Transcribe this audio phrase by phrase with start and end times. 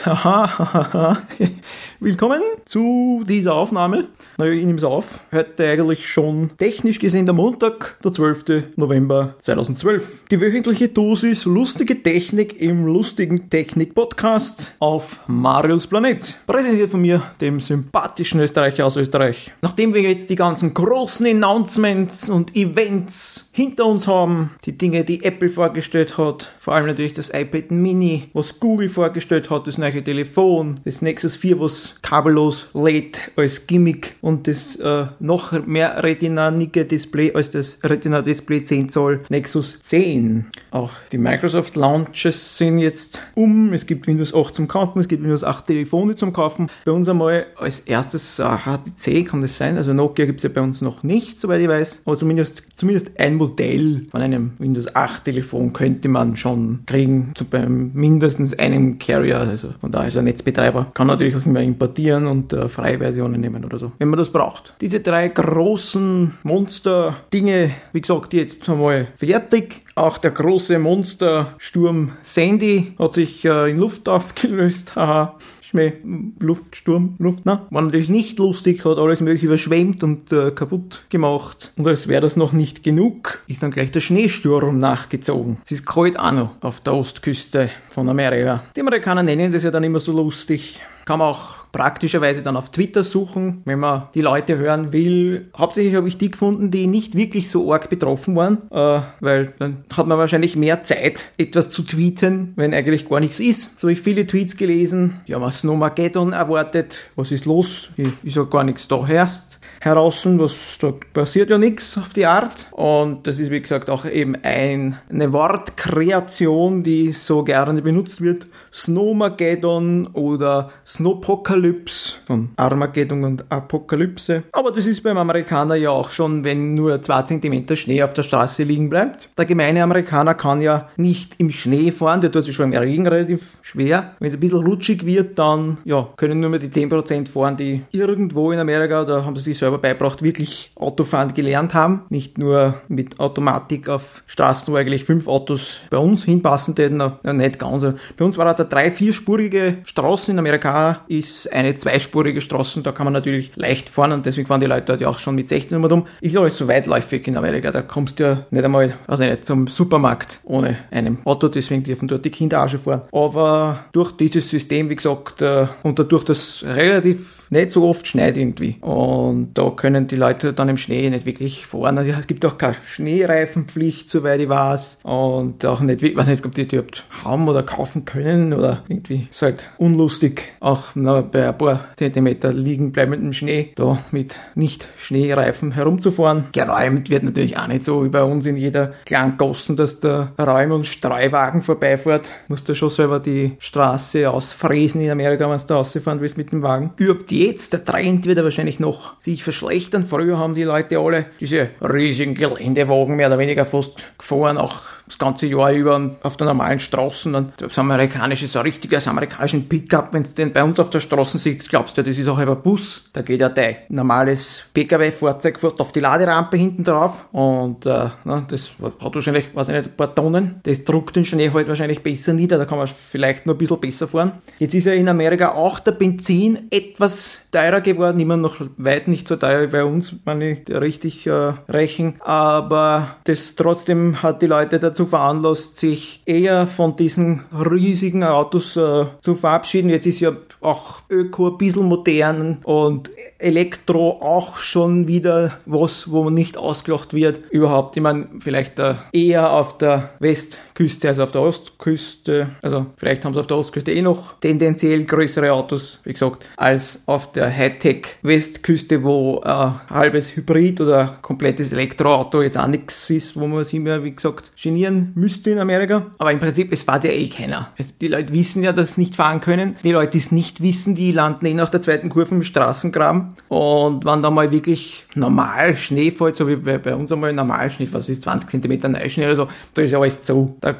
[2.00, 4.06] Willkommen zu dieser Aufnahme.
[4.38, 5.20] Naja, ich nehme es auf.
[5.30, 8.76] Heute eigentlich schon technisch gesehen der Montag, der 12.
[8.76, 10.24] November 2012.
[10.30, 16.34] Die wöchentliche Dosis lustige Technik im lustigen Technik-Podcast auf Marius Planet.
[16.46, 19.52] Präsentiert von mir, dem sympathischen Österreicher aus Österreich.
[19.60, 25.22] Nachdem wir jetzt die ganzen großen Announcements und Events hinter uns haben, die Dinge, die
[25.24, 29.89] Apple vorgestellt hat, vor allem natürlich das iPad Mini, was Google vorgestellt hat, das neue
[29.92, 36.84] Telefon, das Nexus 4, was kabellos lädt als Gimmick und das äh, noch mehr Retina-nicke
[36.84, 40.46] Display als das Retina Display 10 Zoll Nexus 10.
[40.70, 43.72] Auch die Microsoft Launches sind jetzt um.
[43.72, 46.70] Es gibt Windows 8 zum Kaufen, es gibt Windows 8 Telefone zum Kaufen.
[46.84, 49.76] Bei uns einmal als erstes äh, HTC kann das sein.
[49.76, 52.02] Also Nokia gibt es ja bei uns noch nicht, soweit ich weiß.
[52.04, 57.32] Aber zumindest, zumindest ein Modell von einem Windows 8 Telefon könnte man schon kriegen.
[57.38, 59.38] So bei mindestens einem Carrier.
[59.38, 60.90] Also von daher ist er Netzbetreiber.
[60.94, 64.30] Kann natürlich auch immer importieren und äh, freie Versionen nehmen oder so, wenn man das
[64.30, 64.74] braucht.
[64.80, 69.82] Diese drei großen Monster-Dinge, wie gesagt, jetzt einmal fertig.
[69.94, 74.94] Auch der große Monstersturm Sandy hat sich äh, in Luft aufgelöst.
[75.70, 75.92] Schmäh,
[76.40, 81.72] Luftsturm, Luft, na, war natürlich nicht lustig, hat alles mögliche überschwemmt und äh, kaputt gemacht.
[81.76, 85.58] Und als wäre das noch nicht genug, ist dann gleich der Schneesturm nachgezogen.
[85.64, 88.64] Es ist kalt auch noch auf der Ostküste von Amerika.
[88.74, 90.80] Die Amerikaner nennen das ja dann immer so lustig.
[91.10, 95.50] Kann man auch praktischerweise dann auf Twitter suchen, wenn man die Leute hören will.
[95.58, 99.78] Hauptsächlich habe ich die gefunden, die nicht wirklich so arg betroffen waren, äh, weil dann
[99.92, 103.80] hat man wahrscheinlich mehr Zeit, etwas zu tweeten, wenn eigentlich gar nichts ist.
[103.80, 107.10] So habe ich viele Tweets gelesen, die haben ein Snowmageddon erwartet.
[107.16, 107.90] Was ist los?
[107.96, 112.68] Ist ja gar nichts da herrscht heraus, was da passiert ja nichts auf die Art.
[112.72, 118.46] Und das ist wie gesagt auch eben ein, eine Wortkreation, die so gerne benutzt wird.
[118.72, 124.44] Snowmageddon oder Snowpocalypse von Armageddon und Apokalypse.
[124.52, 128.22] Aber das ist beim Amerikaner ja auch schon, wenn nur zwei Zentimeter Schnee auf der
[128.22, 129.30] Straße liegen bleibt.
[129.36, 133.06] Der gemeine Amerikaner kann ja nicht im Schnee fahren, der tut sich schon im Regen
[133.06, 134.12] relativ schwer.
[134.18, 137.82] Wenn es ein bisschen rutschig wird, dann ja, können nur mehr die 10% fahren, die
[137.90, 142.02] irgendwo in Amerika, da haben sie sich selber beibracht, wirklich Autofahren gelernt haben.
[142.08, 147.32] Nicht nur mit Automatik auf Straßen, wo eigentlich fünf Autos bei uns hinpassen täten, ja,
[147.32, 147.84] nicht ganz.
[148.16, 150.30] Bei uns war das eine drei-, vierspurige Straße.
[150.30, 152.82] In Amerika ist eine zweispurige Straße.
[152.82, 155.34] Da kann man natürlich leicht fahren und deswegen fahren die Leute dort ja auch schon
[155.34, 156.06] mit 16 immer um.
[156.20, 157.70] Ist ja alles so weitläufig in Amerika.
[157.70, 161.48] Da kommst du ja nicht einmal also nicht zum Supermarkt ohne einem Auto.
[161.48, 163.02] Deswegen dürfen dort die Kinder auch schon fahren.
[163.12, 168.36] Aber durch dieses System, wie gesagt, äh, und dadurch, dass relativ nicht so oft schneit
[168.36, 168.76] irgendwie.
[168.80, 171.98] Und da können die Leute dann im Schnee nicht wirklich fahren.
[171.98, 175.00] Also es gibt auch keine Schneereifenpflicht, soweit ich weiß.
[175.02, 178.84] Und auch nicht, ich weiß nicht, ob die die überhaupt haben oder kaufen können oder
[178.88, 184.38] irgendwie ist halt unlustig, auch na, bei ein paar Zentimeter liegen bleibendem Schnee da mit
[184.54, 186.44] nicht Schneereifen herumzufahren.
[186.52, 190.32] Geräumt wird natürlich auch nicht so wie bei uns in jeder kleinen Gossen, dass der
[190.38, 192.32] Räum- und Streuwagen vorbeifährt.
[192.48, 196.52] Musst du schon selber die Straße ausfräsen in Amerika, wenn du da rausfahren willst mit
[196.52, 196.92] dem Wagen.
[196.96, 200.04] Überhaupt jetzt, der Trend wird er wahrscheinlich noch sich verschlechtern.
[200.04, 205.18] Früher haben die Leute alle diese riesigen Geländewagen mehr oder weniger fast gefahren, auch das
[205.18, 207.34] ganze Jahr über auf der normalen Straßen.
[207.34, 211.00] Und das amerikanische, so ein richtiges amerikanischen Pickup, wenn du den bei uns auf der
[211.00, 213.10] Straße siehst, glaubst du, das ist auch ein Bus.
[213.12, 218.44] Da geht ja dein normales Pkw-Fahrzeug fährst auf die Laderampe hinten drauf und äh, na,
[218.48, 218.70] das
[219.02, 220.60] hat wahrscheinlich, weiß ich nicht, ein paar Tonnen.
[220.62, 223.80] Das druckt den Schnee halt wahrscheinlich besser nieder, da kann man vielleicht noch ein bisschen
[223.80, 224.32] besser fahren.
[224.58, 229.28] Jetzt ist ja in Amerika auch der Benzin etwas teurer geworden, immer noch weit nicht
[229.28, 234.46] so teuer wie bei uns, wenn ich richtig äh, rechnen, aber das trotzdem hat die
[234.46, 239.88] Leute dazu dazu veranlasst, sich eher von diesen riesigen Autos äh, zu verabschieden.
[239.88, 246.24] Jetzt ist ja auch Öko ein bisschen modern und Elektro auch schon wieder was, wo
[246.24, 247.40] man nicht ausgelacht wird.
[247.50, 252.50] Überhaupt, ich meine, vielleicht äh, eher auf der Westküste als auf der Ostküste.
[252.60, 257.04] Also vielleicht haben sie auf der Ostküste eh noch tendenziell größere Autos, wie gesagt, als
[257.06, 259.48] auf der Hightech-Westküste, wo äh,
[259.88, 264.52] halbes Hybrid oder komplettes Elektroauto jetzt auch nichts ist, wo man sich mehr, wie gesagt,
[264.90, 266.06] genieren müsste in Amerika.
[266.18, 267.72] Aber im Prinzip, es fährt ja eh keiner.
[267.76, 269.76] Es, die Leute wissen ja, dass sie nicht fahren können.
[269.84, 273.34] Die Leute, die es nicht wissen, die landen eh nach der zweiten Kurve im Straßengraben.
[273.48, 277.70] Und wenn da mal wirklich normal Schnee fällt, so wie bei, bei uns einmal normal
[277.70, 280.56] Schnee, was ist 20 cm Neuschnee oder so, da ist ja alles zu.
[280.60, 280.74] Da,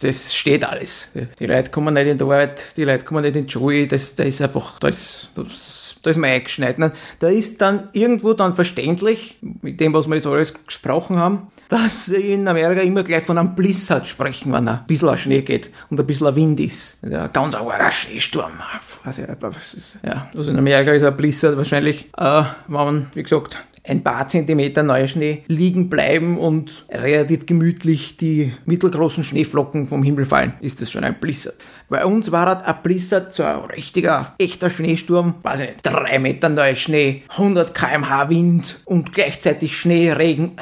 [0.00, 1.08] das steht alles.
[1.38, 4.14] Die Leute kommen nicht in die Arbeit, die Leute kommen nicht in die Schule, das,
[4.14, 5.75] das ist einfach, das, das
[6.06, 6.76] da ist man eingeschneit.
[7.18, 12.06] Da ist dann irgendwo dann verständlich, mit dem, was wir jetzt alles gesprochen haben, dass
[12.06, 15.98] sie in Amerika immer gleich von einem Blizzard sprechen, wenn ein bisschen Schnee geht und
[15.98, 16.98] ein bisschen Wind ist.
[17.02, 18.52] Ja, ganz ein Schneesturm.
[19.02, 24.02] Also, ja, also in Amerika ist ein Blizzard wahrscheinlich, äh, wenn man, wie gesagt, ein
[24.02, 30.82] paar Zentimeter Neuschnee liegen bleiben und relativ gemütlich die mittelgroßen Schneeflocken vom Himmel fallen, ist
[30.82, 31.56] das schon ein Blizzard.
[31.88, 36.18] Bei uns war das ein Blizzard, so ein richtiger, echter Schneesturm, weiß ich nicht, drei
[36.18, 40.56] Meter Neuschnee, 100 kmh Wind und gleichzeitig Schnee, Regen,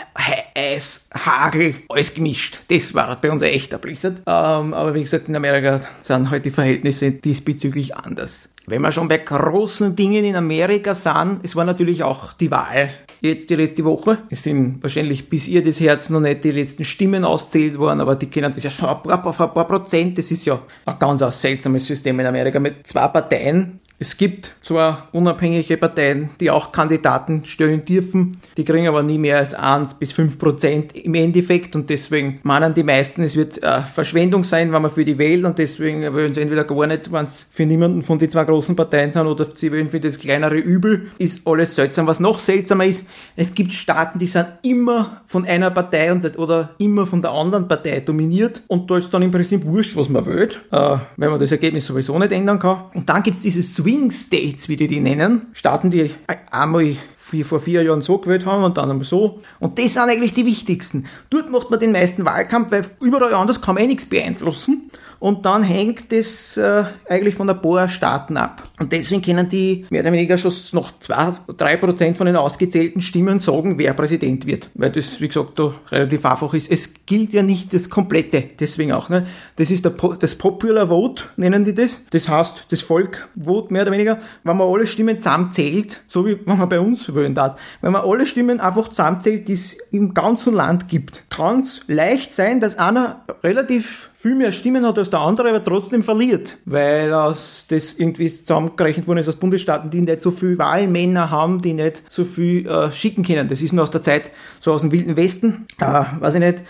[0.55, 2.61] Eis, Hagel, alles gemischt.
[2.69, 4.19] Das war bei uns ein echter Blizzard.
[4.19, 8.51] Ähm, aber wie gesagt, in Amerika sind halt die Verhältnisse diesbezüglich anders.
[8.67, 12.91] Wenn wir schon bei großen Dingen in Amerika sind, es war natürlich auch die Wahl
[13.29, 14.19] jetzt die letzte Woche.
[14.31, 18.17] Es sind wahrscheinlich bis ihr das Herz noch nicht die letzten Stimmen auszählt worden, aber
[18.17, 20.19] die kennen das ja schon ein paar, ein paar Prozent.
[20.19, 25.09] Das ist ja ein ganz seltsames System in Amerika mit zwei Parteien, es gibt zwar
[25.13, 30.13] unabhängige Parteien, die auch Kandidaten stellen dürfen, die kriegen aber nie mehr als 1 bis
[30.13, 34.83] 5 Prozent im Endeffekt und deswegen meinen die meisten, es wird äh, Verschwendung sein, wenn
[34.83, 38.03] man für die wählt und deswegen wollen sie entweder gar nicht, wenn es für niemanden
[38.03, 41.77] von den zwei großen Parteien sind oder sie wollen für das kleinere Übel, ist alles
[41.77, 42.09] seltsam.
[42.09, 46.71] Was noch seltsamer ist, es gibt Staaten, die sind immer von einer Partei und, oder
[46.79, 50.27] immer von der anderen Partei dominiert und da ist dann im Prinzip wurscht, was man
[50.27, 52.85] wählt, äh, weil man das Ergebnis sowieso nicht ändern kann.
[52.93, 55.49] Und dann gibt es dieses Swing States, wie die die nennen.
[55.53, 56.11] Staaten, die
[56.51, 56.97] einmal
[57.43, 59.43] vor vier Jahren so gewählt haben und dann einmal so.
[59.61, 61.07] Und das sind eigentlich die wichtigsten.
[61.29, 64.91] Dort macht man den meisten Wahlkampf, weil überall anders kann man eh nichts beeinflussen
[65.21, 68.63] und dann hängt es äh, eigentlich von ein paar Staaten ab.
[68.79, 73.03] Und deswegen können die mehr oder weniger schon noch zwei, drei Prozent von den ausgezählten
[73.03, 74.69] Stimmen sagen, wer Präsident wird.
[74.75, 76.71] Weil das, wie gesagt, da relativ einfach ist.
[76.73, 79.11] Es gilt ja nicht das Komplette, deswegen auch.
[79.11, 79.27] Ne?
[79.57, 82.07] Das ist der, das Popular Vote, nennen die das.
[82.11, 86.37] Das heißt, das Volk vote mehr oder weniger, wenn man alle Stimmen zusammenzählt, so wie
[86.45, 87.61] wenn man bei uns wählen darf.
[87.81, 92.33] Wenn man alle Stimmen einfach zusammenzählt, die es im ganzen Land gibt, kann es leicht
[92.33, 97.11] sein, dass einer relativ viel mehr Stimmen hat als der andere, aber trotzdem verliert, weil
[97.11, 97.67] das
[97.99, 98.29] irgendwie
[98.65, 102.67] zusammengerechnet worden ist aus Bundesstaaten, die nicht so viel Wahlmänner haben, die nicht so viel
[102.67, 103.49] äh, schicken können.
[103.49, 106.63] Das ist nur aus der Zeit so aus dem Wilden Westen, äh, weiß ich nicht,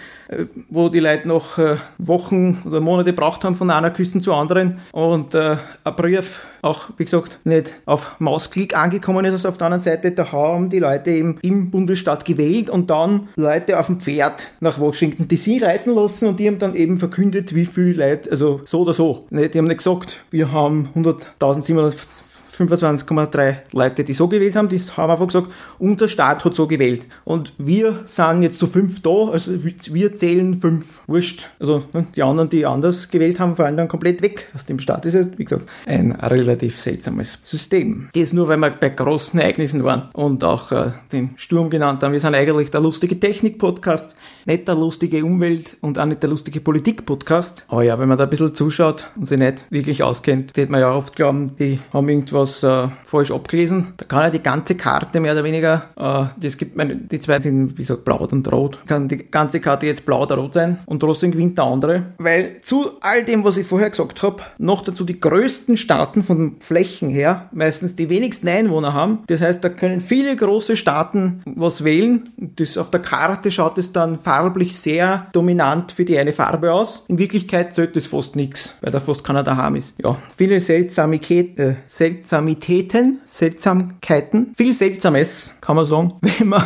[0.69, 4.81] wo die Leute noch äh, Wochen oder Monate braucht haben von einer Küste zur anderen
[4.93, 9.33] und äh, ein Brief auch, wie gesagt, nicht auf Mausklick angekommen ist.
[9.33, 13.29] Also auf der anderen Seite, da haben die Leute eben im Bundesstaat gewählt und dann
[13.37, 17.55] Leute auf dem Pferd nach Washington DC reiten lassen und die haben dann eben verkündet,
[17.55, 19.27] wie viel Leute, also so oder so.
[19.31, 22.24] Die haben nicht gesagt, wir haben 100.700
[22.55, 25.49] 25,3 Leute, die so gewählt haben, die haben einfach gesagt,
[25.79, 27.07] unser Staat hat so gewählt.
[27.25, 31.03] Und wir sind jetzt zu fünf da, also wir zählen fünf.
[31.07, 31.49] Wurscht.
[31.59, 35.05] Also ne, die anderen, die anders gewählt haben, fallen dann komplett weg aus dem Staat.
[35.05, 38.09] Das ist, wie gesagt, ein relativ seltsames System.
[38.15, 42.13] Das nur, weil wir bei großen Ereignissen waren und auch äh, den Sturm genannt haben.
[42.13, 44.15] Wir sind eigentlich der lustige Technik-Podcast,
[44.47, 47.65] nicht der lustige Umwelt- und auch nicht der lustige Politik-Podcast.
[47.69, 50.81] Aber ja, wenn man da ein bisschen zuschaut und sich nicht wirklich auskennt, wird man
[50.81, 53.95] ja oft glauben, die haben irgendwas was äh, falsch abgelesen.
[53.97, 57.41] Da kann er die ganze Karte mehr oder weniger, äh, das gibt meine, die zwei
[57.41, 58.79] sind, wie gesagt, blau und rot.
[58.87, 62.03] Kann die ganze Karte jetzt blau oder rot sein und trotzdem gewinnt der andere.
[62.19, 66.57] Weil zu all dem, was ich vorher gesagt habe, noch dazu die größten Staaten von
[66.61, 69.21] Flächen her meistens die wenigsten Einwohner haben.
[69.27, 72.25] Das heißt, da können viele große Staaten was wählen.
[72.37, 77.05] Das auf der Karte schaut es dann farblich sehr dominant für die eine Farbe aus.
[77.09, 79.95] In Wirklichkeit zählt das fast nichts, weil da fast keiner daheim ist.
[80.03, 86.63] Ja, viele seltsame, äh, seltsame Seltsamitäten, Seltsamkeiten, viel Seltsames, kann man sagen, wenn man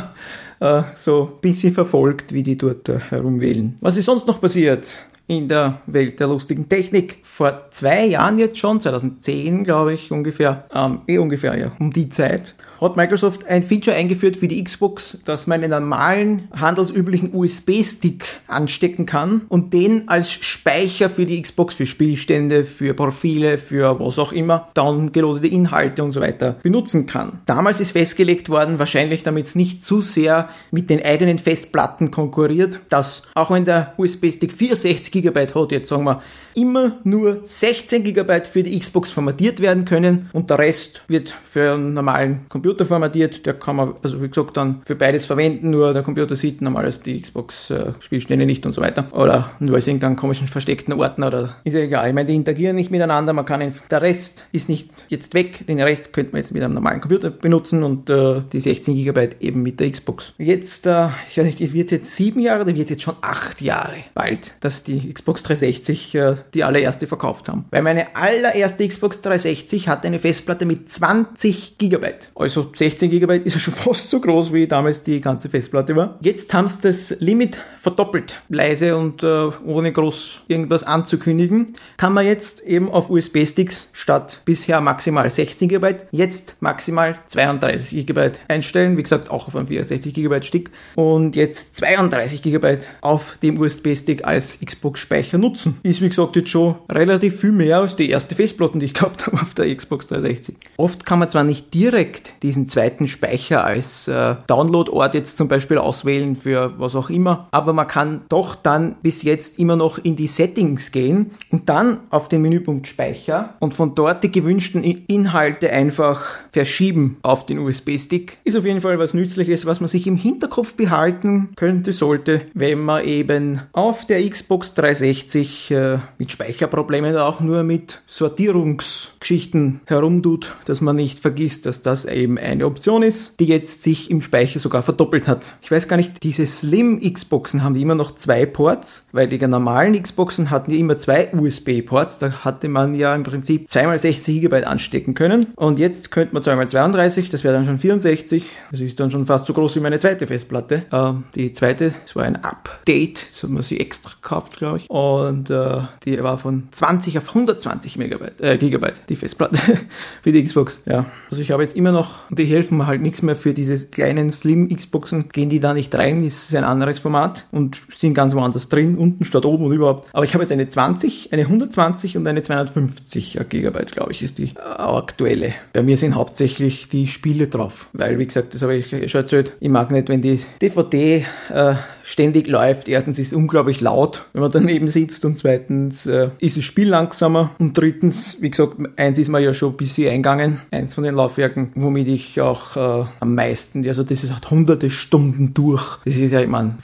[0.61, 3.77] äh, so ein bisschen verfolgt, wie die dort äh, herumwählen.
[3.83, 5.05] Was ist sonst noch passiert?
[5.31, 7.19] in der Welt der lustigen Technik.
[7.23, 12.09] Vor zwei Jahren jetzt schon, 2010 glaube ich ungefähr, ähm, eh ungefähr ja, um die
[12.09, 18.25] Zeit, hat Microsoft ein Feature eingeführt für die Xbox, dass man einen normalen, handelsüblichen USB-Stick
[18.47, 24.19] anstecken kann und den als Speicher für die Xbox, für Spielstände, für Profile, für was
[24.19, 27.41] auch immer, downgeloadete Inhalte und so weiter benutzen kann.
[27.47, 32.81] Damals ist festgelegt worden, wahrscheinlich damit es nicht zu sehr mit den eigenen Festplatten konkurriert,
[32.89, 36.17] dass auch wenn der USB-Stick 64 GB hat, jetzt sagen wir,
[36.59, 41.75] immer nur 16 GB für die Xbox formatiert werden können und der Rest wird für
[41.75, 45.93] einen normalen Computer formatiert, der kann man, also wie gesagt, dann für beides verwenden, nur
[45.93, 49.07] der Computer sieht normalerweise die Xbox-Spielstände nicht und so weiter.
[49.13, 52.09] Oder nur aus irgendeinem komischen versteckten Ordner oder ist ja egal.
[52.09, 55.81] Ich meine, die interagieren nicht miteinander, man kann, der Rest ist nicht jetzt weg, den
[55.81, 59.63] Rest könnte man jetzt mit einem normalen Computer benutzen und äh, die 16 GB eben
[59.63, 60.33] mit der Xbox.
[60.39, 63.17] Jetzt, äh, ich weiß nicht, wird es jetzt sieben Jahre oder wird es jetzt schon
[63.21, 67.65] acht Jahre bald, dass die Xbox 360 äh, die allererste verkauft haben.
[67.71, 72.15] Weil meine allererste Xbox 360 hatte eine Festplatte mit 20 GB.
[72.35, 76.19] Also 16 GB ist ja schon fast so groß, wie damals die ganze Festplatte war.
[76.21, 78.41] Jetzt haben sie das Limit verdoppelt.
[78.49, 84.81] Leise und äh, ohne groß irgendwas anzukündigen, kann man jetzt eben auf USB-Sticks statt bisher
[84.81, 88.97] maximal 16 GB, jetzt maximal 32 GB einstellen.
[88.97, 90.71] Wie gesagt, auch auf einem 64 GB Stick.
[90.95, 95.79] Und jetzt 32 GB auf dem USB-Stick als Xbox-Speicher nutzen.
[95.83, 99.27] Ist wie gesagt jetzt schon relativ viel mehr als die erste Festplatte, die ich gehabt
[99.27, 100.57] habe auf der Xbox 360.
[100.77, 105.79] Oft kann man zwar nicht direkt diesen zweiten Speicher als äh, Download-Ort jetzt zum Beispiel
[105.79, 110.17] auswählen für was auch immer, aber man kann doch dann bis jetzt immer noch in
[110.17, 115.71] die Settings gehen und dann auf den Menüpunkt Speicher und von dort die gewünschten Inhalte
[115.71, 118.39] einfach verschieben auf den USB-Stick.
[118.45, 122.81] Ist auf jeden Fall was Nützliches, was man sich im Hinterkopf behalten könnte, sollte, wenn
[122.81, 130.81] man eben auf der Xbox 360 äh, mit Speicherproblemen auch nur mit Sortierungsgeschichten herumtut, dass
[130.81, 134.83] man nicht vergisst, dass das eben eine Option ist, die jetzt sich im Speicher sogar
[134.83, 135.55] verdoppelt hat.
[135.63, 139.39] Ich weiß gar nicht, diese Slim Xboxen haben die immer noch zwei Ports, weil die
[139.47, 142.19] normalen Xboxen hatten die immer zwei USB-Ports.
[142.19, 145.47] Da hatte man ja im Prinzip zweimal 60 GB anstecken können.
[145.57, 148.45] Und jetzt könnte man zweimal 32, das wäre dann schon 64.
[148.71, 150.83] Das ist dann schon fast so groß wie meine zweite Festplatte.
[150.91, 154.91] Äh, die zweite, das war ein Update, das hat man sie extra gekauft, glaube ich.
[154.91, 155.79] Und äh,
[156.11, 159.59] die war von 20 auf 120 Megabyte, äh, Gigabyte, die Festplatte
[160.23, 160.83] für die Xbox.
[160.87, 163.87] Ja, also ich habe jetzt immer noch, die helfen mir halt nichts mehr für diese
[163.87, 168.35] kleinen Slim Xboxen, gehen die da nicht rein, ist ein anderes Format und sind ganz
[168.35, 170.09] woanders drin, unten statt oben und überhaupt.
[170.13, 174.39] Aber ich habe jetzt eine 20, eine 120 und eine 250 Gigabyte, glaube ich, ist
[174.39, 175.55] die aktuelle.
[175.73, 179.55] Bei mir sind hauptsächlich die Spiele drauf, weil, wie gesagt, das habe ich schon erzählt,
[179.61, 181.75] ich mag nicht, wenn die DVD äh,
[182.09, 182.89] ständig läuft.
[182.89, 186.89] Erstens ist es unglaublich laut, wenn man daneben sitzt und zweitens äh, ist das Spiel
[186.89, 191.05] langsamer und drittens, wie gesagt, eins ist mir ja schon ein bisschen eingegangen, eins von
[191.05, 195.99] den Laufwerken, womit ich auch äh, am meisten, also das ist halt hunderte Stunden durch.
[196.07, 196.77] Das ist ja, ich meine,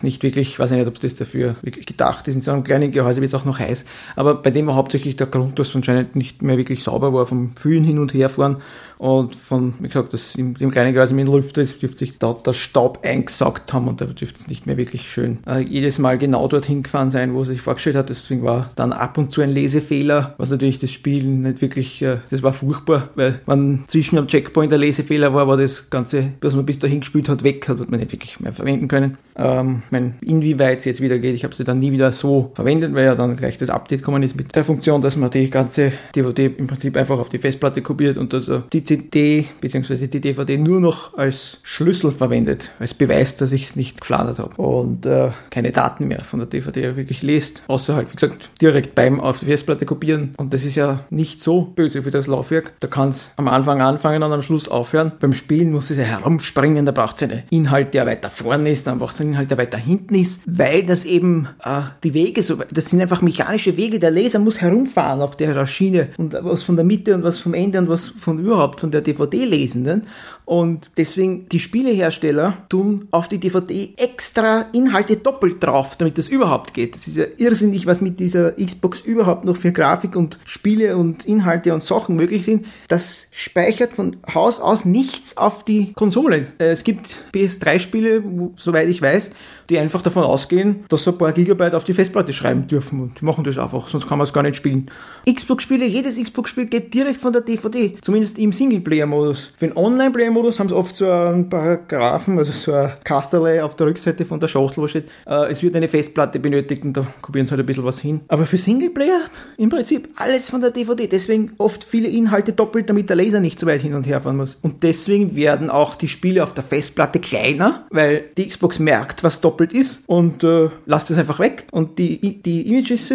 [0.00, 2.36] nicht wirklich, ich weiß nicht, ob das dafür wirklich gedacht ist.
[2.36, 3.84] In so einem kleinen Gehäuse wird es auch noch heiß.
[4.14, 7.26] Aber bei dem war hauptsächlich der Grund, dass es anscheinend nicht mehr wirklich sauber war
[7.26, 8.58] vom Fühlen hin und her fahren
[9.02, 12.46] und von, wie gesagt, das in dem kleinen mit dem Lüfter ist, dürfte sich dort
[12.46, 16.18] der Staub eingesaugt haben und da dürfte es nicht mehr wirklich schön äh, jedes Mal
[16.18, 18.10] genau dorthin gefahren sein, wo es sich vorgestellt hat.
[18.10, 22.18] Deswegen war dann ab und zu ein Lesefehler, was natürlich das Spiel nicht wirklich, äh,
[22.30, 26.54] das war furchtbar, weil man zwischen am Checkpoint der Lesefehler war, war das Ganze, was
[26.54, 29.18] man bis dahin gespielt hat, weg, hat man nicht wirklich mehr verwenden können.
[29.34, 32.94] Ähm, mein, inwieweit es jetzt wieder geht, ich habe sie dann nie wieder so verwendet,
[32.94, 35.90] weil ja dann gleich das Update gekommen ist mit der Funktion, dass man die ganze
[36.14, 40.06] DVD im Prinzip einfach auf die Festplatte kopiert und das, die CD bzw.
[40.06, 44.60] die DVD nur noch als Schlüssel verwendet, als Beweis, dass ich es nicht gefladert habe
[44.60, 48.94] und äh, keine Daten mehr von der DVD wirklich lest, außer halt, wie gesagt, direkt
[48.94, 50.34] beim auf die Festplatte kopieren.
[50.36, 52.72] Und das ist ja nicht so böse für das Laufwerk.
[52.80, 55.12] Da kann es am Anfang anfangen und am Schluss aufhören.
[55.20, 58.86] Beim Spielen muss es ja herumspringen, da braucht es einen Inhalt, der weiter vorne ist,
[58.86, 62.42] dann braucht es einen Inhalt, der weiter hinten ist, weil das eben äh, die Wege
[62.42, 63.98] so, das sind einfach mechanische Wege.
[63.98, 67.54] Der Leser muss herumfahren auf der Schiene und was von der Mitte und was vom
[67.54, 70.06] Ende und was von überhaupt von der DVD-Lesenden.
[70.44, 76.74] Und deswegen die Spielehersteller tun auf die DVD extra Inhalte doppelt drauf, damit das überhaupt
[76.74, 76.94] geht.
[76.94, 81.24] Das ist ja irrsinnig, was mit dieser Xbox überhaupt noch für Grafik und Spiele und
[81.24, 82.66] Inhalte und Sachen möglich sind.
[82.88, 86.48] Das speichert von Haus aus nichts auf die Konsole.
[86.58, 88.22] Äh, es gibt PS3-Spiele,
[88.56, 89.30] soweit ich weiß,
[89.72, 93.20] die einfach davon ausgehen, dass sie ein paar Gigabyte auf die Festplatte schreiben dürfen und
[93.20, 94.90] die machen das einfach, sonst kann man es gar nicht spielen.
[95.26, 99.52] Xbox-Spiele, jedes Xbox-Spiel geht direkt von der DVD, zumindest im Singleplayer-Modus.
[99.56, 103.74] Für den Online-Player-Modus haben sie oft so ein paar Graphen, also so ein Kasterle auf
[103.76, 107.06] der Rückseite von der Schachtel, wo steht, äh, es wird eine Festplatte benötigt und da
[107.22, 108.20] kopieren sie halt ein bisschen was hin.
[108.28, 109.22] Aber für Singleplayer
[109.56, 113.58] im Prinzip alles von der DVD, deswegen oft viele Inhalte doppelt, damit der Laser nicht
[113.58, 114.56] so weit hin und her fahren muss.
[114.56, 119.40] Und deswegen werden auch die Spiele auf der Festplatte kleiner, weil die Xbox merkt, was
[119.40, 121.66] doppelt doppelt ist und äh, lasst es einfach weg.
[121.70, 123.08] Und die, die Images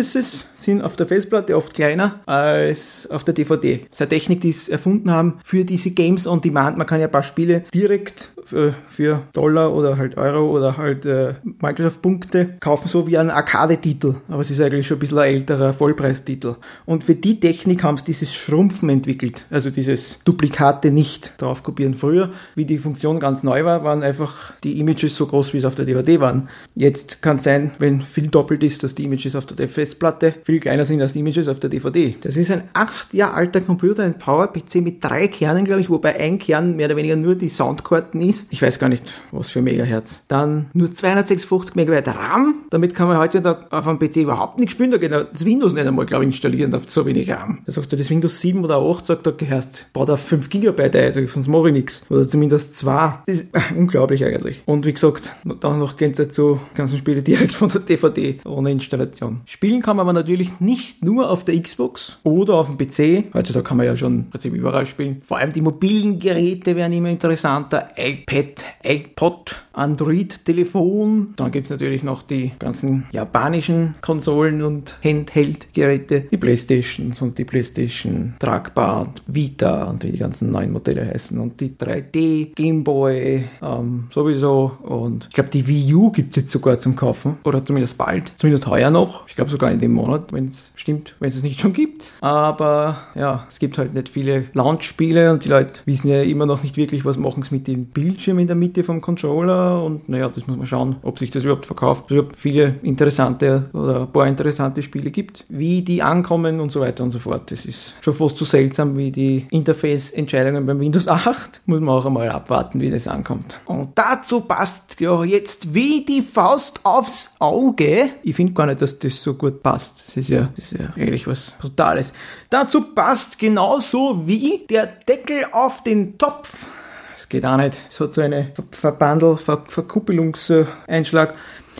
[0.53, 3.77] sind auf der Festplatte oft kleiner als auf der DVD.
[3.77, 6.77] Das ist eine Technik, die sie erfunden haben für diese Games on Demand.
[6.77, 11.05] Man kann ja ein paar Spiele direkt für, für Dollar oder halt Euro oder halt
[11.05, 14.15] äh, Microsoft-Punkte kaufen, so wie ein Arcade-Titel.
[14.29, 16.55] Aber es ist eigentlich schon ein bisschen ein älterer Vollpreistitel.
[16.85, 19.45] Und für die Technik haben sie dieses Schrumpfen entwickelt.
[19.49, 21.93] Also dieses Duplikate nicht drauf kopieren.
[21.93, 25.65] Früher, wie die Funktion ganz neu war, waren einfach die Images so groß, wie es
[25.65, 26.49] auf der DVD waren.
[26.75, 30.59] Jetzt kann es sein, wenn viel doppelt ist, dass die Images auf der Festplatte viel
[30.59, 32.15] kleiner sind als die Images auf der DVD.
[32.21, 36.19] Das ist ein acht Jahre alter Computer, ein Power-PC mit drei Kernen, glaube ich, wobei
[36.19, 38.47] ein Kern mehr oder weniger nur die Soundkarten ist.
[38.51, 40.23] Ich weiß gar nicht, was für Megahertz.
[40.27, 42.55] Dann nur 256 Megabyte RAM.
[42.69, 44.91] Damit kann man heutzutage auf einem PC überhaupt nicht spielen.
[44.91, 47.59] Da geht das Windows nicht einmal, glaube ich, installieren auf so wenig RAM.
[47.65, 50.83] Da sagt er, das Windows 7 oder 8 sagt er, gehörst, baut auf 5 GB
[50.83, 52.05] ein, sonst mache ich nichts.
[52.09, 53.23] Oder zumindest 2.
[53.25, 54.63] Das ist unglaublich eigentlich.
[54.65, 59.41] Und wie gesagt, dann noch gehen dazu ganzen Spiele direkt von der DVD ohne Installation.
[59.45, 63.35] Spielen kann man aber natürlich nicht nur auf der Xbox oder auf dem PC.
[63.35, 65.21] Also da kann man ja schon prinzip überall spielen.
[65.23, 67.89] Vor allem die mobilen Geräte werden immer interessanter.
[67.95, 71.33] iPad, iPod, Android-Telefon.
[71.35, 77.45] Dann gibt es natürlich noch die ganzen japanischen Konsolen und Handheld-Geräte, die Playstations und die
[77.45, 84.07] Playstation Tragbar, Vita und wie die ganzen neuen Modelle heißen und die 3D, Gameboy ähm,
[84.11, 87.97] sowieso und ich glaube die Wii U gibt es jetzt sogar zum Kaufen oder zumindest
[87.97, 89.27] bald, zumindest heuer noch.
[89.27, 92.03] Ich glaube sogar in dem Monat, wenn es stimmt, wenn es nicht schon gibt.
[92.21, 96.63] Aber ja, es gibt halt nicht viele Launch-Spiele und die Leute wissen ja immer noch
[96.63, 100.29] nicht wirklich, was machen sie mit dem Bildschirm in der Mitte vom Controller und naja,
[100.29, 104.11] das muss man schauen, ob sich das überhaupt verkauft, es überhaupt viele interessante oder ein
[104.11, 107.51] paar interessante Spiele gibt, wie die ankommen und so weiter und so fort.
[107.51, 111.61] Das ist schon fast so seltsam wie die Interface-Entscheidungen beim Windows 8.
[111.65, 113.59] Muss man auch einmal abwarten, wie das ankommt.
[113.65, 118.09] Und dazu passt ja jetzt wie die Faust aufs Auge.
[118.21, 120.03] Ich finde gar nicht, dass das so gut passt.
[120.07, 122.13] Das ist ja, das ist ja eigentlich was Brutales.
[122.49, 126.67] Dazu passt genauso wie der Deckel auf den Topf
[127.15, 127.79] es geht auch nicht.
[127.89, 131.33] Es hat so eine Verbandel, Ver Verkuppelungseinschlag.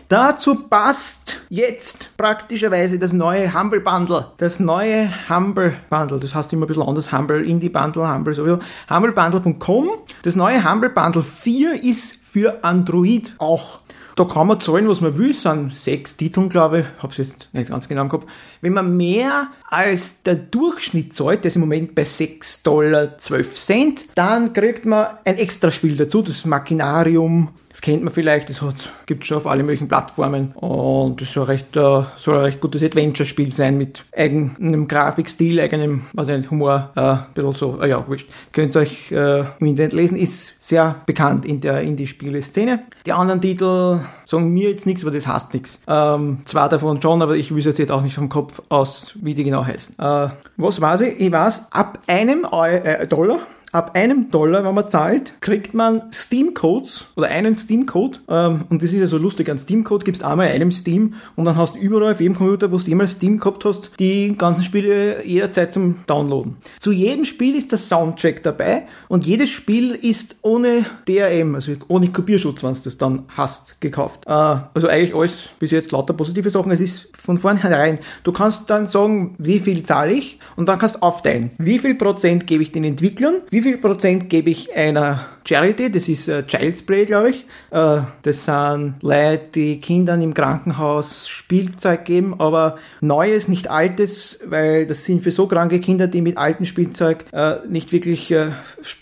[0.10, 4.26] Dazu passt jetzt praktischerweise das neue Humble Bundle.
[4.38, 8.58] Das neue Humble Bundle, das heißt immer ein bisschen anders, Humble Indie Bundle, Humble sowieso.
[8.90, 9.90] HumbleBundle.com.
[10.24, 13.82] Das neue Humble Bundle 4 ist für Android auch.
[14.18, 17.18] Da kann man zahlen, was man will, es sind sechs Titeln, glaube ich, habe es
[17.18, 18.26] jetzt nicht ganz genau im Kopf.
[18.62, 23.56] Wenn man mehr als der Durchschnitt zahlt, das ist im Moment bei 6 Dollar 12
[23.56, 28.60] Cent, dann kriegt man ein extra Spiel dazu, das Machinarium, das kennt man vielleicht, das
[29.06, 32.60] gibt es schon auf alle möglichen Plattformen und das soll, recht, uh, soll ein recht
[32.60, 37.86] gutes Adventure-Spiel sein mit eigenem Grafikstil, eigenem, was nicht, Humor, uh, ein bisschen so, uh,
[37.86, 38.32] ja, wurscht.
[38.52, 42.80] Könnt ihr euch uh, im Internet lesen, ist sehr bekannt in der Indie-Spiele-Szene.
[43.06, 45.84] Die anderen Titel sagen mir jetzt nichts, aber das heißt nichts.
[45.88, 49.44] Ähm, zwei davon schon, aber ich wüsste jetzt auch nicht vom Kopf aus, wie die
[49.44, 50.00] genau heißen.
[50.00, 51.20] Äh, was weiß ich?
[51.20, 56.04] Ich weiß, ab einem Eu äh, Dollar ab einem Dollar, wenn man zahlt, kriegt man
[56.12, 58.20] Steam-Codes oder einen Steam-Code.
[58.30, 59.50] Ähm, und das ist ja so lustig.
[59.50, 62.78] Ein Steam-Code gibst einmal einem Steam und dann hast du überall auf jedem Computer, wo
[62.78, 66.56] du jemals Steam gehabt hast, die ganzen Spiele jederzeit zum Downloaden.
[66.80, 72.08] Zu jedem Spiel ist der Soundtrack dabei und jedes Spiel ist ohne DRM, also ohne
[72.10, 74.24] Kopierschutz, wenn du das dann hast, gekauft.
[74.26, 76.72] Äh, also eigentlich alles bis jetzt lauter positive Sachen.
[76.72, 78.00] Es ist von vornherein.
[78.24, 81.52] Du kannst dann sagen, wie viel zahle ich und dann kannst du aufteilen.
[81.58, 83.36] Wie viel Prozent gebe ich den Entwicklern?
[83.50, 85.92] Wie viel Prozent gebe ich einer Charity?
[85.92, 87.46] Das ist äh, Child's Play, glaube ich.
[87.72, 94.86] Äh, das sind Leute, die Kindern im Krankenhaus Spielzeug geben, aber Neues, nicht Altes, weil
[94.86, 98.48] das sind für so kranke Kinder, die mit altem Spielzeug äh, nicht wirklich äh,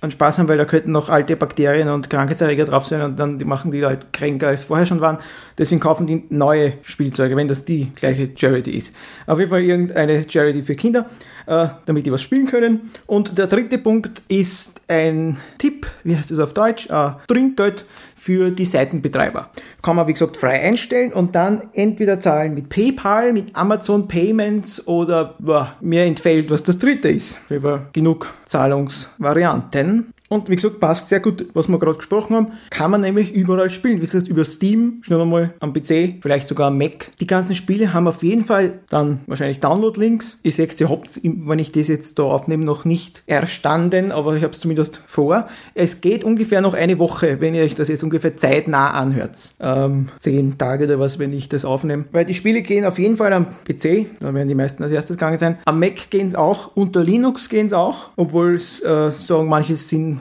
[0.02, 3.38] einen Spaß haben, weil da könnten noch alte Bakterien und Krankheitserreger drauf sein und dann
[3.46, 5.18] machen die halt kränker als vorher schon waren.
[5.58, 8.96] Deswegen kaufen die neue Spielzeuge, wenn das die gleiche Charity ist.
[9.26, 11.10] Auf jeden Fall irgendeine Charity für Kinder,
[11.46, 12.92] äh, damit die was spielen können.
[13.08, 16.88] Und der dritte Punkt ist ein Tipp, wie heißt das auf Deutsch?
[16.90, 19.50] Äh, Trinkgeld für die Seitenbetreiber.
[19.82, 24.88] Kann man, wie gesagt, frei einstellen und dann entweder zahlen mit PayPal, mit Amazon Payments
[24.88, 27.40] oder boah, mir entfällt, was das dritte ist.
[27.50, 30.14] Wir genug Zahlungsvarianten.
[30.28, 32.48] Und wie gesagt, passt sehr gut, was wir gerade gesprochen haben.
[32.72, 34.02] Kann man nämlich überall spielen.
[34.02, 37.12] Wie gesagt, über Steam, schnell einmal am PC, vielleicht sogar am Mac.
[37.20, 40.40] Die ganzen Spiele haben auf jeden Fall dann wahrscheinlich Download-Links.
[40.42, 44.44] Ich sehe, ihr habt wenn ich das jetzt da aufnehme, noch nicht erstanden, aber ich
[44.44, 45.48] habe es zumindest vor.
[45.74, 49.54] Es geht ungefähr noch eine Woche, wenn ihr euch das jetzt ungefähr zeitnah anhört.
[49.60, 52.06] Ähm, zehn Tage oder was, wenn ich das aufnehme.
[52.12, 55.18] Weil die Spiele gehen auf jeden Fall am PC, da werden die meisten als erstes
[55.18, 55.60] gegangen sein.
[55.66, 59.76] Am Mac gehen es auch, unter Linux gehen es auch, obwohl es, äh, sagen manche
[59.76, 60.16] sind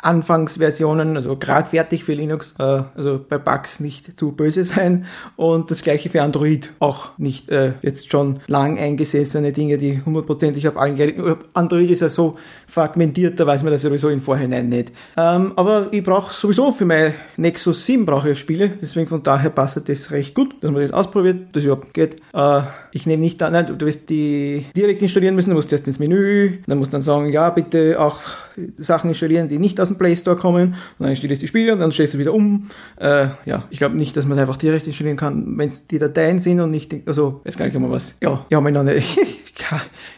[0.00, 5.06] Anfangsversionen, also gerade fertig für Linux, äh, also bei Bugs nicht zu böse sein
[5.36, 10.68] und das gleiche für Android auch nicht äh, jetzt schon lang eingesessene Dinge, die hundertprozentig
[10.68, 12.34] auf allen Geräten, Android ist ja so
[12.66, 14.92] fragmentiert, da weiß man das sowieso im Vorhinein nicht.
[15.16, 19.50] Ähm, aber ich brauche sowieso für mein Nexus 7 brauche ich Spiele, deswegen von daher
[19.50, 22.16] passt das recht gut, dass man das ausprobiert, dass überhaupt geht.
[22.32, 25.86] Äh, ich nehme nicht an, nein, du wirst die direkt installieren müssen, du musst erst
[25.86, 28.20] ins Menü, dann musst du dann sagen, ja, bitte auch
[28.76, 31.72] Sachen installieren, die nicht aus dem Play Store kommen, und dann installierst du die Spiele
[31.72, 32.68] und dann stellst du wieder um.
[33.00, 35.98] Äh, ja, ich glaube nicht, dass man es einfach direkt installieren kann, wenn es die
[35.98, 38.78] Dateien sind und nicht, also, jetzt kann ich mal was, ja, ja, meine,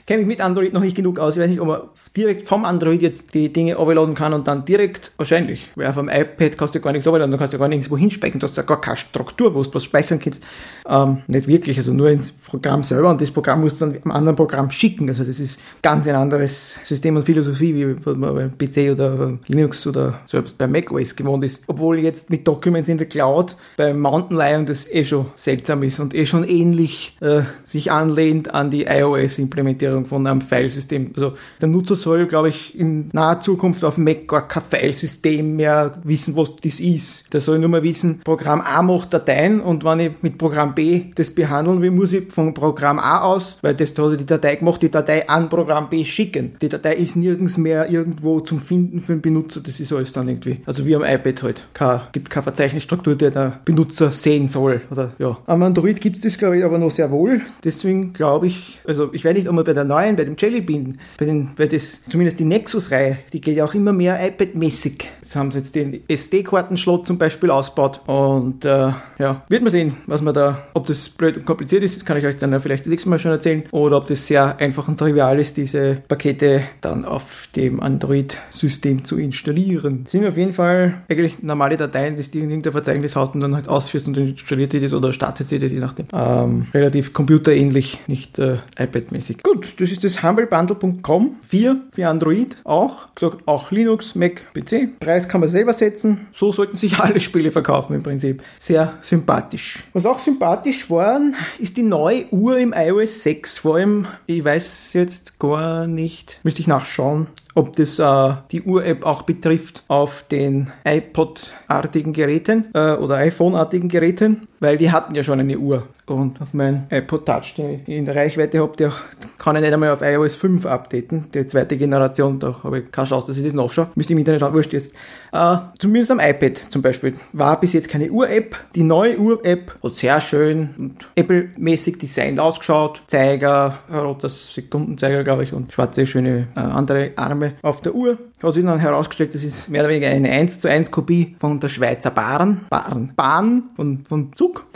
[0.07, 1.81] kenne mich mit Android noch nicht genug aus, ich weiß nicht, ob man
[2.17, 6.09] direkt vom Android jetzt die Dinge overladen kann und dann direkt, wahrscheinlich, weil auf dem
[6.09, 8.57] iPad kannst du gar nichts overladen, du kannst ja gar nichts wohin speichern, du hast
[8.57, 10.43] ja gar keine Struktur, wo du was speichern kannst.
[10.89, 13.11] Ähm, nicht wirklich, also nur ins Programm selber.
[13.11, 16.17] Und das Programm musst du dann einem anderen Programm schicken, also das ist ganz ein
[16.17, 21.45] anderes System und Philosophie, wie man beim PC oder Linux oder selbst bei macOS gewohnt
[21.45, 21.63] ist.
[21.67, 26.01] Obwohl jetzt mit Documents in der Cloud bei Mountain Lion das eh schon seltsam ist
[26.01, 28.87] und eh schon ähnlich äh, sich anlehnt an die
[29.31, 31.11] iOS-Implementierung von einem Filesystem.
[31.15, 35.99] Also der Nutzer soll, glaube ich, in naher Zukunft auf Mac gar kein Filesystem mehr
[36.05, 37.33] wissen, was das ist.
[37.33, 41.05] Der soll nur mal wissen, Programm A macht Dateien und wenn ich mit Programm B
[41.15, 44.83] das behandeln will, muss ich von Programm A aus, weil das da die Datei gemacht,
[44.83, 46.53] die Datei an Programm B schicken.
[46.61, 49.61] Die Datei ist nirgends mehr irgendwo zum Finden für den Benutzer.
[49.61, 50.59] Das ist alles dann irgendwie.
[50.67, 51.67] Also wie am iPad halt.
[51.75, 54.81] Kein, gibt keine Verzeichnisstruktur, die der Benutzer sehen soll.
[54.91, 55.39] Oder ja.
[55.47, 57.43] Am Android gibt es das, glaube ich, aber noch sehr wohl.
[57.65, 60.61] Deswegen glaube ich, also ich weiß nicht, ob man bei der neuen, bei dem Jelly
[60.61, 65.09] Bean, bei den, bei das, zumindest die Nexus-Reihe, die geht ja auch immer mehr iPad-mäßig.
[65.31, 68.01] Jetzt haben sie jetzt den SD-Kartenschlot zum Beispiel ausgebaut.
[68.07, 68.91] Und äh,
[69.21, 72.17] ja, wird man sehen, was man da, ob das blöd und kompliziert ist, das kann
[72.17, 74.99] ich euch dann vielleicht das nächste Mal schon erzählen, oder ob das sehr einfach und
[74.99, 80.01] trivial ist, diese Pakete dann auf dem Android-System zu installieren.
[80.03, 83.55] Das sind auf jeden Fall eigentlich normale Dateien, die in irgendein Verzeichnis haut und dann
[83.55, 86.07] halt ausführst und installiert sie das oder startet sie das, je nachdem.
[86.13, 89.45] Ähm, relativ computerähnlich, nicht äh, iPad-mäßig.
[89.45, 93.15] Gut, das ist das humblebundle.com 4 für Android auch.
[93.15, 94.99] Gesagt, auch Linux, Mac, PC.
[94.99, 96.29] Preis kann man selber setzen.
[96.33, 98.43] So sollten sich alle Spiele verkaufen im Prinzip.
[98.59, 99.85] Sehr sympathisch.
[99.93, 101.21] Was auch sympathisch war,
[101.59, 103.59] ist die neue Uhr im iOS 6.
[103.59, 109.05] Vor allem, ich weiß jetzt gar nicht, müsste ich nachschauen, ob das äh, die Uhr-App
[109.05, 115.41] auch betrifft auf den iPod-artigen Geräten äh, oder iPhone-artigen Geräten, weil die hatten ja schon
[115.41, 115.83] eine Uhr.
[116.07, 118.93] Und auf meinem iPod Touch, den ich in der Reichweite habe,
[119.39, 123.07] kann ich nicht einmal auf iOS 5 updaten, die zweite Generation, da habe ich keine
[123.07, 123.89] Chance, dass ich das nachschaue.
[123.95, 124.95] Müsste im Internet schauen, wurscht jetzt.
[125.33, 128.57] Äh, zumindest am iPad zum Beispiel war bis jetzt keine Uhr-App.
[128.75, 133.03] Die neue Uhr-App hat sehr schön und Apple-mäßig Design ausgeschaut.
[133.07, 138.19] Zeiger, roter Sekundenzeiger, glaube ich, und schwarze, schöne äh, andere Arme auf der Uhr.
[138.43, 141.61] Hat sich dann herausgestellt, das ist mehr oder weniger eine 1 zu 1 Kopie von
[141.61, 144.67] der Schweizer Bahn, Bahn, Bahn von, von Zug.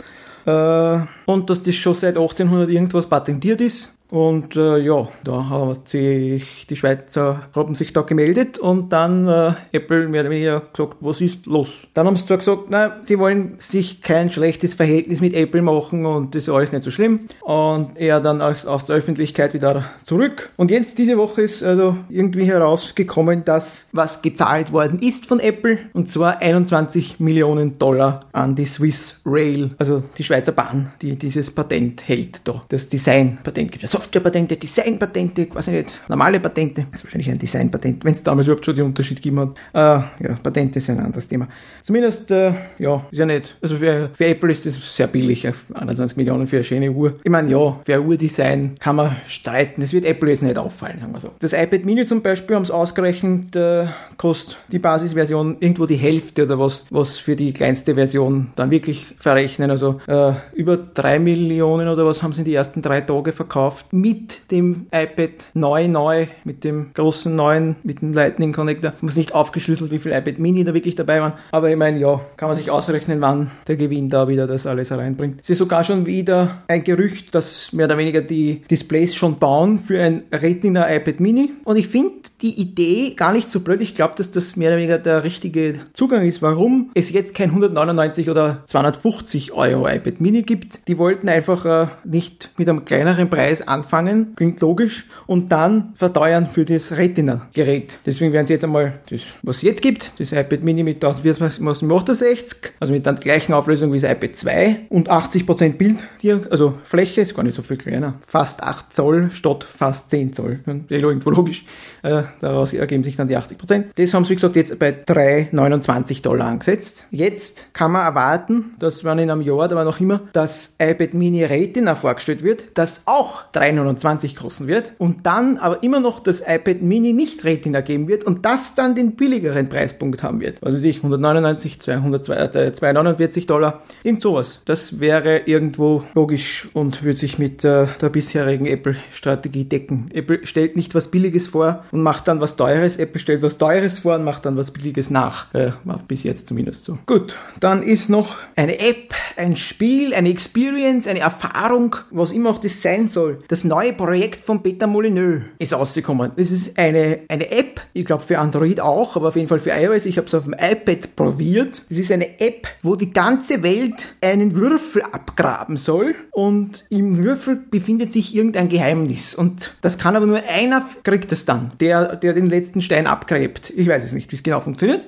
[0.45, 5.89] Äh, und dass das schon seit 1800 irgendwas patentiert ist und äh, ja, da hat
[5.89, 10.95] sich die Schweizer haben sich da gemeldet und dann äh, Apple mehr oder weniger gesagt,
[11.01, 11.81] was ist los?
[11.93, 16.05] Dann haben sie zwar gesagt, na, sie wollen sich kein schlechtes Verhältnis mit Apple machen
[16.05, 17.27] und das ist alles nicht so schlimm.
[17.41, 20.47] Und er dann aus, aus der Öffentlichkeit wieder zurück.
[20.55, 25.77] Und jetzt diese Woche ist also irgendwie herausgekommen, dass was gezahlt worden ist von Apple
[25.91, 31.51] und zwar 21 Millionen Dollar an die Swiss Rail, also die Schweizer Bahn, die dieses
[31.51, 33.83] Patent hält da, das Design-Patent gibt.
[34.05, 36.85] Softwarepatente, Designpatente, quasi nicht normale Patente.
[36.91, 40.09] Das ist wahrscheinlich ein Designpatent, wenn es damals überhaupt schon den Unterschied gegeben hat.
[40.21, 41.47] Äh, ja, Patente sind ein anderes Thema.
[41.81, 43.57] Zumindest, äh, ja, ist ja nicht.
[43.61, 47.15] Also für, für Apple ist das sehr billig, 21 Millionen für eine schöne Uhr.
[47.23, 49.81] Ich meine, ja, für ein Uhrdesign kann man streiten.
[49.81, 51.31] Das wird Apple jetzt nicht auffallen, sagen wir so.
[51.39, 53.87] Das iPad Mini zum Beispiel haben es ausgerechnet, äh,
[54.17, 59.15] kostet die Basisversion irgendwo die Hälfte oder was, was für die kleinste Version dann wirklich
[59.17, 59.71] verrechnen.
[59.71, 63.84] Also äh, über 3 Millionen oder was haben sie in die ersten drei Tage verkauft
[63.91, 68.93] mit dem iPad neu, neu, mit dem großen neuen, mit dem Lightning Connector.
[68.95, 71.33] Ich muss nicht aufgeschlüsselt, wie viel iPad Mini da wirklich dabei waren.
[71.51, 74.91] Aber ich meine, ja, kann man sich ausrechnen, wann der Gewinn da wieder das alles
[74.91, 75.41] reinbringt.
[75.41, 79.79] Es ist sogar schon wieder ein Gerücht, dass mehr oder weniger die Displays schon bauen
[79.79, 81.51] für ein Retina iPad Mini.
[81.63, 83.81] Und ich finde die Idee gar nicht so blöd.
[83.81, 86.41] Ich glaube, dass das mehr oder weniger der richtige Zugang ist.
[86.41, 90.87] Warum es jetzt kein 199 oder 250 Euro iPad Mini gibt.
[90.87, 96.47] Die wollten einfach äh, nicht mit einem kleineren Preis anfangen, klingt logisch, und dann verteuern
[96.47, 97.97] für das Retina-Gerät.
[98.05, 102.73] Deswegen werden sie jetzt einmal das, was es jetzt gibt, das iPad Mini mit 1468,
[102.79, 106.07] also mit der gleichen Auflösung wie das iPad 2 und 80% Bild,
[106.49, 110.59] also Fläche, ist gar nicht so viel kleiner, fast 8 Zoll statt fast 10 Zoll.
[110.89, 111.65] Irgendwo logisch,
[112.03, 113.85] äh, daraus ergeben sich dann die 80%.
[113.95, 117.05] Das haben sie, wie gesagt, jetzt bei 3,29 Dollar angesetzt.
[117.11, 121.43] Jetzt kann man erwarten, dass wenn in einem Jahr, aber noch immer, das iPad Mini
[121.43, 126.81] Retina vorgestellt wird, das auch 3,29 kosten wird und dann aber immer noch das iPad
[126.81, 130.63] Mini nicht Retina geben wird und das dann den billigeren Preispunkt haben wird.
[130.63, 134.61] Also sich 199, 200, äh, 249 Dollar, irgend sowas.
[134.65, 140.09] Das wäre irgendwo logisch und würde sich mit äh, der bisherigen Apple-Strategie decken.
[140.13, 142.97] Apple stellt nicht was Billiges vor und macht dann was Teures.
[142.97, 145.53] Apple stellt was Teures vor und macht dann was Billiges nach.
[145.53, 145.71] Äh,
[146.07, 146.97] bis jetzt zumindest so.
[147.05, 152.59] Gut, dann ist noch eine App, ein Spiel, eine Experience, eine Erfahrung, was immer auch
[152.59, 153.39] das sein soll.
[153.47, 156.31] Das neue Projekt von Peter Molyneux ist rausgekommen.
[156.35, 159.71] Das ist eine, eine App, ich glaube für Android auch, aber auf jeden Fall für
[159.71, 160.05] iOS.
[160.05, 161.83] Ich habe es auf dem iPad probiert.
[161.89, 167.55] Das ist eine App, wo die ganze Welt einen Würfel abgraben soll und im Würfel
[167.55, 172.33] befindet sich irgendein Geheimnis und das kann aber nur einer kriegt es dann, der, der
[172.33, 173.71] den letzten Stein abgräbt.
[173.75, 175.01] Ich weiß es nicht, wie es genau funktioniert.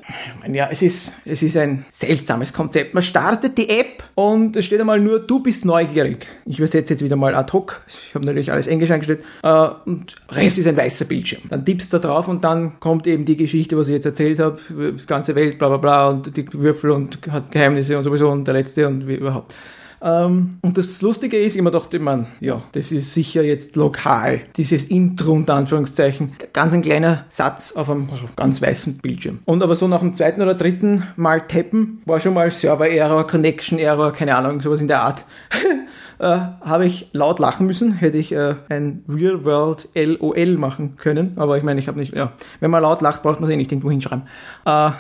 [0.52, 2.94] Ja, es ist, es ist ein seltsames Konzept.
[2.94, 6.28] Man startet die App und es steht einmal nur, du bist neugierig.
[6.46, 7.82] Ich übersetze jetzt wieder mal ad hoc.
[7.88, 9.24] Ich habe natürlich alles Englisch eingestellt.
[9.44, 11.42] Äh, und Rest ist ein weißer Bildschirm.
[11.50, 14.40] Dann tippst du da drauf und dann kommt eben die Geschichte, was ich jetzt erzählt
[14.40, 14.60] habe.
[14.70, 18.46] Die ganze Welt, bla bla bla und die Würfel und hat Geheimnisse und sowieso und
[18.46, 19.54] der letzte und wie überhaupt.
[20.00, 24.42] Ähm, und das Lustige ist, immer dachte man, ja, das ist sicher jetzt lokal.
[24.56, 29.40] Dieses Intro unter Anführungszeichen, ganz ein kleiner Satz auf einem ganz weißen Bildschirm.
[29.46, 34.14] Und aber so nach dem zweiten oder dritten Mal tappen war schon mal Server-Error, Connection-Error,
[34.14, 35.26] keine Ahnung, sowas in der Art.
[36.20, 37.94] äh, habe ich laut lachen müssen.
[37.94, 41.34] Hätte ich äh, ein Real World LOL machen können.
[41.36, 43.58] Aber ich meine, ich habe nicht, ja, wenn man laut lacht, braucht man es eh
[43.58, 44.28] nicht irgendwo hinschreiben.
[44.66, 44.92] Äh,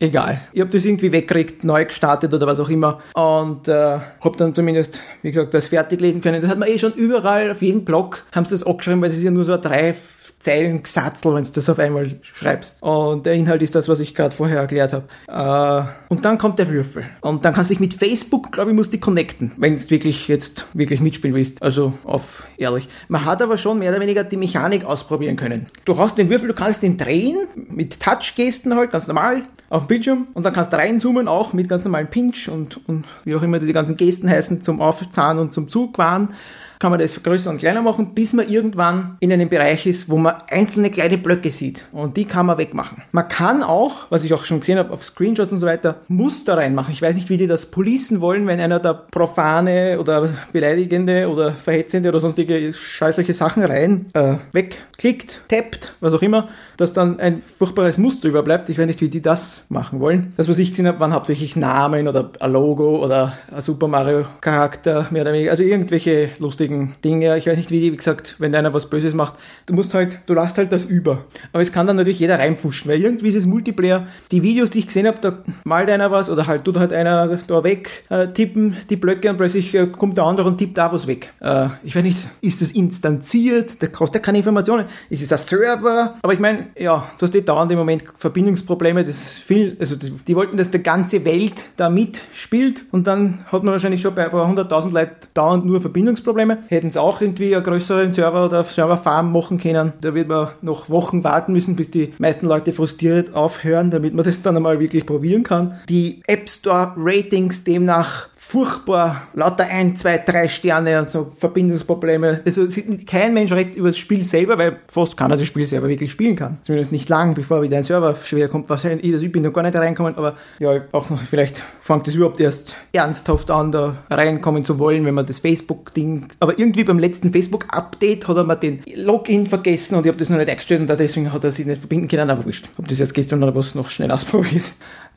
[0.00, 0.40] egal.
[0.52, 3.00] Ich habe das irgendwie weggekriegt, neu gestartet oder was auch immer.
[3.14, 6.40] Und äh, habe dann zumindest, wie gesagt, das fertig lesen können.
[6.40, 9.10] Das hat man eh schon überall, auf jedem Blog haben sie das auch geschrieben, weil
[9.10, 9.94] es ist ja nur so ein drei,
[10.38, 12.82] Zeilen Gesatzel, wenn du das auf einmal schreibst.
[12.82, 15.06] Und der Inhalt ist das, was ich gerade vorher erklärt habe.
[15.26, 17.04] Äh, und dann kommt der Würfel.
[17.20, 20.28] Und dann kannst du dich mit Facebook, glaube ich, musst du connecten, wenn du wirklich
[20.28, 21.62] jetzt wirklich mitspielen willst.
[21.62, 22.88] Also auf ehrlich.
[23.08, 25.66] Man hat aber schon mehr oder weniger die Mechanik ausprobieren können.
[25.84, 29.88] Du hast den Würfel, du kannst den drehen mit Touch-Gesten halt, ganz normal, auf dem
[29.88, 30.28] Bildschirm.
[30.34, 33.58] Und dann kannst du reinzoomen, auch mit ganz normalen Pinch und, und wie auch immer
[33.58, 36.34] die ganzen Gesten heißen, zum Aufzahnen und zum Zugfahren
[36.78, 40.16] kann man das größer und kleiner machen, bis man irgendwann in einem Bereich ist, wo
[40.16, 41.86] man einzelne kleine Blöcke sieht.
[41.92, 43.02] Und die kann man wegmachen.
[43.12, 46.56] Man kann auch, was ich auch schon gesehen habe auf Screenshots und so weiter, Muster
[46.56, 46.92] reinmachen.
[46.92, 51.54] Ich weiß nicht, wie die das policen wollen, wenn einer da profane oder beleidigende oder
[51.54, 57.40] verhetzende oder sonstige scheißliche Sachen rein äh, wegklickt, tappt, was auch immer, dass dann ein
[57.40, 58.68] furchtbares Muster überbleibt.
[58.68, 60.32] Ich weiß nicht, wie die das machen wollen.
[60.36, 64.24] Das, was ich gesehen habe, waren hauptsächlich Namen oder ein Logo oder ein Super Mario
[64.40, 65.50] Charakter, mehr oder weniger.
[65.50, 67.36] Also irgendwelche lustigen lustigen Dinge.
[67.36, 69.34] Ich weiß nicht, wie, wie gesagt, wenn einer was Böses macht,
[69.66, 71.24] du musst halt, du lässt halt das über.
[71.52, 74.06] Aber es kann dann natürlich jeder reinpfuschen, weil irgendwie ist es Multiplayer.
[74.30, 77.38] Die Videos, die ich gesehen habe, da malt einer was oder halt tut halt einer
[77.46, 80.92] da weg, äh, tippen die Blöcke und plötzlich äh, kommt der andere und tippt da
[80.92, 81.32] was weg.
[81.40, 83.80] Äh, ich weiß nicht, ist das instanziert?
[83.82, 84.86] Der kostet keine Informationen.
[85.10, 86.14] Ist es ein Server?
[86.22, 89.04] Aber ich meine, ja, du hast eh dauernd im Moment Verbindungsprobleme.
[89.04, 93.62] Das viel, also die, die wollten, dass die ganze Welt da mitspielt und dann hat
[93.62, 97.54] man wahrscheinlich schon bei ein paar hunderttausend Leuten dauernd nur Verbindungsprobleme hätten sie auch irgendwie
[97.54, 99.92] einen größeren Server oder Serverfarm machen können.
[100.00, 104.24] Da wird man noch Wochen warten müssen, bis die meisten Leute frustriert aufhören, damit man
[104.24, 105.78] das dann einmal wirklich probieren kann.
[105.88, 112.40] Die App Store Ratings demnach furchtbar, lauter ein, zwei, drei Sterne und so Verbindungsprobleme.
[112.46, 112.66] Also
[113.06, 116.34] kein Mensch redet über das Spiel selber, weil fast keiner das Spiel selber wirklich spielen
[116.34, 116.56] kann.
[116.62, 118.70] Zumindest nicht lang, bevor wieder ein Server schwer kommt.
[118.70, 122.06] Wahrscheinlich, ich, also ich bin noch gar nicht reinkommen, aber ja, auch noch, vielleicht fängt
[122.06, 126.84] das überhaupt erst ernsthaft an, da reinkommen zu wollen, wenn man das Facebook-Ding, aber irgendwie
[126.84, 130.48] beim letzten Facebook-Update hat er mir den Login vergessen und ich habe das noch nicht
[130.48, 132.70] eingestellt und deswegen hat er sich nicht verbinden können, aber wurscht.
[132.72, 134.64] Ich habe das jetzt gestern oder was noch schnell ausprobiert.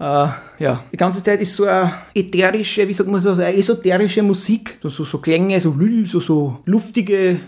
[0.02, 4.24] Äh, ja, die ganze Zeit ist so eine ätherische, wie sagt man so, eine esoterische
[4.24, 5.76] Musik, so, so, Klänge, so,
[6.08, 7.40] so, so luftige,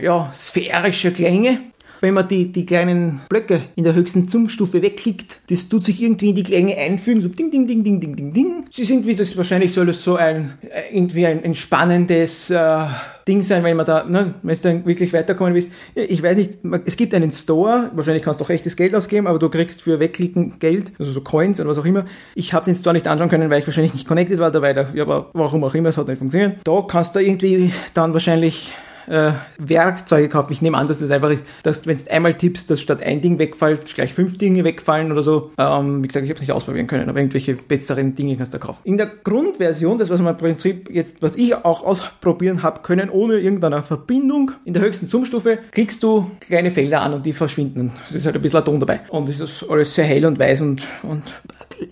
[0.00, 1.69] ja, sphärische Klänge
[2.00, 6.30] wenn man die, die kleinen Blöcke in der höchsten Zoom-Stufe wegklickt, das tut sich irgendwie
[6.30, 8.64] in die Klänge einfügen, so ding, ding, ding, ding, ding, ding, ding.
[8.70, 12.86] Sie sind wie das, wahrscheinlich soll es so ein, äh, irgendwie ein entspannendes, äh,
[13.30, 15.70] Ding sein, wenn man da, ne, wenn du dann wirklich weiterkommen willst.
[15.94, 19.38] Ich weiß nicht, es gibt einen Store, wahrscheinlich kannst du auch echtes Geld ausgeben, aber
[19.38, 22.04] du kriegst für Wegklicken Geld, also so Coins oder was auch immer.
[22.34, 25.02] Ich habe den Store nicht anschauen können, weil ich wahrscheinlich nicht connected war dabei, ja,
[25.02, 26.56] aber warum auch immer, es hat nicht funktioniert.
[26.64, 28.72] Da kannst du irgendwie dann wahrscheinlich
[29.08, 30.52] äh, Werkzeuge kaufen.
[30.52, 33.20] Ich nehme an, dass das einfach ist, dass wenn du einmal tippst, dass statt ein
[33.20, 35.52] Ding wegfällt, gleich fünf Dinge wegfallen oder so.
[35.58, 38.58] Ähm, wie gesagt, ich habe es nicht ausprobieren können, aber irgendwelche besseren Dinge kannst du
[38.58, 38.80] da kaufen.
[38.84, 43.10] In der Grundversion, das was man im Prinzip jetzt, was ich auch ausprobieren habe können,
[43.10, 47.92] ohne irgendeine Verbindung, in der höchsten Zoom-Stufe kriegst du kleine Felder an und die verschwinden.
[48.08, 49.00] Es ist halt ein bisschen ein Ton dabei.
[49.08, 51.22] Und es ist alles sehr hell und weiß und, und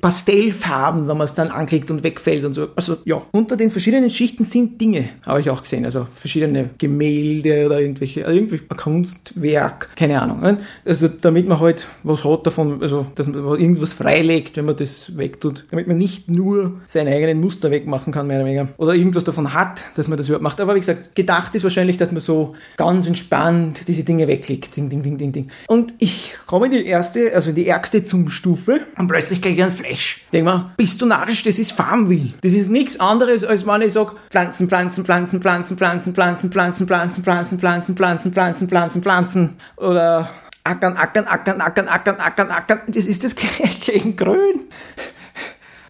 [0.01, 2.69] Pastellfarben, wenn man es dann anklickt und wegfällt und so.
[2.77, 5.85] Also ja, unter den verschiedenen Schichten sind Dinge, habe ich auch gesehen.
[5.85, 10.41] Also verschiedene Gemälde oder irgendwelche, also irgendwie Kunstwerk, keine Ahnung.
[10.41, 10.59] Ne?
[10.85, 15.17] Also damit man halt was hat davon, also dass man irgendwas freilegt, wenn man das
[15.17, 15.65] wegtut.
[15.71, 18.69] Damit man nicht nur seine eigenen Muster wegmachen kann, mehr oder weniger.
[18.77, 20.61] Oder irgendwas davon hat, dass man das überhaupt macht.
[20.61, 24.77] Aber wie gesagt, gedacht ist wahrscheinlich, dass man so ganz entspannt diese Dinge wegklickt.
[24.77, 25.49] Ding, ding, ding, ding, ding.
[25.67, 29.57] Und ich komme in die erste, also in die ärgste zum Stufe und plötzlich kriege
[29.57, 30.25] ich einen Flash.
[30.33, 32.35] Denk mal, bist du narrisch, das ist Farmville.
[32.43, 36.87] Das ist nichts anderes, als wenn ich sage, Pflanzen, Pflanzen, Pflanzen, Pflanzen, Pflanzen, Pflanzen, Pflanzen,
[36.89, 39.57] Pflanzen, Pflanzen, Pflanzen, Pflanzen, Pflanzen, Pflanzen, Pflanzen.
[39.77, 40.31] Oder
[40.65, 42.81] ackern, ackern, ackern, ackern, ackern, ackern, ackern.
[42.89, 44.69] Das ist das gleiche in grün.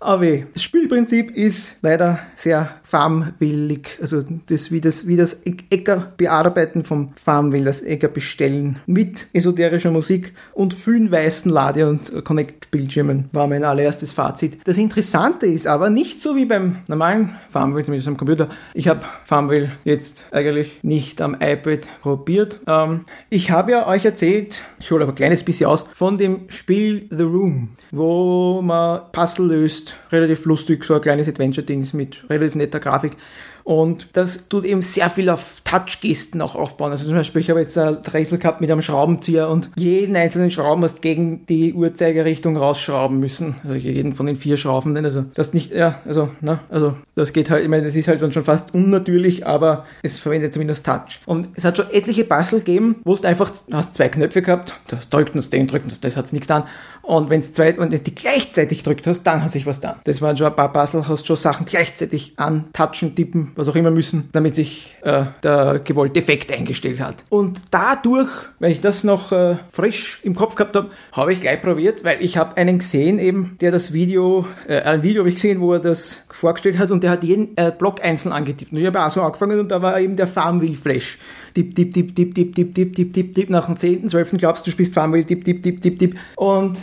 [0.00, 3.98] Aber das Spielprinzip ist leider sehr farmwillig.
[4.00, 9.90] Also das wie das, wie das Äcker bearbeiten vom Farmville, das Äcker bestellen mit esoterischer
[9.90, 14.66] Musik und vielen weißen Lade- und Connect-Bildschirmen war mein allererstes Fazit.
[14.66, 18.48] Das Interessante ist aber nicht so wie beim normalen Farmville, zumindest am Computer.
[18.72, 22.60] Ich habe Farmville jetzt eigentlich nicht am iPad probiert.
[22.66, 26.48] Ähm, ich habe ja euch erzählt, ich hole aber ein kleines bisschen aus, von dem
[26.48, 32.54] Spiel The Room, wo man Puzzle löst, relativ lustig, so ein kleines Adventure-Ding mit relativ
[32.54, 33.18] netter Computergrafik
[33.68, 36.90] Und das tut eben sehr viel auf Touch-Gesten auch aufbauen.
[36.90, 40.50] Also zum Beispiel, ich habe jetzt ein Drechsel gehabt mit einem Schraubenzieher und jeden einzelnen
[40.50, 43.56] Schrauben hast gegen die Uhrzeigerrichtung rausschrauben müssen.
[43.64, 44.96] Also jeden von den vier Schrauben.
[45.04, 48.22] Also das nicht, ja, also, na, also das geht halt, ich meine, das ist halt
[48.22, 51.20] dann schon fast unnatürlich, aber es verwendet zumindest Touch.
[51.26, 55.10] Und es hat schon etliche Puzzle gegeben, wo du einfach, hast zwei Knöpfe gehabt, das
[55.10, 56.64] drückt und das, den drückt und das hat nichts getan.
[57.02, 59.98] Und wenn es wenn du die gleichzeitig drückt hast, dann hat sich was da.
[60.04, 63.90] Das waren schon ein paar Puzzle, hast schon Sachen gleichzeitig antatschen, tippen, was auch immer
[63.90, 67.24] müssen, damit sich äh, der gewollte Effekt eingestellt hat.
[67.28, 68.28] Und dadurch,
[68.60, 72.22] wenn ich das noch äh, frisch im Kopf gehabt habe, habe ich gleich probiert, weil
[72.22, 75.72] ich habe einen gesehen eben, der das Video, äh, ein Video habe ich gesehen, wo
[75.72, 78.70] er das vorgestellt hat und der hat jeden äh, Block einzeln angetippt.
[78.70, 81.18] Und ich habe auch so angefangen und da war eben der Farmville Flash
[81.58, 84.32] tipp, tipp, tipp, tipp, tipp, tipp, tipp, tipp, tipp, tipp, nach dem 10., 12.
[84.38, 86.20] glaubst du, spielst Farmville, tipp, tipp, tipp, tipp, tipp.
[86.36, 86.78] Und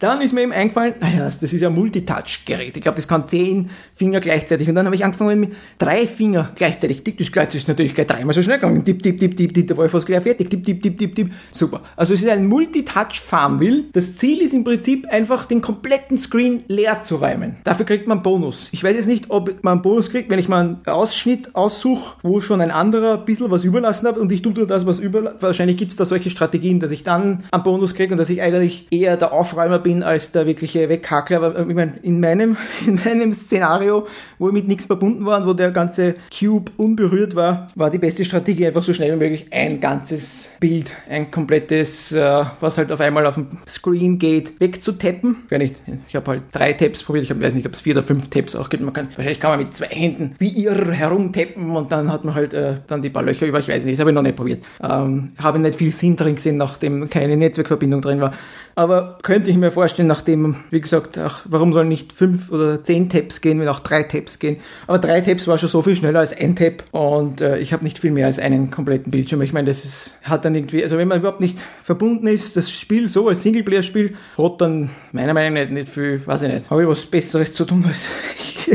[0.00, 2.76] dann ist mir eben eingefallen, naja, das ist ja Multitouch-Gerät.
[2.76, 4.68] Ich glaube, das kann zehn Finger gleichzeitig.
[4.68, 7.04] Und dann habe ich angefangen mit drei Finger gleichzeitig.
[7.04, 8.84] Tipp, das ist natürlich gleich dreimal so schnell gegangen.
[8.84, 10.50] Tipp, tipp, tipp, tipp, tipp, da war ich fast gleich fertig.
[10.50, 11.28] Tipp, tipp, tipp, tipp, tipp.
[11.52, 11.82] Super.
[11.96, 13.84] Also es ist ein Multitouch-Farmville.
[13.92, 17.56] Das Ziel ist im Prinzip einfach den kompletten Screen leer zu räumen.
[17.64, 18.70] Dafür kriegt man Bonus.
[18.72, 22.40] Ich weiß jetzt nicht, ob man Bonus kriegt, wenn ich mal einen Ausschnitt aussuche, wo
[22.40, 24.98] schon ein anderer ein bisschen was was überlassen habe und ich tue nur das, was
[24.98, 25.34] über.
[25.40, 28.40] Wahrscheinlich gibt es da solche Strategien, dass ich dann einen Bonus kriege und dass ich
[28.40, 31.42] eigentlich eher der Aufräumer bin als der wirkliche Weghackler.
[31.42, 34.06] Aber ich meine, in meinem, in meinem Szenario,
[34.38, 38.24] wo mit nichts verbunden war und wo der ganze Cube unberührt war, war die beste
[38.24, 43.00] Strategie einfach so schnell wie möglich ein ganzes Bild, ein komplettes, äh, was halt auf
[43.00, 45.36] einmal auf dem Screen geht, wegzutappen.
[45.50, 47.94] Ja nicht, ich habe halt drei Tabs probiert, ich hab, weiß nicht, ob es vier
[47.94, 48.82] oder fünf Tabs auch gibt.
[48.82, 52.34] Man kann, wahrscheinlich kann man mit zwei Händen wie irr herumtappen und dann hat man
[52.34, 54.36] halt äh, dann die paar Löcher über, ich weiß nicht, das habe ich noch nicht
[54.36, 54.64] probiert.
[54.82, 58.32] Ähm, habe nicht viel Sinn drin gesehen, nachdem keine Netzwerkverbindung drin war.
[58.74, 63.08] Aber könnte ich mir vorstellen, nachdem, wie gesagt, ach, warum sollen nicht fünf oder zehn
[63.08, 64.56] Tabs gehen, wenn auch drei Tabs gehen.
[64.86, 67.84] Aber drei Tabs war schon so viel schneller als ein Tab und äh, ich habe
[67.84, 69.42] nicht viel mehr als einen kompletten Bildschirm.
[69.42, 72.70] Ich meine, das ist, hat dann irgendwie, also wenn man überhaupt nicht verbunden ist, das
[72.70, 76.82] Spiel so als Singleplayer-Spiel, hat dann meiner Meinung nach nicht viel, weiß ich nicht, habe
[76.82, 78.70] ich was Besseres zu tun als ich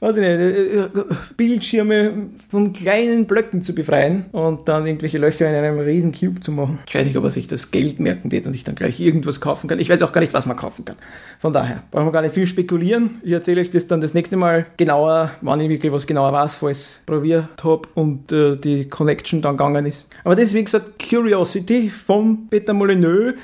[0.00, 0.88] weiß ich nicht, äh, äh,
[1.36, 6.52] Bildschirme von kleinen Blöcken zu befreien und dann irgendwelche Löcher in einem riesen Cube zu
[6.52, 6.78] machen.
[6.86, 9.40] Ich weiß nicht, ob er sich das Geld merken wird und ich dann gleich irgendwas
[9.40, 9.78] kaufen kann.
[9.78, 10.96] Ich weiß auch gar nicht, was man kaufen kann.
[11.38, 13.20] Von daher brauchen wir gar nicht viel spekulieren.
[13.22, 16.56] Ich erzähle euch das dann das nächste Mal genauer, wann ich wirklich was genauer weiß,
[16.56, 20.08] falls ich probiert habe und äh, die Connection dann gegangen ist.
[20.24, 23.36] Aber das ist wie gesagt Curiosity von Peter Molyneux.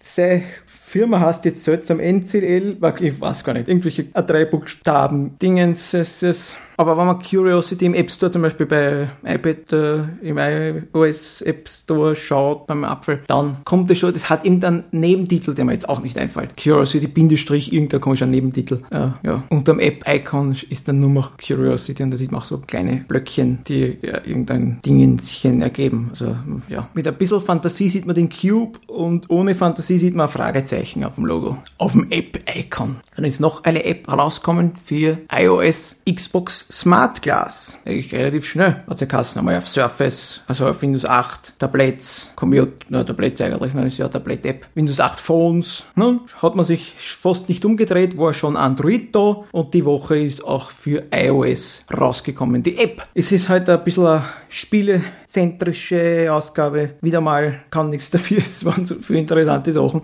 [0.00, 0.44] Seine
[0.88, 6.96] Firma heißt jetzt seltsam NCL, ich weiß gar nicht, irgendwelche A3-Buchstaben, Dingens, es ist aber
[6.96, 12.14] wenn man Curiosity im App Store, zum Beispiel bei iPad, äh, im iOS App Store
[12.14, 16.00] schaut, beim Apfel, dann kommt es schon, das hat irgendeinen Nebentitel, der mir jetzt auch
[16.00, 16.56] nicht einfällt.
[16.56, 18.78] Curiosity, Bindestrich, irgendein komischer Nebentitel.
[18.90, 19.42] Äh, ja.
[19.48, 23.58] Unterm App-Icon ist dann nur noch Curiosity und da sieht man auch so kleine Blöckchen,
[23.66, 26.10] die ja, irgendein Dingenschen ergeben.
[26.10, 26.36] Also,
[26.68, 26.88] ja.
[26.94, 30.77] Mit ein bisschen Fantasie sieht man den Cube und ohne Fantasie sieht man ein Fragezeichen
[31.04, 31.58] auf dem Logo.
[31.78, 32.96] Auf dem App-Icon.
[33.16, 37.78] Dann ist noch eine App rauskommen für iOS, Xbox Smart Glass.
[37.84, 38.84] Eigentlich relativ schnell.
[38.88, 43.74] Hat sie Kassen einmal auf Surface, also auf Windows 8, Tablets, Commute, na, Tablets eigentlich,
[43.74, 44.66] nein, ist ja Tablet-App.
[44.74, 46.20] Windows 8 Phones, ne?
[46.40, 50.70] Hat man sich fast nicht umgedreht, war schon Android da und die Woche ist auch
[50.70, 52.62] für iOS rausgekommen.
[52.62, 53.06] Die App.
[53.14, 56.90] Es ist halt ein bisschen eine spielezentrische Ausgabe.
[57.00, 60.02] Wieder mal kann nichts dafür, es waren so viele interessante Sachen.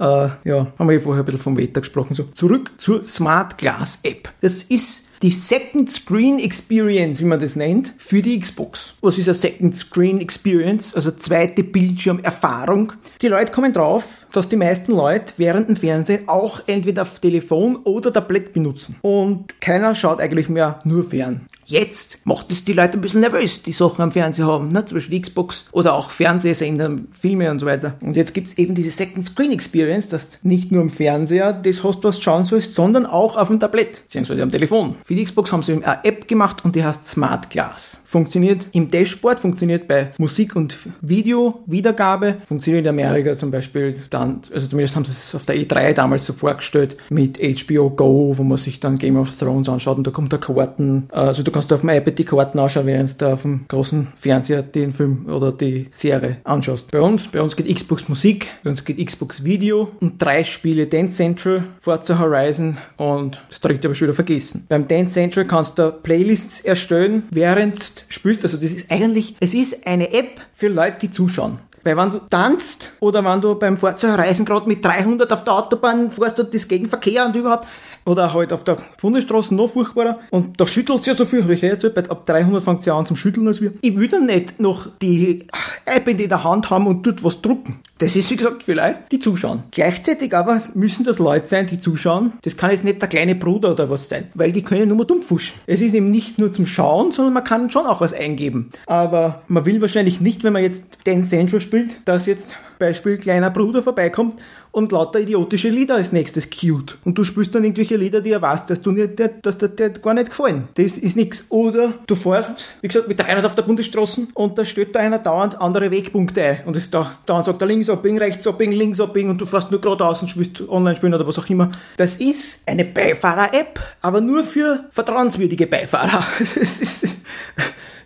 [0.00, 2.14] Äh, ja, haben wir ja vorher ein bisschen vom Wetter gesprochen.
[2.14, 4.30] So, zurück zur Smart Glass App.
[4.40, 8.94] Das ist die Second Screen Experience, wie man das nennt, für die Xbox.
[9.00, 10.94] Was ist eine Second Screen Experience?
[10.94, 12.92] Also zweite Bildschirmerfahrung.
[13.20, 17.76] Die Leute kommen drauf, dass die meisten Leute während dem Fernsehen auch entweder auf Telefon
[17.76, 18.96] oder Tablet benutzen.
[19.02, 21.46] Und keiner schaut eigentlich mehr nur fern.
[21.70, 24.86] Jetzt macht es die Leute ein bisschen nervös, die Sachen am Fernseher haben, ne?
[24.86, 27.92] zum Beispiel Xbox oder auch Fernsehsender, Filme und so weiter.
[28.00, 31.84] Und jetzt gibt es eben diese Second Screen Experience, dass nicht nur am Fernseher das
[31.84, 34.94] hast, was du schauen sollst, sondern auch auf dem Tablet, beziehungsweise am Telefon.
[35.04, 38.02] Für die Xbox haben sie eine App gemacht und die heißt Smart Glass.
[38.06, 44.66] Funktioniert im Dashboard, funktioniert bei Musik- und Video-Wiedergabe, funktioniert in Amerika zum Beispiel dann, also
[44.68, 48.56] zumindest haben sie es auf der E3 damals so vorgestellt mit HBO Go, wo man
[48.56, 51.74] sich dann Game of Thrones anschaut und da kommt der Karten, also du kannst du
[51.74, 55.50] auf dem iPad die Karten anschauen, während du auf dem großen Fernseher den Film oder
[55.50, 56.92] die Serie anschaust.
[56.92, 60.86] Bei uns, bei uns geht Xbox Musik, bei uns geht Xbox Video und drei Spiele
[60.86, 64.66] Dance Central, Forza Horizon und das dritte ich schon wieder vergessen.
[64.68, 68.44] Beim Dance Central kannst du Playlists erstellen, während du spielst.
[68.44, 71.58] Also das ist eigentlich, es ist eine App für Leute, die zuschauen.
[71.84, 75.54] Weil wenn du tanzt oder wenn du beim Forza Horizon gerade mit 300 auf der
[75.54, 77.66] Autobahn fährst und das Gegenverkehr und überhaupt,
[78.08, 80.18] oder halt auf der Bundesstraße noch furchtbarer.
[80.30, 82.96] Und da schüttelt es ja so viel, ich ja erzählt, ab 300 fängt es ja
[82.96, 83.72] an zum Schütteln als wir.
[83.82, 85.46] Ich will dann nicht noch die
[85.86, 87.80] iPad in der Hand haben und dort was drucken.
[87.98, 89.64] Das ist, wie gesagt, vielleicht die zuschauen.
[89.72, 92.32] Gleichzeitig aber müssen das Leute sein, die zuschauen.
[92.42, 95.04] Das kann jetzt nicht der kleine Bruder oder was sein, weil die können nur mal
[95.04, 95.54] dumm fuschen.
[95.66, 98.70] Es ist eben nicht nur zum Schauen, sondern man kann schon auch was eingeben.
[98.86, 103.50] Aber man will wahrscheinlich nicht, wenn man jetzt Dance Central spielt, dass jetzt Beispiel kleiner
[103.50, 104.34] Bruder vorbeikommt
[104.78, 106.96] und lauter idiotische Lieder als nächstes cute.
[107.04, 109.90] Und du spielst dann irgendwelche Lieder, die er weiß, dass du nicht, dass dir, dir
[109.90, 110.68] gar nicht gefallen.
[110.74, 111.46] Das ist nichts.
[111.50, 115.18] Oder du fährst, wie gesagt, mit 300 auf der Bundesstraße und da steht da einer
[115.18, 116.60] dauernd andere Wegpunkte ein.
[116.64, 119.70] Und das, da, dauernd sagt er links abbiegen, rechts abbiegen, links abbiegen und du fährst
[119.70, 121.70] nur geradeaus und spielst online spielen oder was auch immer.
[121.96, 126.22] Das ist eine Beifahrer-App, aber nur für vertrauenswürdige Beifahrer.
[126.40, 127.04] es ist,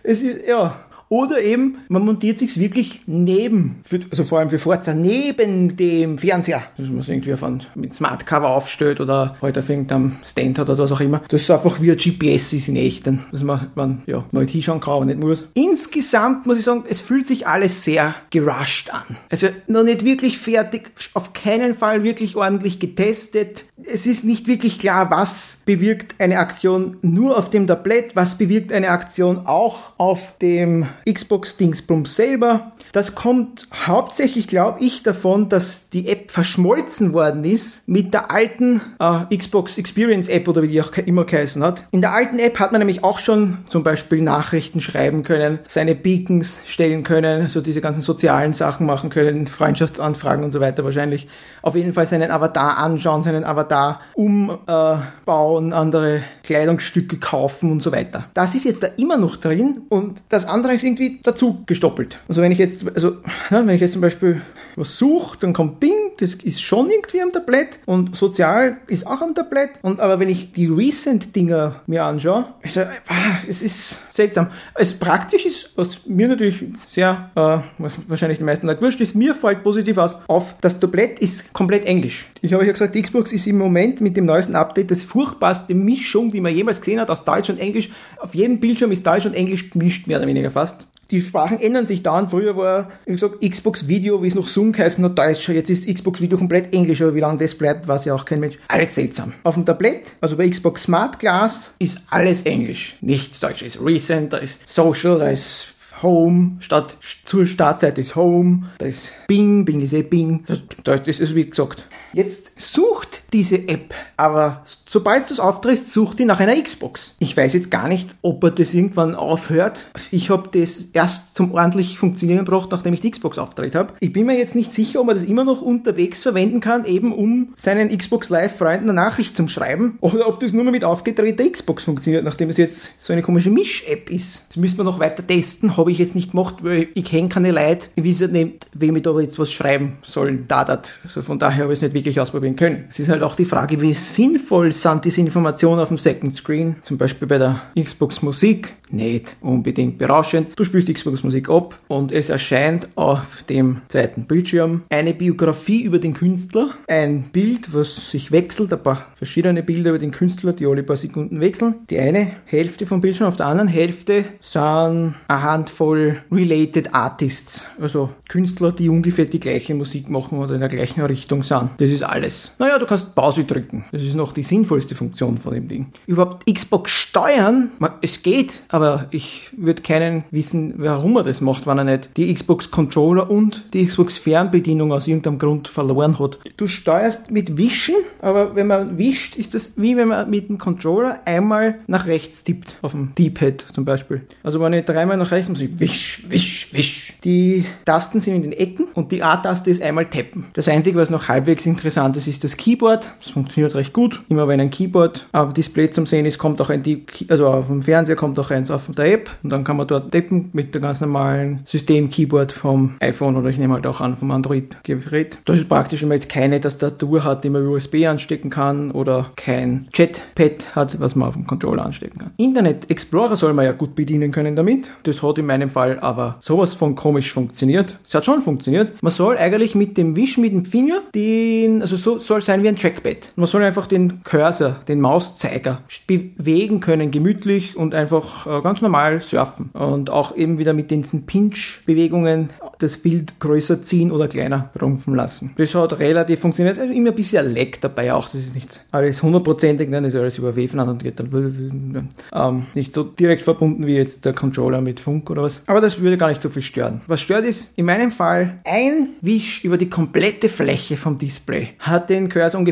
[0.02, 4.58] es ist, ja, oder eben, man montiert sich wirklich neben, für, also vor allem für
[4.58, 6.62] Forza, neben dem Fernseher.
[6.78, 10.58] Dass man es irgendwie auf ein, mit Smart aufstellt oder heute halt auf irgendeinem Stand
[10.58, 11.20] hat oder was auch immer.
[11.28, 14.80] Das ist einfach wie ein GPS ist in echt, dass man, man ja, mal hinschauen
[14.80, 15.46] kann, aber nicht muss.
[15.52, 19.18] Insgesamt muss ich sagen, es fühlt sich alles sehr gerusht an.
[19.28, 23.66] Also noch nicht wirklich fertig, auf keinen Fall wirklich ordentlich getestet.
[23.86, 28.72] Es ist nicht wirklich klar, was bewirkt eine Aktion nur auf dem Tablett, was bewirkt
[28.72, 32.72] eine Aktion auch auf dem Xbox-Dingsbums selber.
[32.92, 38.82] Das kommt hauptsächlich, glaube ich, davon, dass die App verschmolzen worden ist mit der alten
[38.98, 41.84] äh, Xbox Experience App oder wie die auch immer geheißen hat.
[41.90, 45.94] In der alten App hat man nämlich auch schon zum Beispiel Nachrichten schreiben können, seine
[45.94, 51.28] Beacons stellen können, so diese ganzen sozialen Sachen machen können, Freundschaftsanfragen und so weiter wahrscheinlich.
[51.62, 53.71] Auf jeden Fall seinen Avatar anschauen, seinen Avatar
[54.14, 58.24] umbauen, andere Kleidungsstücke kaufen und so weiter.
[58.34, 62.20] Das ist jetzt da immer noch drin und das andere ist irgendwie dazu gestoppelt.
[62.28, 63.16] Also wenn ich jetzt, also
[63.50, 64.42] ja, wenn ich jetzt zum Beispiel
[64.76, 69.20] was suche, dann kommt Bing, das ist schon irgendwie am Tablett und sozial ist auch
[69.20, 69.70] am Tablett.
[69.82, 74.50] Und aber wenn ich die Recent-Dinger mir anschaue, also, ah, es ist seltsam.
[74.74, 79.14] Es praktisch ist, was mir natürlich sehr, äh, was wahrscheinlich die meisten Leute wurscht ist,
[79.14, 82.30] mir fällt positiv aus, auf, das Tablett ist komplett Englisch.
[82.40, 86.32] Ich habe ja gesagt, Xbox ist im Moment mit dem neuesten Update das furchtbarste Mischung,
[86.32, 87.90] die man jemals gesehen hat aus Deutsch und Englisch.
[88.18, 91.86] Auf jedem Bildschirm ist Deutsch und Englisch gemischt, mehr oder weniger fast die Sprachen ändern
[91.86, 92.18] sich da.
[92.18, 95.52] Und früher war, wie gesagt, Xbox Video, wie es noch Zoom geheißen hat, deutscher.
[95.52, 98.40] Jetzt ist Xbox Video komplett Englisch, aber wie lange das bleibt, weiß ja auch kein
[98.40, 98.56] Mensch.
[98.68, 99.34] Alles seltsam.
[99.44, 102.96] Auf dem Tablett, also bei Xbox Smart Glass, ist alles Englisch.
[103.02, 103.62] Nichts Deutsch.
[103.62, 109.12] Ist Recent, da ist Social, da ist Home, statt zur Startseite ist Home, da ist
[109.28, 110.44] Bing, Bing ist eh Bing.
[110.46, 110.62] Das,
[111.04, 111.86] das ist wie gesagt.
[112.14, 117.16] Jetzt sucht diese App, aber sobald du es auftrittst, sucht die nach einer Xbox.
[117.18, 119.86] Ich weiß jetzt gar nicht, ob er das irgendwann aufhört.
[120.10, 123.94] Ich habe das erst zum ordentlich Funktionieren gebracht, nachdem ich die Xbox auftritt habe.
[124.00, 127.12] Ich bin mir jetzt nicht sicher, ob man das immer noch unterwegs verwenden kann, eben
[127.12, 131.84] um seinen Xbox Live-Freunden eine Nachricht zu schreiben, oder ob das nur mit aufgedrehter Xbox
[131.84, 134.46] funktioniert, nachdem es jetzt so eine komische Misch-App ist.
[134.50, 137.50] Das müssen wir noch weiter testen, habe ich jetzt nicht gemacht, weil ich kenne keine
[137.50, 140.98] Leute, wie sie nicht, wem ich da jetzt was schreiben sollen, da, dat.
[141.04, 142.84] Also von daher habe ich es nicht wirklich ausprobieren können.
[142.88, 146.34] Es ist halt halt auch die Frage, wie sinnvoll sind diese Informationen auf dem Second
[146.34, 150.48] Screen, zum Beispiel bei der Xbox Musik, nicht unbedingt berauschend.
[150.56, 155.98] Du spielst Xbox Musik ab und es erscheint auf dem zweiten Bildschirm eine Biografie über
[155.98, 160.66] den Künstler, ein Bild, was sich wechselt, ein paar verschiedene Bilder über den Künstler, die
[160.66, 161.76] alle paar Sekunden wechseln.
[161.88, 168.10] Die eine Hälfte vom Bildschirm, auf der anderen Hälfte sind eine Handvoll Related Artists, also
[168.28, 171.70] Künstler, die ungefähr die gleiche Musik machen oder in der gleichen Richtung sind.
[171.78, 172.52] Das ist alles.
[172.58, 173.84] Naja, du kannst Pause drücken.
[173.92, 175.86] Das ist noch die sinnvollste Funktion von dem Ding.
[176.06, 181.78] Überhaupt Xbox steuern, es geht, aber ich würde keinen wissen, warum er das macht, wenn
[181.78, 186.38] er nicht die Xbox Controller und die Xbox Fernbedienung aus irgendeinem Grund verloren hat.
[186.56, 190.58] Du steuerst mit Wischen, aber wenn man wischt, ist das wie wenn man mit dem
[190.58, 194.22] Controller einmal nach rechts tippt, auf dem D-Pad zum Beispiel.
[194.42, 197.14] Also wenn ich dreimal nach rechts muss ich wisch, wisch, wisch.
[197.24, 200.46] Die Tasten sind in den Ecken und die A-Taste ist einmal tappen.
[200.54, 203.01] Das Einzige, was noch halbwegs interessant ist, ist das Keyboard.
[203.20, 204.22] Das funktioniert recht gut.
[204.28, 206.82] Immer wenn ein Keyboard auf Display zum Sehen ist, kommt auch ein,
[207.28, 210.12] also auf dem Fernseher kommt auch eins auf der App und dann kann man dort
[210.12, 214.30] tappen mit dem ganz normalen System-Keyboard vom iPhone oder ich nehme halt auch an vom
[214.30, 215.38] Android-Gerät.
[215.44, 219.30] Das ist praktisch, wenn man jetzt keine Tastatur hat, die man USB anstecken kann oder
[219.36, 222.30] kein Chatpad hat, was man auf dem Controller anstecken kann.
[222.36, 224.90] Internet Explorer soll man ja gut bedienen können damit.
[225.04, 227.98] Das hat in meinem Fall aber sowas von komisch funktioniert.
[228.04, 228.92] Es hat schon funktioniert.
[229.02, 232.68] Man soll eigentlich mit dem Wischen mit dem Finger den, also so soll sein wie
[232.68, 233.32] ein Trackpad.
[233.36, 239.20] Man soll einfach den Cursor, den Mauszeiger bewegen können, gemütlich und einfach äh, ganz normal
[239.20, 239.70] surfen.
[239.72, 245.52] Und auch eben wieder mit diesen Pinch-Bewegungen das Bild größer ziehen oder kleiner rumpfen lassen.
[245.56, 246.78] Das hat relativ funktioniert.
[246.78, 248.24] Also immer ein bisschen Lag dabei auch.
[248.24, 252.92] Das ist nicht alles hundertprozentig, das ist alles über WFAN und geht dann ähm, nicht
[252.92, 255.62] so direkt verbunden wie jetzt der Controller mit Funk oder was.
[255.66, 257.00] Aber das würde gar nicht so viel stören.
[257.06, 262.10] Was stört ist, in meinem Fall, ein Wisch über die komplette Fläche vom Display hat
[262.10, 262.71] den Cursor ungefähr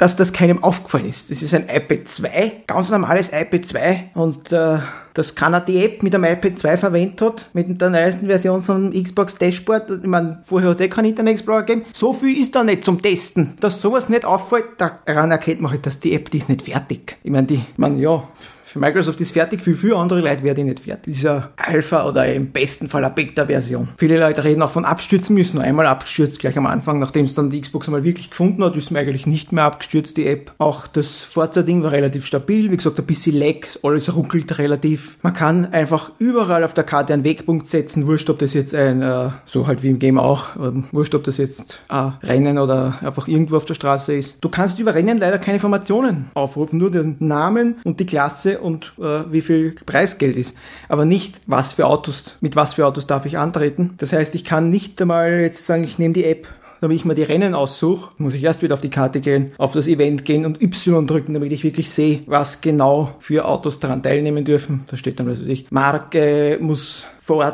[0.00, 1.30] dass das keinem aufgefallen ist.
[1.30, 4.78] Das ist ein iPad 2, ganz normales iPad 2 und äh,
[5.12, 8.92] dass keiner die App mit dem iPad 2 verwendet hat, mit der neuesten Version von
[8.92, 9.90] Xbox Dashboard.
[9.90, 11.84] Ich meine, vorher hat es eh keinen Internet Explorer gegeben.
[11.92, 13.52] So viel ist da nicht zum Testen.
[13.60, 17.18] Dass sowas nicht auffällt, daran erkennt man halt, dass die App, die ist nicht fertig.
[17.22, 18.26] Ich meine, die, ich meine, ja,
[18.70, 21.12] für Microsoft ist fertig, für viele andere Leute wäre die nicht fertig.
[21.12, 23.88] Dieser Alpha oder im besten Fall eine Beta-Version.
[23.96, 25.56] Viele Leute reden auch von abstürzen müssen.
[25.56, 28.76] Nur einmal abgestürzt gleich am Anfang, nachdem es dann die Xbox einmal wirklich gefunden hat,
[28.76, 30.52] ist mir eigentlich nicht mehr abgestürzt, die App.
[30.58, 32.70] Auch das Forza-Ding war relativ stabil.
[32.70, 35.18] Wie gesagt, ein bisschen Lag, alles ruckelt relativ.
[35.24, 39.02] Man kann einfach überall auf der Karte einen Wegpunkt setzen, wurscht, ob das jetzt ein,
[39.02, 42.98] äh, so halt wie im Game auch, ähm, wurscht, ob das jetzt ein Rennen oder
[43.02, 44.36] einfach irgendwo auf der Straße ist.
[44.40, 48.92] Du kannst über Rennen leider keine Informationen aufrufen, nur den Namen und die Klasse und
[48.98, 50.56] äh, wie viel Preisgeld ist.
[50.88, 53.94] Aber nicht, was für Autos, mit was für Autos darf ich antreten.
[53.98, 56.48] Das heißt, ich kann nicht einmal jetzt sagen, ich nehme die App
[56.80, 59.72] damit ich mir die Rennen aussuche, muss ich erst wieder auf die Karte gehen, auf
[59.72, 64.02] das Event gehen und Y drücken, damit ich wirklich sehe, was genau für Autos daran
[64.02, 64.84] teilnehmen dürfen.
[64.88, 65.38] Da steht dann, was
[65.70, 67.06] Marke muss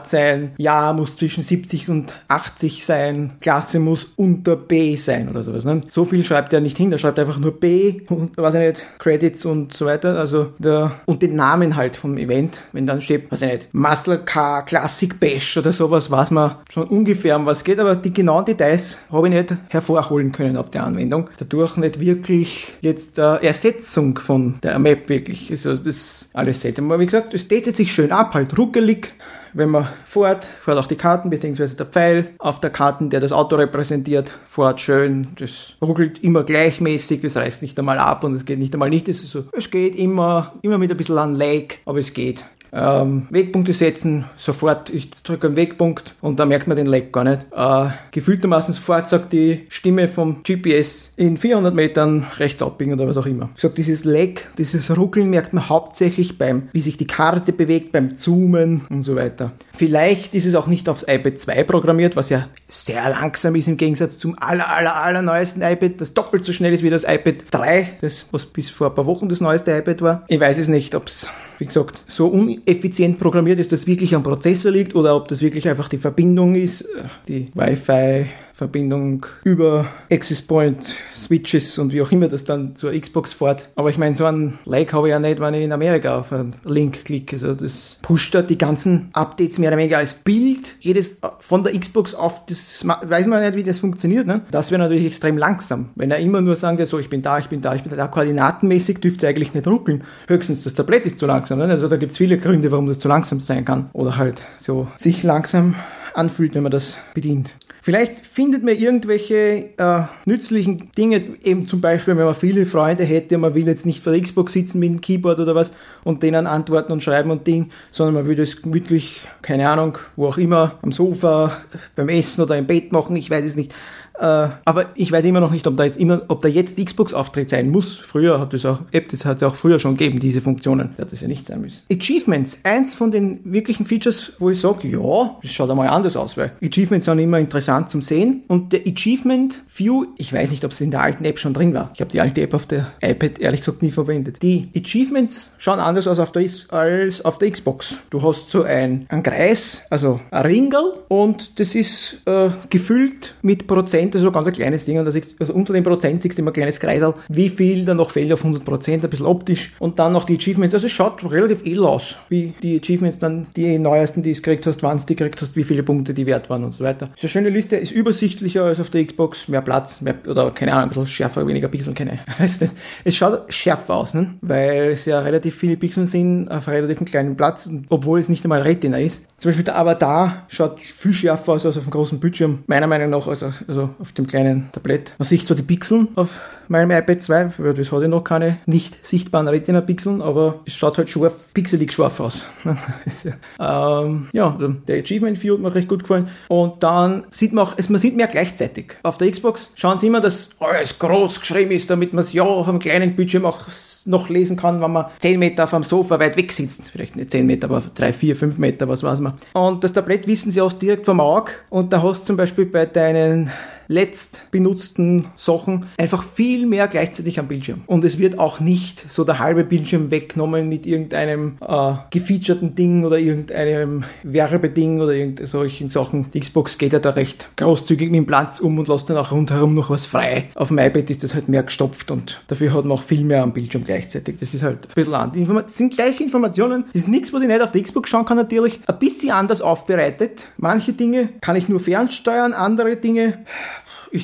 [0.07, 5.65] sein, Jahr muss zwischen 70 und 80 sein, Klasse muss unter B sein oder sowas.
[5.65, 5.83] Ne?
[5.89, 8.87] So viel schreibt er nicht hin, er schreibt einfach nur B und weiß ich nicht,
[8.99, 10.19] Credits und so weiter.
[10.19, 12.59] Also der, und den Namen halt vom Event.
[12.73, 16.89] Wenn dann steht, weiß ich nicht, Muscle Car Classic Bash oder sowas, weiß man schon
[16.89, 20.85] ungefähr um was geht, aber die genauen Details habe ich nicht hervorholen können auf der
[20.85, 21.29] Anwendung.
[21.39, 25.51] Dadurch nicht wirklich jetzt äh, Ersetzung von der Map wirklich.
[25.51, 26.87] Also das ist alles seltsam.
[26.87, 29.15] Aber wie gesagt, es datet sich schön ab, halt ruckelig
[29.57, 33.33] wenn man fährt, fährt auch die Karten, beziehungsweise der Pfeil auf der Karten, der das
[33.33, 38.45] Auto repräsentiert, fährt schön, das ruckelt immer gleichmäßig, es reißt nicht einmal ab und es
[38.45, 41.75] geht nicht einmal nicht, es, so, es geht immer, immer mit ein bisschen an Lag,
[41.87, 46.77] aber es geht ähm, Wegpunkte setzen, sofort, ich drücke einen Wegpunkt und dann merkt man
[46.77, 47.43] den Lag gar nicht.
[47.55, 53.17] Äh, gefühltermaßen sofort sagt die Stimme vom GPS in 400 Metern rechts abbiegen oder was
[53.17, 53.51] auch immer.
[53.55, 57.93] Ich sag, dieses Lag, dieses Ruckeln merkt man hauptsächlich beim, wie sich die Karte bewegt,
[57.93, 59.53] beim Zoomen und so weiter.
[59.73, 63.77] Vielleicht ist es auch nicht aufs iPad 2 programmiert, was ja sehr langsam ist im
[63.77, 67.45] Gegensatz zum aller, aller, aller neuesten iPad, das doppelt so schnell ist wie das iPad
[67.51, 70.25] 3, das was bis vor ein paar Wochen das neueste iPad war.
[70.29, 74.23] Ich weiß es nicht, ob es wie gesagt, so uneffizient programmiert ist, dass wirklich am
[74.23, 76.89] Prozessor liegt oder ob das wirklich einfach die Verbindung ist,
[77.29, 78.27] die Wi-Fi
[78.57, 83.69] Verbindung über Access Point, Switches und wie auch immer das dann zur Xbox fährt.
[83.77, 86.33] Aber ich meine, so einen Like habe ich ja nicht, wenn ich in Amerika auf
[86.33, 87.37] einen Link klicke.
[87.37, 90.75] Also das pusht da die ganzen Updates mehr oder weniger als Bild.
[90.81, 94.27] Jedes von der Xbox auf das, weiß man nicht, wie das funktioniert.
[94.27, 94.41] Ne?
[94.51, 95.91] Das wäre natürlich extrem langsam.
[95.95, 98.09] Wenn er immer nur sagen so, ich bin da, ich bin da, ich bin da,
[98.09, 100.03] koordinatenmäßig dürfte es eigentlich nicht ruckeln.
[100.29, 101.59] Höchstens das Tablett ist zu langsam.
[101.59, 101.65] Ne?
[101.65, 103.91] Also da gibt es viele Gründe, warum das zu langsam sein kann.
[103.93, 105.75] Oder halt so sich langsam
[106.15, 107.55] anfühlt, wenn man das bedient.
[107.87, 113.39] Vielleicht findet man irgendwelche äh, nützlichen Dinge, eben zum Beispiel, wenn man viele Freunde hätte,
[113.39, 115.71] man will jetzt nicht vor der Xbox sitzen mit dem Keyboard oder was
[116.03, 120.27] und denen antworten und schreiben und Ding, sondern man würde es gemütlich, keine Ahnung, wo
[120.27, 121.59] auch immer, am Sofa,
[121.95, 123.73] beim Essen oder im Bett machen, ich weiß es nicht.
[124.19, 127.51] Äh, aber ich weiß immer noch nicht, ob da jetzt immer, ob da jetzt Xbox-Auftritt
[127.51, 127.97] sein muss.
[127.99, 130.93] Früher hat es auch, App, das hat es auch früher schon gegeben, diese Funktionen.
[130.97, 131.83] Da hat es ja nicht sein müssen.
[131.93, 136.37] Achievements, eins von den wirklichen Features, wo ich sage, ja, das schaut einmal anders aus,
[136.37, 138.43] weil Achievements sind immer interessant zum Sehen.
[138.49, 141.75] Und der Achievement View, ich weiß nicht, ob es in der alten App schon drin
[141.75, 141.91] war.
[141.95, 144.43] Ich habe die alte App auf der iPad ehrlich gesagt nie verwendet.
[144.43, 147.99] Die Achievements schauen anders aus auf der, als auf der Xbox.
[148.11, 153.67] Du hast so ein, ein Kreis, also ein Ringel und das ist äh, gefüllt mit
[153.67, 155.85] Prozent Prozent, das ist so ganz ein kleines Ding, und das ist, also unter dem
[155.85, 159.05] Prozent siehst du immer ein kleines Kreisel, wie viel dann noch fehlt auf 100 Prozent,
[159.05, 159.73] ein bisschen optisch.
[159.79, 163.47] Und dann noch die Achievements, also es schaut relativ edel aus, wie die Achievements dann,
[163.57, 166.27] die neuesten, die du gekriegt hast, wann du die gekriegt hast, wie viele Punkte die
[166.27, 167.09] wert waren und so weiter.
[167.17, 170.73] Ist eine schöne Liste, ist übersichtlicher als auf der Xbox, mehr Platz, mehr, oder keine
[170.73, 172.61] Ahnung, ein bisschen schärfer, weniger Pixel, keine, weiß.
[173.05, 174.35] Es schaut schärfer aus, ne?
[174.41, 178.63] weil es ja relativ viele Pixel sind auf relativ kleinen Platz, obwohl es nicht einmal
[178.63, 179.27] Retina ist.
[179.39, 183.11] Zum Beispiel der Avatar schaut viel schärfer aus als auf dem großen Bildschirm, meiner Meinung
[183.11, 185.15] nach, also, also auf dem kleinen Tablett.
[185.19, 186.39] Man sieht zwar die Pixeln auf
[186.69, 190.99] meinem iPad 2, weil das hat ja noch keine nicht sichtbaren Retina-Pixeln, aber es schaut
[190.99, 192.47] halt scharf, pixelig scharf aus.
[193.61, 196.29] ähm, ja, der Achievement View hat mir recht gut gefallen.
[196.49, 198.97] Und dann sieht man auch, man sieht mehr gleichzeitig.
[199.03, 202.43] Auf der Xbox schauen Sie immer, dass alles groß geschrieben ist, damit man es ja
[202.43, 203.67] auf einem kleinen Bildschirm auch
[204.05, 206.91] noch lesen kann, wenn man 10 Meter vom Sofa weit weg sitzt.
[206.91, 209.35] Vielleicht nicht 10 Meter, aber 3, 4, 5 Meter, was weiß man.
[209.53, 211.53] Und das Tablett wissen Sie auch direkt vom Auge.
[211.71, 213.51] Und da hast du zum Beispiel bei deinen
[213.89, 217.83] letzt benutzten Sachen einfach viel mehr gleichzeitig am Bildschirm.
[217.87, 223.05] Und es wird auch nicht so der halbe Bildschirm weggenommen mit irgendeinem äh, gefeaturten Ding
[223.05, 226.29] oder irgendeinem Werbeding oder solchen Sachen.
[226.33, 229.33] Die Xbox geht ja da recht großzügig mit dem Platz um und lässt dann auch
[229.33, 230.47] rundherum noch was frei.
[230.55, 233.43] Auf dem iPad ist das halt mehr gestopft und dafür hat man auch viel mehr
[233.43, 234.37] am Bildschirm gleichzeitig.
[234.41, 235.33] Das ist halt ein bisschen an.
[235.33, 236.85] Die sind gleiche Informationen.
[236.93, 238.81] Das ist nichts, was ich nicht auf der Xbox schauen kann, natürlich.
[238.87, 240.49] Ein bisschen anders aufbereitet.
[240.57, 243.39] Manche Dinge kann ich nur fernsteuern, andere Dinge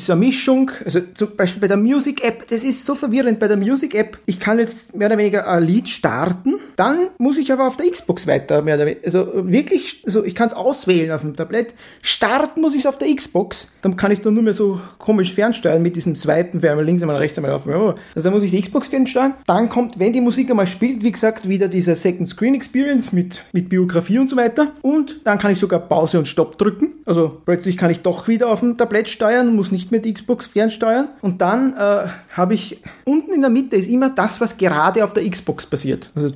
[0.01, 0.71] ist eine Mischung.
[0.85, 3.39] Also zum Beispiel bei der Music App, das ist so verwirrend.
[3.39, 7.39] Bei der Music App, ich kann jetzt mehr oder weniger ein Lied starten, dann muss
[7.39, 9.05] ich aber auf der Xbox weiter, mehr oder weniger.
[9.05, 11.75] Also wirklich, also ich kann es auswählen auf dem Tablett.
[12.03, 13.71] Starten muss ich es auf der Xbox.
[13.83, 17.17] Dann kann ich dann nur mehr so komisch fernsteuern mit diesem Swipen, einmal links, einmal
[17.17, 17.67] rechts, einmal auf.
[17.67, 19.35] Also dann muss ich die Xbox fernsteuern.
[19.47, 23.43] Dann kommt, wenn die Musik einmal spielt, wie gesagt, wieder dieser Second Screen Experience mit,
[23.53, 24.73] mit Biografie und so weiter.
[24.83, 26.95] Und dann kann ich sogar Pause und Stopp drücken.
[27.05, 30.47] Also plötzlich kann ich doch wieder auf dem Tablett steuern, muss nicht mehr die Xbox
[30.47, 31.09] fernsteuern.
[31.21, 35.13] Und dann äh, habe ich unten in der Mitte ist immer das, was gerade auf
[35.13, 36.11] der Xbox passiert.
[36.15, 36.31] Also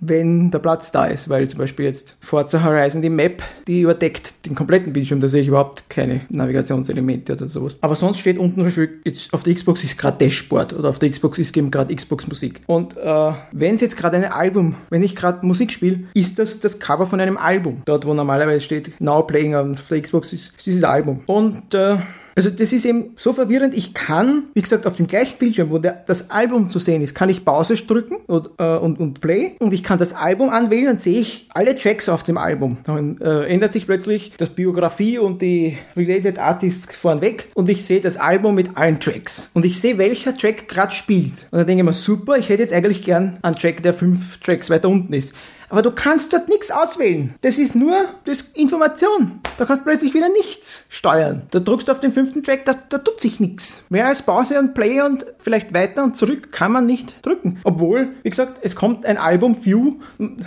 [0.00, 4.46] wenn der Platz da ist, weil zum Beispiel jetzt Forza Horizon, die Map, die überdeckt
[4.46, 7.76] den kompletten Bildschirm, da sehe ich überhaupt keine Navigationselemente oder sowas.
[7.80, 8.60] Aber sonst steht unten
[9.04, 12.26] jetzt auf der Xbox ist gerade Dashboard oder auf der Xbox ist eben gerade Xbox
[12.26, 12.60] Musik.
[12.66, 16.60] Und äh, wenn es jetzt gerade ein Album, wenn ich gerade Musik spiele, ist das
[16.60, 17.82] das Cover von einem Album.
[17.84, 21.20] Dort, wo normalerweise steht Now Playing auf der Xbox, ist, ist dieses Album.
[21.26, 21.98] Und äh,
[22.34, 23.76] also das ist eben so verwirrend.
[23.76, 27.14] Ich kann, wie gesagt, auf dem gleichen Bildschirm, wo der, das Album zu sehen ist,
[27.14, 30.86] kann ich Pause drücken und, äh, und, und Play und ich kann das Album anwählen,
[30.86, 32.78] dann sehe ich alle Tracks auf dem Album.
[32.84, 37.84] Dann äh, ändert sich plötzlich das Biografie und die Related Artists vorn weg und ich
[37.84, 39.50] sehe das Album mit allen Tracks.
[39.54, 41.46] Und ich sehe, welcher Track gerade spielt.
[41.50, 44.38] Und dann denke ich mir, super, ich hätte jetzt eigentlich gern einen Track, der fünf
[44.40, 45.34] Tracks weiter unten ist.
[45.70, 47.34] Aber du kannst dort nichts auswählen.
[47.42, 49.40] Das ist nur das Information.
[49.56, 51.42] Da kannst du plötzlich wieder nichts steuern.
[51.52, 53.82] Da drückst du auf den fünften Track, da, da tut sich nichts.
[53.88, 57.60] Mehr als Pause und Play und vielleicht weiter und zurück kann man nicht drücken.
[57.62, 59.94] Obwohl, wie gesagt, es kommt ein Album-View.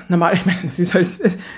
[0.10, 1.08] Normal, ich meine, das ist halt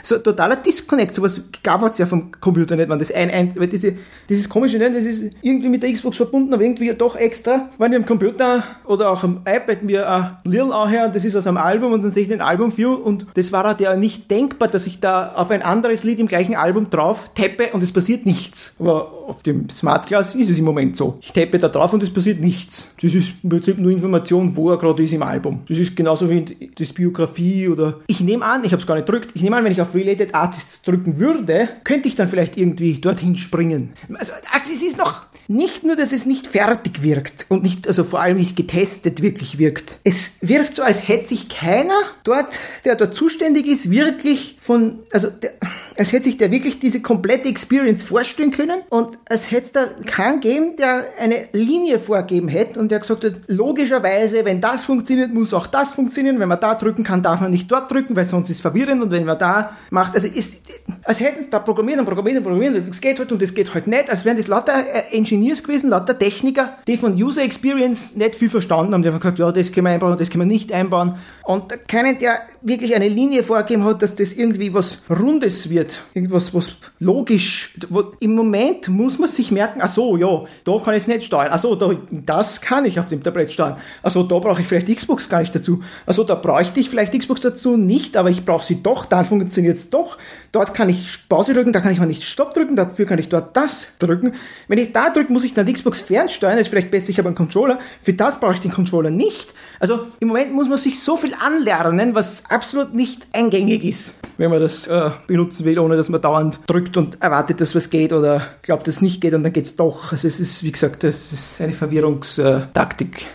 [0.04, 1.16] so ein totaler Disconnect.
[1.16, 3.94] Sowas gab es ja vom Computer nicht, wenn das ein, ein weil diese,
[4.30, 7.92] dieses komische, ne, das ist irgendwie mit der Xbox verbunden, aber irgendwie doch extra, wenn
[7.94, 11.58] ich am Computer oder auch am iPad mir ein Lil anhöre, das ist aus einem
[11.58, 14.86] Album und dann sehe ich den Album-View und das war halt ja nicht denkbar, dass
[14.86, 18.76] ich da auf ein anderes Lied im gleichen Album drauf tappe und es passiert nichts.
[18.80, 21.16] Aber auf dem Smart Glass ist es im Moment so.
[21.22, 22.94] Ich tappe da drauf und es passiert nichts.
[23.02, 25.62] Das ist im Prinzip nur Information, wo er gerade ist im Album.
[25.68, 28.00] Das ist genauso wie das Biografie oder...
[28.08, 29.96] Ich nehme an, ich habe es gar nicht drückt, ich nehme an, wenn ich auf
[29.96, 33.94] Related Artists drücken würde, könnte ich dann vielleicht irgendwie dorthin springen.
[34.14, 34.34] Also,
[34.72, 38.38] es ist noch nicht nur, dass es nicht fertig wirkt und nicht, also vor allem
[38.38, 40.00] nicht getestet wirklich wirkt.
[40.04, 45.30] Es wirkt so, als hätte sich keiner dort, der dort zuständig ist, wirklich von, also
[45.30, 45.54] der,
[45.98, 49.86] als hätte sich der wirklich diese komplette Experience vorstellen können und als hätte es da
[50.06, 55.34] keinen gegeben, der eine Linie vorgeben hätte und der gesagt hat, logischerweise, wenn das funktioniert,
[55.34, 56.40] muss auch das funktionieren.
[56.40, 59.02] Wenn man da drücken kann, darf man nicht dort drücken, weil sonst ist es verwirrend
[59.02, 60.58] und wenn man da macht, also ist,
[61.04, 63.54] als hätten es da programmiert und programmiert und programmiert und es geht halt und es
[63.54, 67.44] geht halt nicht, als wären das lauter äh, Engineers gewesen, lauter Techniker, die von User
[67.44, 69.04] Experience nicht viel verstanden haben.
[69.04, 71.16] Die haben gesagt, ja, das können wir einbauen, das können wir nicht einbauen.
[71.44, 76.02] Und keinen, der wirklich eine Linie vorgegeben hat, dass das irgendwie was Rundes wird.
[76.14, 77.78] Irgendwas, was logisch.
[77.90, 81.24] Wo, Im Moment muss man sich merken, ach so, ja, da kann ich es nicht
[81.24, 81.50] steuern.
[81.52, 83.76] Ach so, da, das kann ich auf dem Tablett steuern.
[84.02, 85.84] Ach so, da brauche ich vielleicht Xbox gar nicht dazu.
[86.06, 89.26] Ach so, da bräuchte ich vielleicht Xbox dazu nicht, aber ich brauche sie doch, dann
[89.26, 90.18] funktioniert es doch.
[90.56, 93.28] Dort kann ich Pause drücken, da kann ich mal nicht Stopp drücken, dafür kann ich
[93.28, 94.32] dort das drücken.
[94.70, 97.28] Wenn ich da drücke, muss ich dann Xbox fernsteuern, das ist vielleicht besser, ich habe
[97.28, 97.78] einen Controller.
[98.02, 99.54] Für das brauche ich den Controller nicht.
[99.82, 104.50] Also im Moment muss man sich so viel anlernen, was absolut nicht eingängig ist, wenn
[104.50, 108.14] man das äh, benutzen will, ohne dass man dauernd drückt und erwartet, dass was geht
[108.14, 110.14] oder glaubt, dass es nicht geht und dann geht es doch.
[110.14, 113.26] Also es ist, wie gesagt, das ist eine Verwirrungstaktik.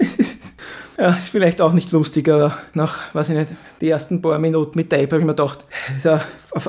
[0.98, 4.78] Ja, ist vielleicht auch nicht lustig, aber nach, weiß ich nicht, die ersten paar Minuten
[4.78, 5.58] mit Tape habe ich mir gedacht,
[5.94, 6.22] ist eine,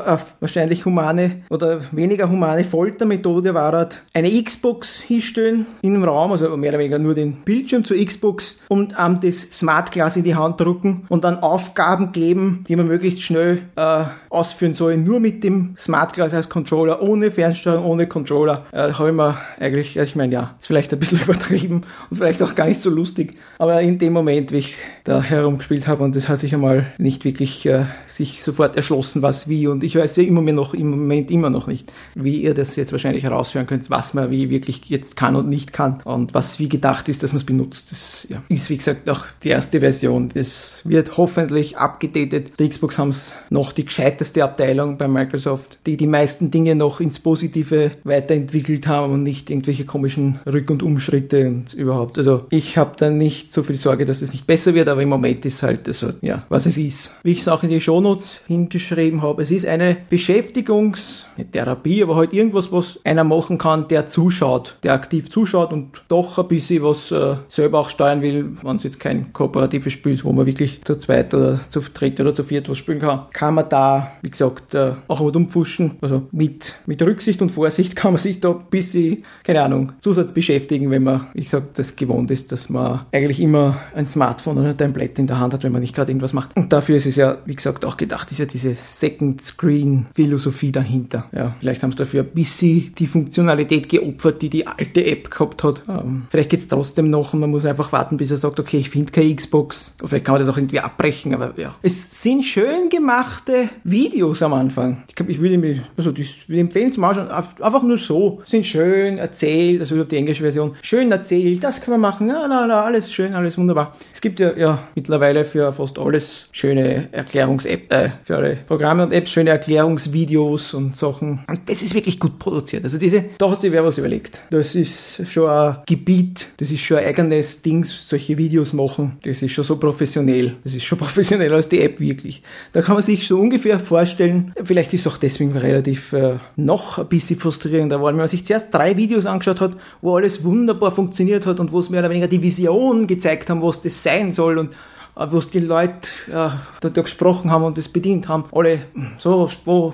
[0.05, 6.33] eine wahrscheinlich humane oder weniger humane Foltermethode war halt, eine Xbox hinstellen in einem Raum,
[6.33, 10.23] also mehr oder weniger nur den Bildschirm zur Xbox und ähm, das Smart Glass in
[10.23, 15.21] die Hand drucken und dann Aufgaben geben, die man möglichst schnell äh, ausführen soll, nur
[15.21, 18.65] mit dem Smart Glass als Controller, ohne Fernsteuerung, ohne Controller.
[18.71, 22.17] Äh, habe ich mir eigentlich, also ich meine, ja, ist vielleicht ein bisschen übertrieben und
[22.17, 26.03] vielleicht auch gar nicht so lustig, aber in dem Moment, wie ich da herumgespielt habe
[26.03, 29.95] und das hat sich einmal nicht wirklich äh, sich sofort erschlossen, was wie und ich
[29.95, 33.23] weiß ja immer mehr noch, im Moment immer noch nicht, wie ihr das jetzt wahrscheinlich
[33.23, 37.09] heraushören könnt, was man wie wirklich jetzt kann und nicht kann und was wie gedacht
[37.09, 37.91] ist, dass man es benutzt.
[37.91, 40.29] Das ja, ist wie gesagt auch die erste Version.
[40.33, 42.59] Das wird hoffentlich abgedatet.
[42.59, 46.99] Die Xbox haben es noch die gescheiteste Abteilung bei Microsoft, die die meisten Dinge noch
[46.99, 52.17] ins Positive weiterentwickelt haben und nicht irgendwelche komischen Rück- und Umschritte und überhaupt.
[52.17, 55.09] Also ich habe da nicht so viel Sorge, dass es nicht besser wird, aber im
[55.09, 57.15] Moment ist halt also, ja, was es ist.
[57.23, 62.03] Wie ich es auch in die Shownotes hingeschrieben habe, es ist eine Beschäftigungs-, eine Therapie,
[62.03, 66.47] aber halt irgendwas, was einer machen kann, der zuschaut, der aktiv zuschaut und doch ein
[66.47, 70.31] bisschen was äh, selber auch steuern will, wenn es jetzt kein kooperatives Spiel ist, wo
[70.31, 73.69] man wirklich zu zweit oder zu dritt oder zu viert was spielen kann, kann man
[73.69, 75.97] da, wie gesagt, äh, auch was umfuschen.
[76.01, 80.31] Also mit, mit Rücksicht und Vorsicht kann man sich da ein bisschen, keine Ahnung, Zusatz
[80.31, 84.69] beschäftigen, wenn man, wie gesagt, das gewohnt ist, dass man eigentlich immer ein Smartphone oder
[84.69, 86.55] ein Tablet in der Hand hat, wenn man nicht gerade irgendwas macht.
[86.55, 90.71] Und dafür ist es ja, wie gesagt, auch gedacht, ist ja diese Second Screen Philosophie
[90.71, 91.25] dahinter.
[91.31, 95.63] Ja, vielleicht haben sie dafür ein bisschen die Funktionalität geopfert, die die alte App gehabt
[95.63, 95.83] hat.
[95.87, 98.77] Ähm, vielleicht geht es trotzdem noch und man muss einfach warten, bis er sagt, okay,
[98.77, 99.95] ich finde keine Xbox.
[100.03, 101.73] Vielleicht kann man das auch irgendwie abbrechen, aber ja.
[101.81, 105.03] Es sind schön gemachte Videos am Anfang.
[105.07, 108.41] Ich, glaub, ich würde mir, also wir empfehlen es mal schon, einfach nur so.
[108.45, 112.65] Sind schön erzählt, also die englische Version, schön erzählt, das kann man machen, ja, la,
[112.65, 113.95] la, alles schön, alles wunderbar.
[114.13, 119.11] Es gibt ja, ja mittlerweile für fast alles schöne Erklärungs-App, äh, für alle Programme und
[119.11, 121.39] Apps schöne Erklärungsvideos und Sachen.
[121.47, 122.83] Und das ist wirklich gut produziert.
[122.83, 124.41] Also diese, da hat sich wer was überlegt.
[124.49, 129.17] Das ist schon ein Gebiet, das ist schon ein eigenes Ding, solche Videos machen.
[129.23, 130.55] Das ist schon so professionell.
[130.63, 132.41] Das ist schon professioneller als die App wirklich.
[132.73, 136.97] Da kann man sich so ungefähr vorstellen, vielleicht ist es auch deswegen relativ äh, noch
[136.97, 140.91] ein bisschen frustrierender, weil wenn man sich zuerst drei Videos angeschaut hat, wo alles wunderbar
[140.91, 144.31] funktioniert hat und wo es mehr oder weniger die Vision gezeigt haben, was das sein
[144.31, 144.71] soll und
[145.17, 148.81] wo die Leute da, da, gesprochen haben und das bedient haben, alle
[149.17, 149.49] so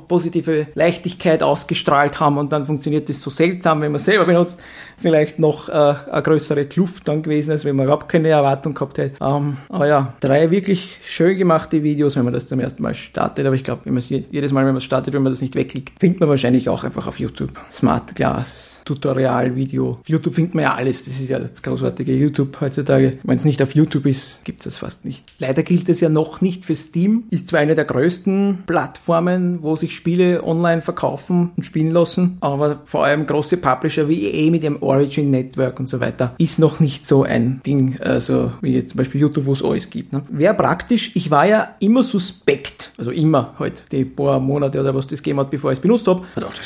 [0.07, 4.61] positive Leichtigkeit ausgestrahlt haben und dann funktioniert das so seltsam, wenn man selber benutzt,
[4.97, 8.97] vielleicht noch äh, eine größere Kluft dann gewesen, als wenn man überhaupt keine Erwartung gehabt
[8.97, 9.23] hätte.
[9.23, 13.45] Ähm, aber ja, drei wirklich schön gemachte Videos, wenn man das zum ersten Mal startet,
[13.45, 16.19] aber ich glaube, jedes Mal, wenn man es startet, wenn man das nicht wegklickt, findet
[16.19, 17.51] man wahrscheinlich auch einfach auf YouTube.
[17.71, 19.91] Smart Glass Tutorial-Video.
[19.91, 21.05] Auf YouTube findet man ja alles.
[21.05, 23.11] Das ist ja das großartige YouTube heutzutage.
[23.23, 25.23] Wenn es nicht auf YouTube ist, gibt es das fast nicht.
[25.39, 27.23] Leider gilt es ja noch nicht für Steam.
[27.29, 32.81] Ist zwar eine der größten Plattformen, wo sich Spiele online verkaufen und spielen lassen, aber
[32.85, 36.79] vor allem große Publisher wie EA mit ihrem Origin Network und so weiter ist noch
[36.79, 40.13] nicht so ein Ding, also wie jetzt zum Beispiel YouTube, wo es alles gibt.
[40.13, 40.23] Ne?
[40.29, 45.07] Wäre praktisch, ich war ja immer suspekt, also immer halt die paar Monate oder was
[45.07, 46.23] das gegeben hat, bevor ich es benutzt habe.
[46.35, 46.61] Ich dachte,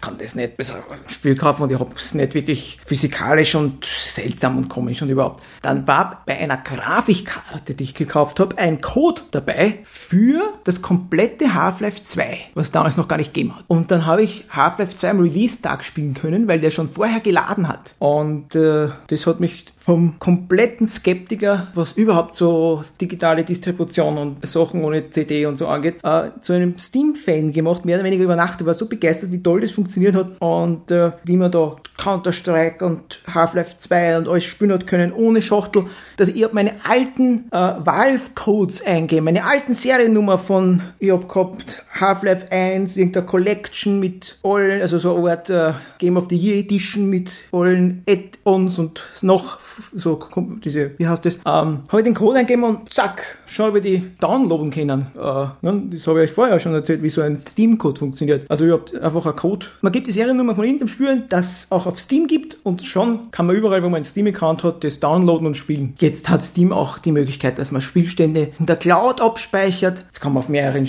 [0.00, 3.84] kann das nicht, besser Spiel kaufen kaufen und ich habe es nicht wirklich physikalisch und
[3.84, 5.42] seltsam und komisch und überhaupt.
[5.62, 11.54] Dann war bei einer Grafikkarte, die ich gekauft habe, ein Code dabei für das komplette
[11.54, 13.64] Half-Life 2, was damals noch gar nicht gegeben hat.
[13.68, 17.68] Und dann habe ich Half-Life 2 am Release-Tag spielen können, weil der schon vorher geladen
[17.68, 17.94] hat.
[17.98, 24.84] Und äh, das hat mich vom kompletten Skeptiker, was überhaupt so digitale Distribution und Sachen
[24.84, 28.60] ohne CD und so angeht, äh, zu einem Steam-Fan gemacht, mehr oder weniger über Nacht.
[28.60, 32.84] Ich war so begeistert, wie toll das funktioniert hat und äh, wie man da Counter-Strike
[32.84, 35.84] und Half-Life 2 und alles spielen hat können ohne Schachtel,
[36.16, 42.50] dass ich meine alten äh, Valve-Codes eingeben, meine alten Seriennummer von, ich hab gehabt Half-Life
[42.50, 47.10] 1, irgendeine Collection mit allen, also so eine Art äh, Game of the Year Edition
[47.10, 49.58] mit allen Add-ons und noch
[49.94, 50.20] so
[50.64, 53.84] diese, wie heißt das, ähm, habe ich den Code eingeben und zack, schon habe ich
[53.84, 55.08] die downloaden können.
[55.16, 55.82] Äh, ne?
[55.90, 58.48] Das habe ich euch vorher schon erzählt, wie so ein Steam-Code funktioniert.
[58.48, 61.86] Also ihr habt einfach einen Code, man gibt die Seriennummer von irgendeinem Spiel, das auch
[61.86, 65.46] auf Steam gibt und schon kann man überall, wo man einen Steam-Account hat, das downloaden
[65.46, 65.94] und spielen.
[65.98, 70.04] Jetzt hat Steam auch die Möglichkeit, dass man Spielstände in der Cloud abspeichert.
[70.10, 70.88] Das kann man auf mehreren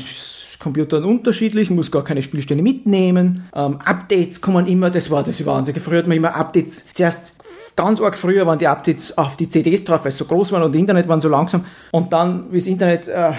[0.59, 3.49] Computern unterschiedlich, muss gar keine Spielstände mitnehmen.
[3.55, 5.75] Ähm, Updates kommen immer, das war das Wahnsinn.
[5.79, 7.33] Früher hat man immer Updates, zuerst
[7.75, 10.63] ganz arg früher waren die Updates auf die CDs drauf, weil sie so groß waren
[10.63, 11.65] und das Internet waren so langsam.
[11.91, 13.31] Und dann, wie das Internet äh,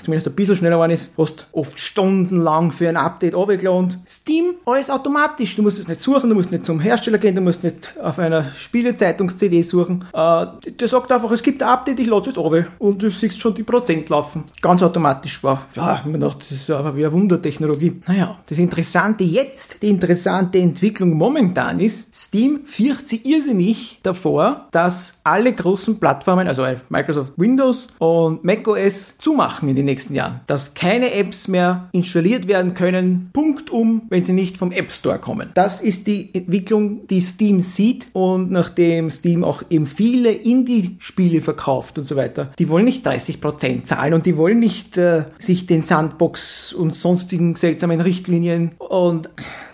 [0.00, 4.02] zumindest ein bisschen schneller geworden ist, hast oft stundenlang für ein Update runtergeladen.
[4.06, 5.56] Steam, alles automatisch.
[5.56, 8.18] Du musst es nicht suchen, du musst nicht zum Hersteller gehen, du musst nicht auf
[8.18, 10.04] einer Spielezeitungs-CD suchen.
[10.12, 13.40] Äh, der sagt einfach, es gibt ein Update, ich lade es runter und du siehst
[13.40, 14.44] schon die Prozent laufen.
[14.60, 15.66] Ganz automatisch war.
[15.74, 18.00] Ja, mir gedacht, das ist einfach wie eine Wundertechnologie.
[18.06, 25.20] Naja, das Interessante jetzt, die interessante Entwicklung momentan ist, Steam fürchtet sich irrsinnig davor, dass
[25.24, 30.40] alle großen Plattformen, also Microsoft Windows und macOS zumachen in den nächsten nächsten Jahren.
[30.46, 35.50] Dass keine Apps mehr installiert werden können, punktum, wenn sie nicht vom App Store kommen.
[35.54, 41.98] Das ist die Entwicklung, die Steam sieht und nachdem Steam auch eben viele Indie-Spiele verkauft
[41.98, 45.82] und so weiter, die wollen nicht 30% zahlen und die wollen nicht äh, sich den
[45.82, 49.28] Sandbox und sonstigen seltsamen Richtlinien und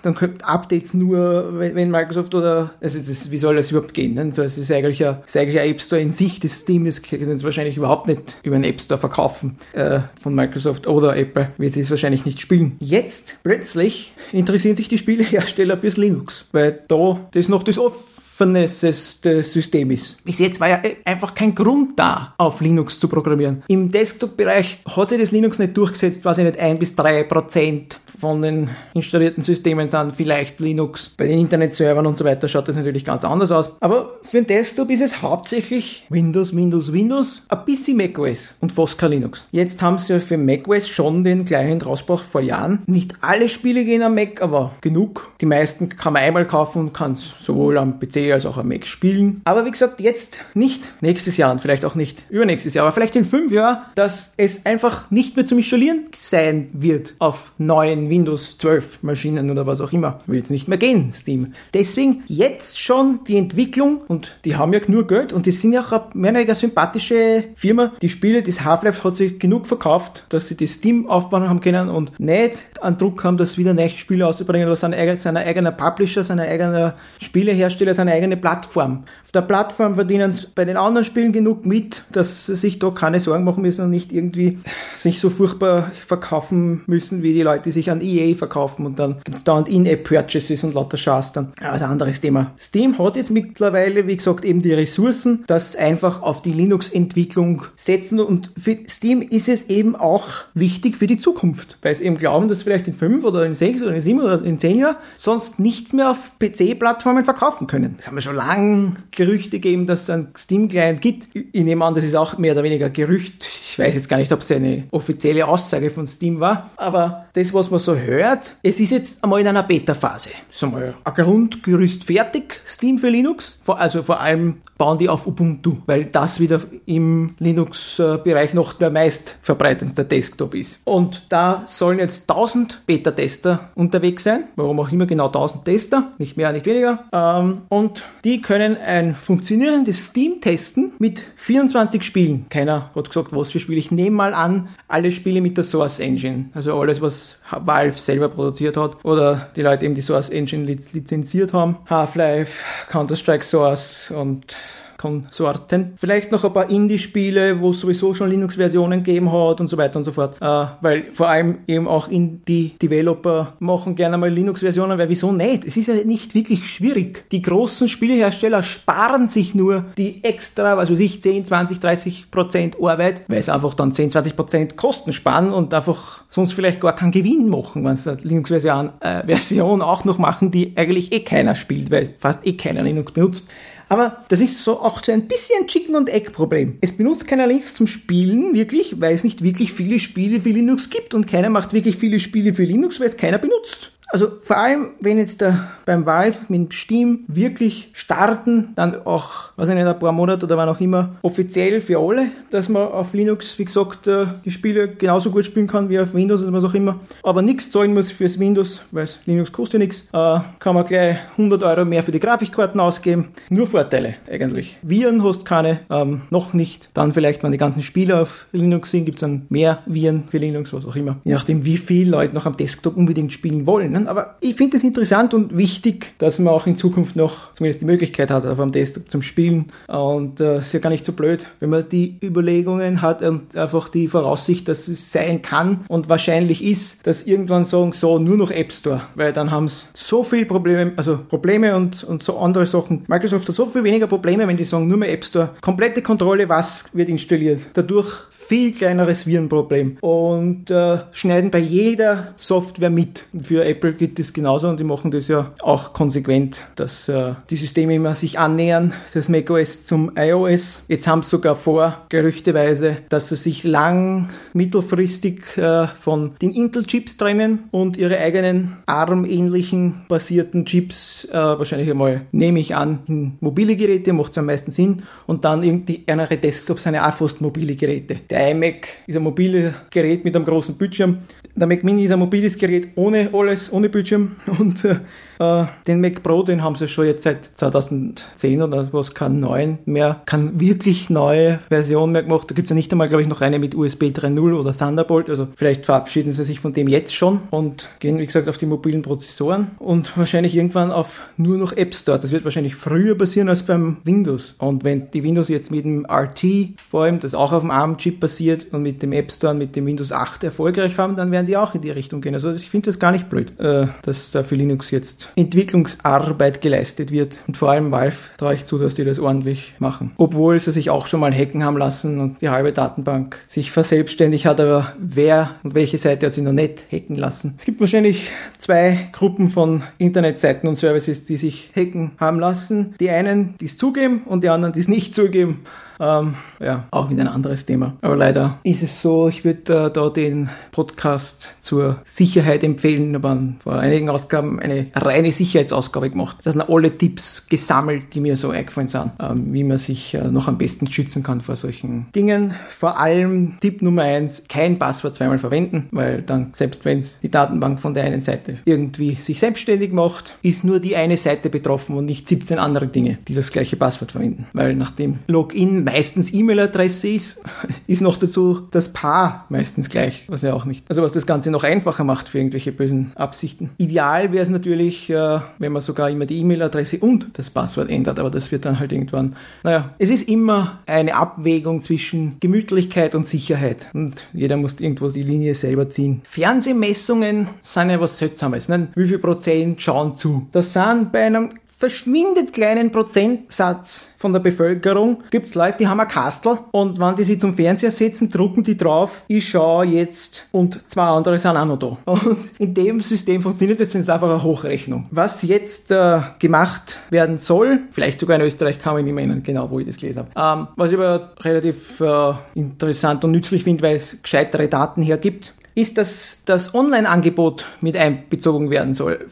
[0.04, 4.14] dann kommt Updates nur, wenn, Microsoft oder, also das, wie soll das überhaupt gehen?
[4.14, 4.28] Ne?
[4.28, 7.38] Es ist eigentlich ein, ist eigentlich ein App Store in sich, das Steam, das können
[7.38, 11.72] sie wahrscheinlich überhaupt nicht über einen App Store verkaufen äh, von Microsoft oder Apple, wird
[11.72, 12.76] sie es wahrscheinlich nicht spielen.
[12.80, 18.04] Jetzt plötzlich interessieren sich die Spielehersteller fürs Linux, weil da das noch das off
[18.34, 20.24] offenes System ist.
[20.24, 23.62] Bis jetzt war ja äh, einfach kein Grund da, auf Linux zu programmieren.
[23.68, 28.00] Im Desktop-Bereich hat sich das Linux nicht durchgesetzt, weiß ich nicht, ein bis drei Prozent
[28.06, 31.10] von den installierten Systemen sind vielleicht Linux.
[31.16, 33.76] Bei den Internetservern und so weiter schaut das natürlich ganz anders aus.
[33.80, 38.98] Aber für den Desktop ist es hauptsächlich Windows, Windows, Windows, ein bisschen macOS und fast
[38.98, 39.46] kein Linux.
[39.52, 42.80] Jetzt haben sie für macOS schon den kleinen rausgebracht vor Jahren.
[42.86, 45.30] Nicht alle Spiele gehen am Mac, aber genug.
[45.40, 48.86] Die meisten kann man einmal kaufen und kann sowohl am PC als auch am Mac
[48.86, 49.40] spielen.
[49.44, 53.16] Aber wie gesagt, jetzt nicht nächstes Jahr und vielleicht auch nicht übernächstes Jahr, aber vielleicht
[53.16, 58.58] in fünf Jahren, dass es einfach nicht mehr zum Installieren sein wird auf neuen Windows
[58.58, 60.20] 12 Maschinen oder was auch immer.
[60.26, 61.54] Wird es nicht mehr gehen, Steam.
[61.72, 65.80] Deswegen jetzt schon die Entwicklung und die haben ja nur Geld und die sind ja
[65.80, 67.92] auch mehr oder sympathische Firma.
[68.02, 71.88] Die Spiele, das Half-Life hat sich genug verkauft, dass sie die Steam aufbauen haben können
[71.88, 76.24] und nicht an Druck haben, dass wieder neue Spiele auszubringen oder seine, seine eigener Publisher,
[76.24, 79.04] seine eigener Spielehersteller, seine eigene Plattform.
[79.24, 82.90] Auf der Plattform verdienen sie bei den anderen Spielen genug mit, dass sie sich da
[82.90, 84.58] keine Sorgen machen müssen und nicht irgendwie
[84.94, 89.16] sich so furchtbar verkaufen müssen, wie die Leute, die sich an EA verkaufen und dann
[89.24, 91.52] gibt es dauernd In-App-Purchases und lauter Schaß dann.
[91.60, 92.52] Also anderes Thema.
[92.58, 98.20] Steam hat jetzt mittlerweile, wie gesagt, eben die Ressourcen, das einfach auf die Linux-Entwicklung setzen
[98.20, 102.48] und für Steam ist es eben auch wichtig für die Zukunft, weil sie eben glauben,
[102.48, 105.58] dass vielleicht in fünf oder in sechs oder in sieben oder in zehn Jahren sonst
[105.58, 107.96] nichts mehr auf PC-Plattformen verkaufen können.
[108.04, 111.28] Das haben wir schon lange Gerüchte gegeben, dass es einen Steam-Client gibt.
[111.32, 113.46] Ich nehme an, das ist auch mehr oder weniger Gerücht.
[113.46, 116.68] Ich weiß jetzt gar nicht, ob es eine offizielle Aussage von Steam war.
[116.76, 120.32] Aber das, was man so hört, es ist jetzt einmal in einer Beta-Phase.
[120.50, 123.58] So mal ein Grundgerüst fertig, Steam für Linux.
[123.66, 129.38] Also vor allem bauen die auf Ubuntu, weil das wieder im Linux-Bereich noch der meist
[129.40, 130.80] verbreitendste Desktop ist.
[130.84, 134.44] Und da sollen jetzt 1000 Beta-Tester unterwegs sein.
[134.56, 137.04] Warum auch immer genau 1000 Tester, nicht mehr, nicht weniger.
[137.12, 137.62] Ähm,
[137.94, 142.46] und die können ein funktionierendes Steam testen mit 24 Spielen.
[142.48, 143.78] Keiner hat gesagt, was für Spiele.
[143.78, 146.46] Ich nehme mal an, alle Spiele mit der Source Engine.
[146.54, 151.52] Also alles, was Valve selber produziert hat oder die Leute eben die Source Engine lizenziert
[151.52, 151.76] haben.
[151.88, 154.56] Half-Life, Counter-Strike Source und
[155.04, 155.92] Konsorten.
[155.96, 159.96] Vielleicht noch ein paar Indie-Spiele, wo es sowieso schon Linux-Versionen gegeben hat und so weiter
[159.98, 160.36] und so fort.
[160.40, 165.66] Äh, weil vor allem eben auch Indie-Developer machen gerne mal Linux-Versionen, weil wieso nicht?
[165.66, 167.28] Es ist ja nicht wirklich schwierig.
[167.32, 172.76] Die großen Spielehersteller sparen sich nur die extra, was weiß ich, 10, 20, 30 Prozent
[172.80, 176.94] Arbeit, weil es einfach dann 10, 20 Prozent Kosten sparen und einfach sonst vielleicht gar
[176.94, 181.54] keinen Gewinn machen, wenn sie eine Linux-Version äh, auch noch machen, die eigentlich eh keiner
[181.54, 183.46] spielt, weil fast eh keiner Linux benutzt.
[183.88, 186.78] Aber das ist so auch so ein bisschen Chicken- und Egg-Problem.
[186.80, 190.90] Es benutzt keiner Linux zum Spielen, wirklich, weil es nicht wirklich viele Spiele für Linux
[190.90, 193.92] gibt und keiner macht wirklich viele Spiele für Linux, weil es keiner benutzt.
[194.14, 199.68] Also vor allem, wenn jetzt da beim Valve mit Steam wirklich starten, dann auch, was
[199.68, 203.12] ich nicht, ein paar Monate oder wann auch immer, offiziell für alle, dass man auf
[203.12, 206.62] Linux, wie gesagt, äh, die Spiele genauso gut spielen kann wie auf Windows oder was
[206.62, 207.00] auch immer.
[207.24, 210.02] Aber nichts zahlen muss fürs Windows, weil Linux kostet ja nichts.
[210.12, 213.30] Äh, kann man gleich 100 Euro mehr für die Grafikkarten ausgeben.
[213.50, 214.78] Nur Vorteile eigentlich.
[214.82, 216.88] Viren hast keine, ähm, noch nicht.
[216.94, 220.38] Dann vielleicht, wenn die ganzen Spiele auf Linux sind, gibt es dann mehr Viren für
[220.38, 221.16] Linux, was auch immer.
[221.24, 223.90] Je nachdem, wie viele Leute noch am Desktop unbedingt spielen wollen.
[223.90, 224.03] Ne?
[224.06, 227.86] Aber ich finde es interessant und wichtig, dass man auch in Zukunft noch zumindest die
[227.86, 229.66] Möglichkeit hat, auf einem Desktop zum Spielen.
[229.88, 233.88] Und äh, ist ja gar nicht so blöd, wenn man die Überlegungen hat und einfach
[233.88, 238.50] die Voraussicht, dass es sein kann und wahrscheinlich ist, dass irgendwann sagen, so nur noch
[238.50, 242.66] App Store, weil dann haben sie so viele Probleme, also Probleme und, und so andere
[242.66, 243.04] Sachen.
[243.08, 245.50] Microsoft hat so viel weniger Probleme, wenn die sagen, nur mehr App Store.
[245.60, 247.60] Komplette Kontrolle, was wird installiert.
[247.74, 253.24] Dadurch viel kleineres Virenproblem und äh, schneiden bei jeder Software mit.
[253.40, 257.56] Für Apple geht das genauso und die machen das ja auch konsequent, dass äh, die
[257.56, 260.84] Systeme immer sich annähern, das macOS zum iOS.
[260.88, 267.16] Jetzt haben sie sogar vor, gerüchteweise, dass sie sich lang, mittelfristig äh, von den Intel-Chips
[267.16, 273.76] trennen und ihre eigenen ARM-ähnlichen basierten Chips äh, wahrscheinlich einmal, nehme ich an, in mobile
[273.76, 277.40] Geräte, macht es am meisten Sinn und dann irgendwie andere Desktops sind ja auch fast
[277.40, 278.20] mobile Geräte.
[278.30, 281.18] Der iMac ist ein mobiles Gerät mit einem großen Bildschirm.
[281.56, 284.96] Der Mac Mini ist ein mobiles Gerät ohne alles, ohne Bildschirm und äh,
[285.38, 289.78] äh, den Mac Pro, den haben sie schon jetzt seit 2010 oder was, keinen neuen
[289.84, 292.50] mehr, keine wirklich neue Version mehr gemacht.
[292.50, 295.30] Da gibt es ja nicht einmal, glaube ich, noch eine mit USB 3.0 oder Thunderbolt.
[295.30, 298.66] Also vielleicht verabschieden sie sich von dem jetzt schon und gehen, wie gesagt, auf die
[298.66, 302.18] mobilen Prozessoren und wahrscheinlich irgendwann auf nur noch App Store.
[302.18, 304.54] Das wird wahrscheinlich früher passieren als beim Windows.
[304.58, 306.44] Und wenn die Windows jetzt mit dem RT
[306.90, 309.76] vor allem, das auch auf dem ARM-Chip basiert und mit dem App Store und mit
[309.76, 312.34] dem Windows 8 erfolgreich haben, dann werden die auch in die Richtung gehen.
[312.34, 317.10] Also ich finde das gar nicht blöd, äh, dass da für Linux jetzt Entwicklungsarbeit geleistet
[317.10, 317.40] wird.
[317.46, 320.12] Und vor allem Valve traue ich zu, dass die das ordentlich machen.
[320.16, 324.46] Obwohl sie sich auch schon mal hacken haben lassen und die halbe Datenbank sich verselbstständigt
[324.46, 327.54] hat, aber wer und welche Seite hat sich noch nicht hacken lassen.
[327.58, 332.94] Es gibt wahrscheinlich zwei Gruppen von Internetseiten und Services, die sich hacken haben lassen.
[333.00, 335.64] Die einen, die es zugeben und die anderen, die es nicht zugeben.
[336.00, 337.94] Ähm, ja, auch wieder ein anderes Thema.
[338.02, 343.12] Aber leider ist es so, ich würde äh, da den Podcast zur Sicherheit empfehlen.
[343.12, 346.38] Da waren vor einigen Ausgaben eine reine Sicherheitsausgabe gemacht.
[346.44, 350.28] Das sind alle Tipps gesammelt, die mir so eingefallen sind, ähm, wie man sich äh,
[350.28, 352.54] noch am besten schützen kann vor solchen Dingen.
[352.68, 357.30] Vor allem Tipp Nummer eins, kein Passwort zweimal verwenden, weil dann, selbst wenn es die
[357.30, 361.96] Datenbank von der einen Seite irgendwie sich selbstständig macht, ist nur die eine Seite betroffen
[361.96, 364.46] und nicht 17 andere Dinge, die das gleiche Passwort verwenden.
[364.52, 367.42] Weil nach dem Login meistens E-Mail-Adresse ist,
[367.86, 371.50] ist noch dazu das Paar meistens gleich, was ja auch nicht, also was das Ganze
[371.50, 373.70] noch einfacher macht für irgendwelche bösen Absichten.
[373.76, 378.18] Ideal wäre es natürlich, äh, wenn man sogar immer die E-Mail-Adresse und das Passwort ändert,
[378.18, 383.26] aber das wird dann halt irgendwann, naja, es ist immer eine Abwägung zwischen Gemütlichkeit und
[383.26, 386.22] Sicherheit und jeder muss irgendwo die Linie selber ziehen.
[386.24, 388.88] Fernsehmessungen sind ja was Seltsames, ne?
[388.94, 390.48] wie viel Prozent schauen zu?
[390.52, 391.50] Das sind bei einem
[391.84, 397.14] verschwindet kleinen Prozentsatz von der Bevölkerung gibt es Leute, die haben ein Kastel und wenn
[397.14, 401.58] die sich zum Fernseher setzen, drucken die drauf, ich schaue jetzt und zwei andere sind
[401.58, 401.98] auch noch da.
[402.06, 405.08] Und in dem System funktioniert das jetzt einfach eine Hochrechnung.
[405.10, 409.42] Was jetzt äh, gemacht werden soll, vielleicht sogar in Österreich, kann ich nicht mehr erinnern,
[409.42, 410.60] genau wo ich das gelesen habe.
[410.62, 415.52] Ähm, was ich aber relativ äh, interessant und nützlich finde, weil es gescheitere Daten hergibt,
[415.74, 419.26] ist, dass das Online-Angebot mit einbezogen werden soll.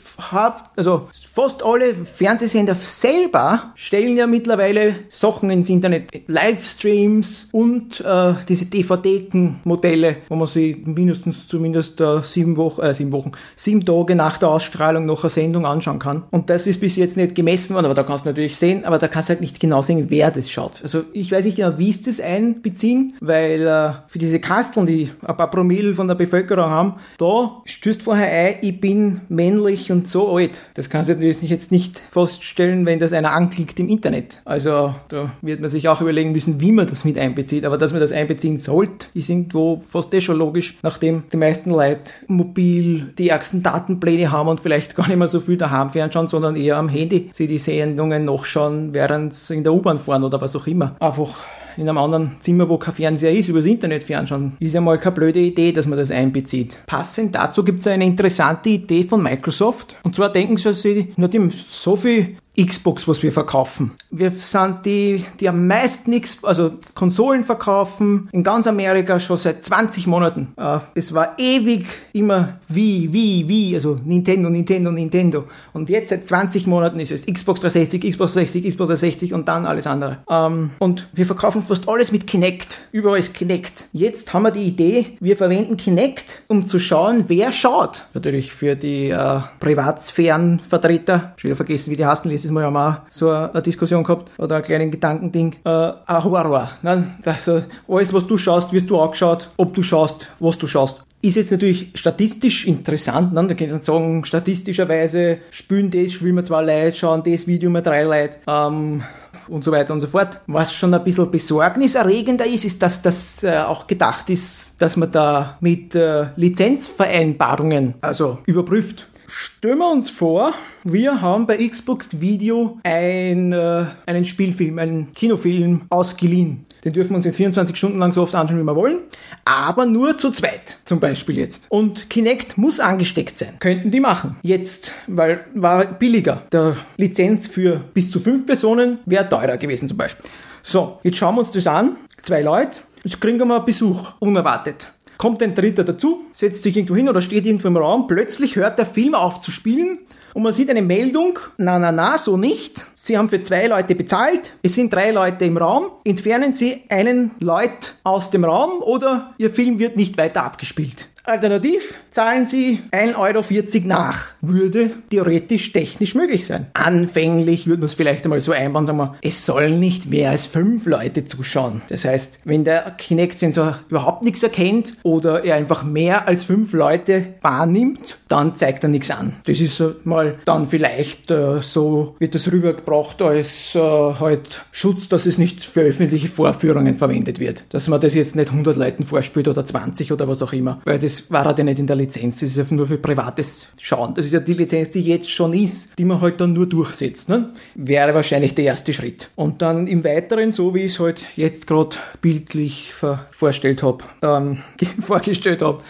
[0.76, 8.66] Also fast alle Fernsehsender selber stellen ja mittlerweile Sachen ins Internet, Livestreams und äh, diese
[8.66, 14.38] DVD-Modelle, wo man sie mindestens zumindest äh, sieben Wochen, äh, sieben Wochen, sieben Tage nach
[14.38, 16.24] der Ausstrahlung noch eine Sendung anschauen kann.
[16.30, 18.98] Und das ist bis jetzt nicht gemessen worden, aber da kannst du natürlich sehen, aber
[18.98, 20.80] da kannst du halt nicht genau sehen, wer das schaut.
[20.82, 25.10] Also ich weiß nicht genau, wie sie das einbeziehen, weil äh, für diese Kasteln, die
[25.24, 29.92] ein paar Promille von der Bevölkerung Bevölkerung haben, da stößt vorher ein, ich bin männlich
[29.92, 30.64] und so alt.
[30.74, 34.40] Das kannst du natürlich jetzt nicht feststellen, wenn das einer anklickt im Internet.
[34.46, 37.66] Also da wird man sich auch überlegen müssen, wie man das mit einbezieht.
[37.66, 41.70] Aber dass man das einbeziehen sollte, ist irgendwo fast eh schon logisch, nachdem die meisten
[41.70, 46.28] Leute mobil die ärgsten Datenpläne haben und vielleicht gar nicht mehr so viel daheim fernschauen,
[46.28, 50.40] sondern eher am Handy sie die Sendungen nachschauen, während sie in der U-Bahn fahren oder
[50.40, 50.96] was auch immer.
[50.98, 51.34] Einfach
[51.76, 54.56] in einem anderen Zimmer, wo kein Fernseher ist, übers Internet fernschauen.
[54.60, 56.78] Ist ja mal keine blöde Idee, dass man das einbezieht.
[56.86, 59.96] Passend dazu gibt es eine interessante Idee von Microsoft.
[60.02, 63.92] Und zwar denken sie sich, nachdem so viel Xbox, was wir verkaufen.
[64.10, 69.64] Wir sind die, die am meisten X, also Konsolen verkaufen in ganz Amerika schon seit
[69.64, 70.52] 20 Monaten.
[70.56, 75.44] Äh, es war ewig immer wie, wie, wie, also Nintendo, Nintendo, Nintendo.
[75.72, 79.64] Und jetzt seit 20 Monaten ist es Xbox 360, Xbox 60, Xbox 360 und dann
[79.64, 80.18] alles andere.
[80.28, 82.78] Ähm, und wir verkaufen fast alles mit Kinect.
[82.92, 83.86] Überall ist Kinect.
[83.92, 88.04] Jetzt haben wir die Idee, wir verwenden Kinect, um zu schauen, wer schaut.
[88.12, 92.88] Natürlich für die äh, Privatsphärenvertreter, schon wieder vergessen, wie die heißen, letztes Mal haben wir
[92.88, 95.54] auch so eine Diskussion gehabt oder ein kleines Gedankending.
[95.64, 96.70] Äh, ein Horror.
[96.82, 97.14] Ne?
[97.24, 101.04] Also alles, was du schaust, wirst du angeschaut, ob du schaust, was du schaust.
[101.20, 103.46] Ist jetzt natürlich statistisch interessant, ne?
[103.46, 107.80] da kann man sagen, statistischerweise spielen das, spielen wir zwei Leute, schauen das Video mal
[107.80, 108.38] drei Leute.
[108.48, 109.04] Ähm,
[109.48, 110.40] und so weiter und so fort.
[110.46, 115.10] Was schon ein bisschen besorgniserregender ist, ist, dass das äh, auch gedacht ist, dass man
[115.10, 119.08] da mit äh, Lizenzvereinbarungen also überprüft.
[119.34, 120.52] Stellen wir uns vor,
[120.84, 126.66] wir haben bei Xbox Video ein, äh, einen Spielfilm, einen Kinofilm ausgeliehen.
[126.84, 128.98] Den dürfen wir uns jetzt 24 Stunden lang so oft anschauen, wie wir wollen,
[129.46, 131.64] aber nur zu zweit, zum Beispiel jetzt.
[131.70, 133.54] Und Kinect muss angesteckt sein.
[133.58, 134.36] Könnten die machen.
[134.42, 136.42] Jetzt, weil war billiger.
[136.52, 140.28] Der Lizenz für bis zu fünf Personen wäre teurer gewesen zum Beispiel.
[140.62, 141.96] So, jetzt schauen wir uns das an.
[142.18, 142.80] Zwei Leute.
[143.02, 144.92] Jetzt kriegen wir mal Besuch, unerwartet
[145.22, 148.76] kommt ein Dritter dazu, setzt sich irgendwo hin oder steht irgendwo im Raum, plötzlich hört
[148.80, 150.00] der Film auf zu spielen
[150.34, 152.86] und man sieht eine Meldung, na na na, so nicht.
[152.94, 157.30] Sie haben für zwei Leute bezahlt, es sind drei Leute im Raum, entfernen Sie einen
[157.38, 161.06] Leut aus dem Raum oder Ihr Film wird nicht weiter abgespielt.
[161.24, 164.26] Alternativ zahlen Sie 1,40 Euro nach.
[164.40, 166.66] Würde theoretisch technisch möglich sein.
[166.74, 170.46] Anfänglich würde man es vielleicht einmal so einbauen, sagen wir, es sollen nicht mehr als
[170.46, 171.82] fünf Leute zuschauen.
[171.88, 177.34] Das heißt, wenn der Kinect-Sensor überhaupt nichts erkennt oder er einfach mehr als fünf Leute
[177.40, 179.36] wahrnimmt, dann zeigt er nichts an.
[179.46, 185.26] Das ist mal dann vielleicht äh, so, wird das rübergebracht als äh, halt Schutz, dass
[185.26, 187.64] es nicht für öffentliche Vorführungen verwendet wird.
[187.70, 190.80] Dass man das jetzt nicht 100 Leuten vorspielt oder 20 oder was auch immer.
[190.84, 192.98] Weil das das war halt ja nicht in der Lizenz, das ist ja nur für
[192.98, 194.14] privates Schauen.
[194.14, 197.28] Das ist ja die Lizenz, die jetzt schon ist, die man halt dann nur durchsetzt.
[197.28, 197.50] Ne?
[197.74, 199.30] Wäre wahrscheinlich der erste Schritt.
[199.36, 202.92] Und dann im Weiteren, so wie ich es halt jetzt gerade bildlich
[203.30, 204.58] vorgestellt habe, ähm,
[205.00, 205.82] vorgestellt habe,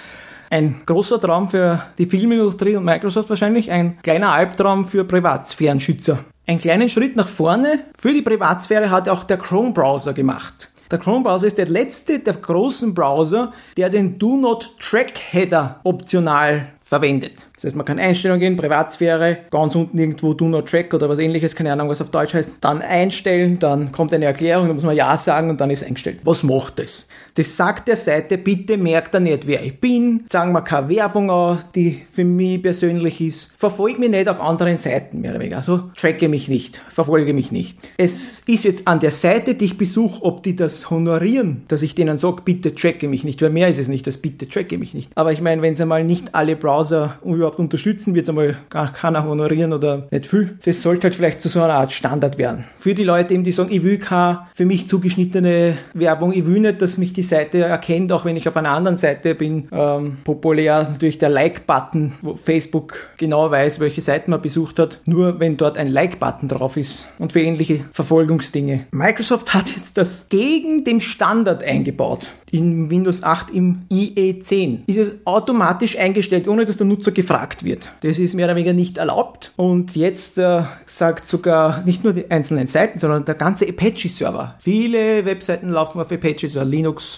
[0.51, 6.19] ein großer Traum für die Filmindustrie und Microsoft wahrscheinlich, ein kleiner Albtraum für Privatsphärenschützer.
[6.47, 10.72] Einen kleinen Schritt nach vorne für die Privatsphäre hat auch der Chrome-Browser gemacht.
[10.93, 16.67] Der Chrome-Browser ist der letzte der großen Browser, der den Do Not Track Header optional
[16.85, 17.47] verwendet.
[17.55, 21.19] Das heißt, man kann Einstellungen gehen, Privatsphäre, ganz unten irgendwo Do Not Track oder was
[21.19, 24.85] ähnliches, keine Ahnung, was auf Deutsch heißt, dann einstellen, dann kommt eine Erklärung, dann muss
[24.85, 26.19] man Ja sagen und dann ist eingestellt.
[26.25, 27.07] Was macht das?
[27.35, 31.31] Das sagt der Seite, bitte merkt er nicht, wer ich bin, sagen wir keine Werbung
[31.31, 35.57] an, die für mich persönlich ist, verfolge mich nicht auf anderen Seiten, mehr oder weniger.
[35.57, 37.79] Also tracke mich nicht, verfolge mich nicht.
[37.97, 41.95] Es ist jetzt an der Seite, die ich besuche, ob die das honorieren, dass ich
[41.95, 44.93] denen sage, bitte tracke mich nicht, weil mehr ist es nicht, als bitte tracke mich
[44.93, 45.11] nicht.
[45.15, 48.93] Aber ich meine, wenn sie mal nicht alle Browser überhaupt unterstützen, wird es einmal gar
[48.93, 50.59] keiner honorieren oder nicht viel.
[50.67, 52.65] Das sollte halt vielleicht zu so einer Art Standard werden.
[52.77, 56.61] Für die Leute eben, die sagen, ich will keine für mich zugeschnittene Werbung, ich will
[56.61, 59.69] nicht, dass mich die Seite erkennt, auch wenn ich auf einer anderen Seite bin.
[59.73, 65.41] Ähm, populär natürlich der Like-Button, wo Facebook genau weiß, welche Seiten man besucht hat, nur
[65.41, 68.87] wenn dort ein Like-Button drauf ist und für ähnliche Verfolgungsdinge.
[68.91, 74.81] Microsoft hat jetzt das gegen den Standard eingebaut in Windows 8 im IE10.
[74.87, 77.93] Ist es automatisch eingestellt, ohne dass der Nutzer gefragt wird.
[78.03, 79.53] Das ist mehr oder weniger nicht erlaubt.
[79.57, 84.57] Und jetzt äh, sagt sogar nicht nur die einzelnen Seiten, sondern der ganze Apache-Server.
[84.59, 86.69] Viele Webseiten laufen auf Apache, so ein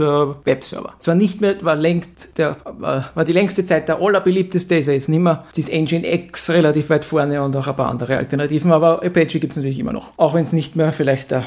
[0.00, 0.60] Äh,
[0.98, 4.94] Zwar nicht mehr, war längst der, äh, war die längste Zeit der allerbeliebteste, ist er
[4.94, 5.44] jetzt nicht mehr.
[5.50, 9.40] Das ist Engine X relativ weit vorne und auch ein paar andere Alternativen, aber Apache
[9.40, 10.10] gibt es natürlich immer noch.
[10.16, 11.44] Auch wenn es nicht mehr vielleicht der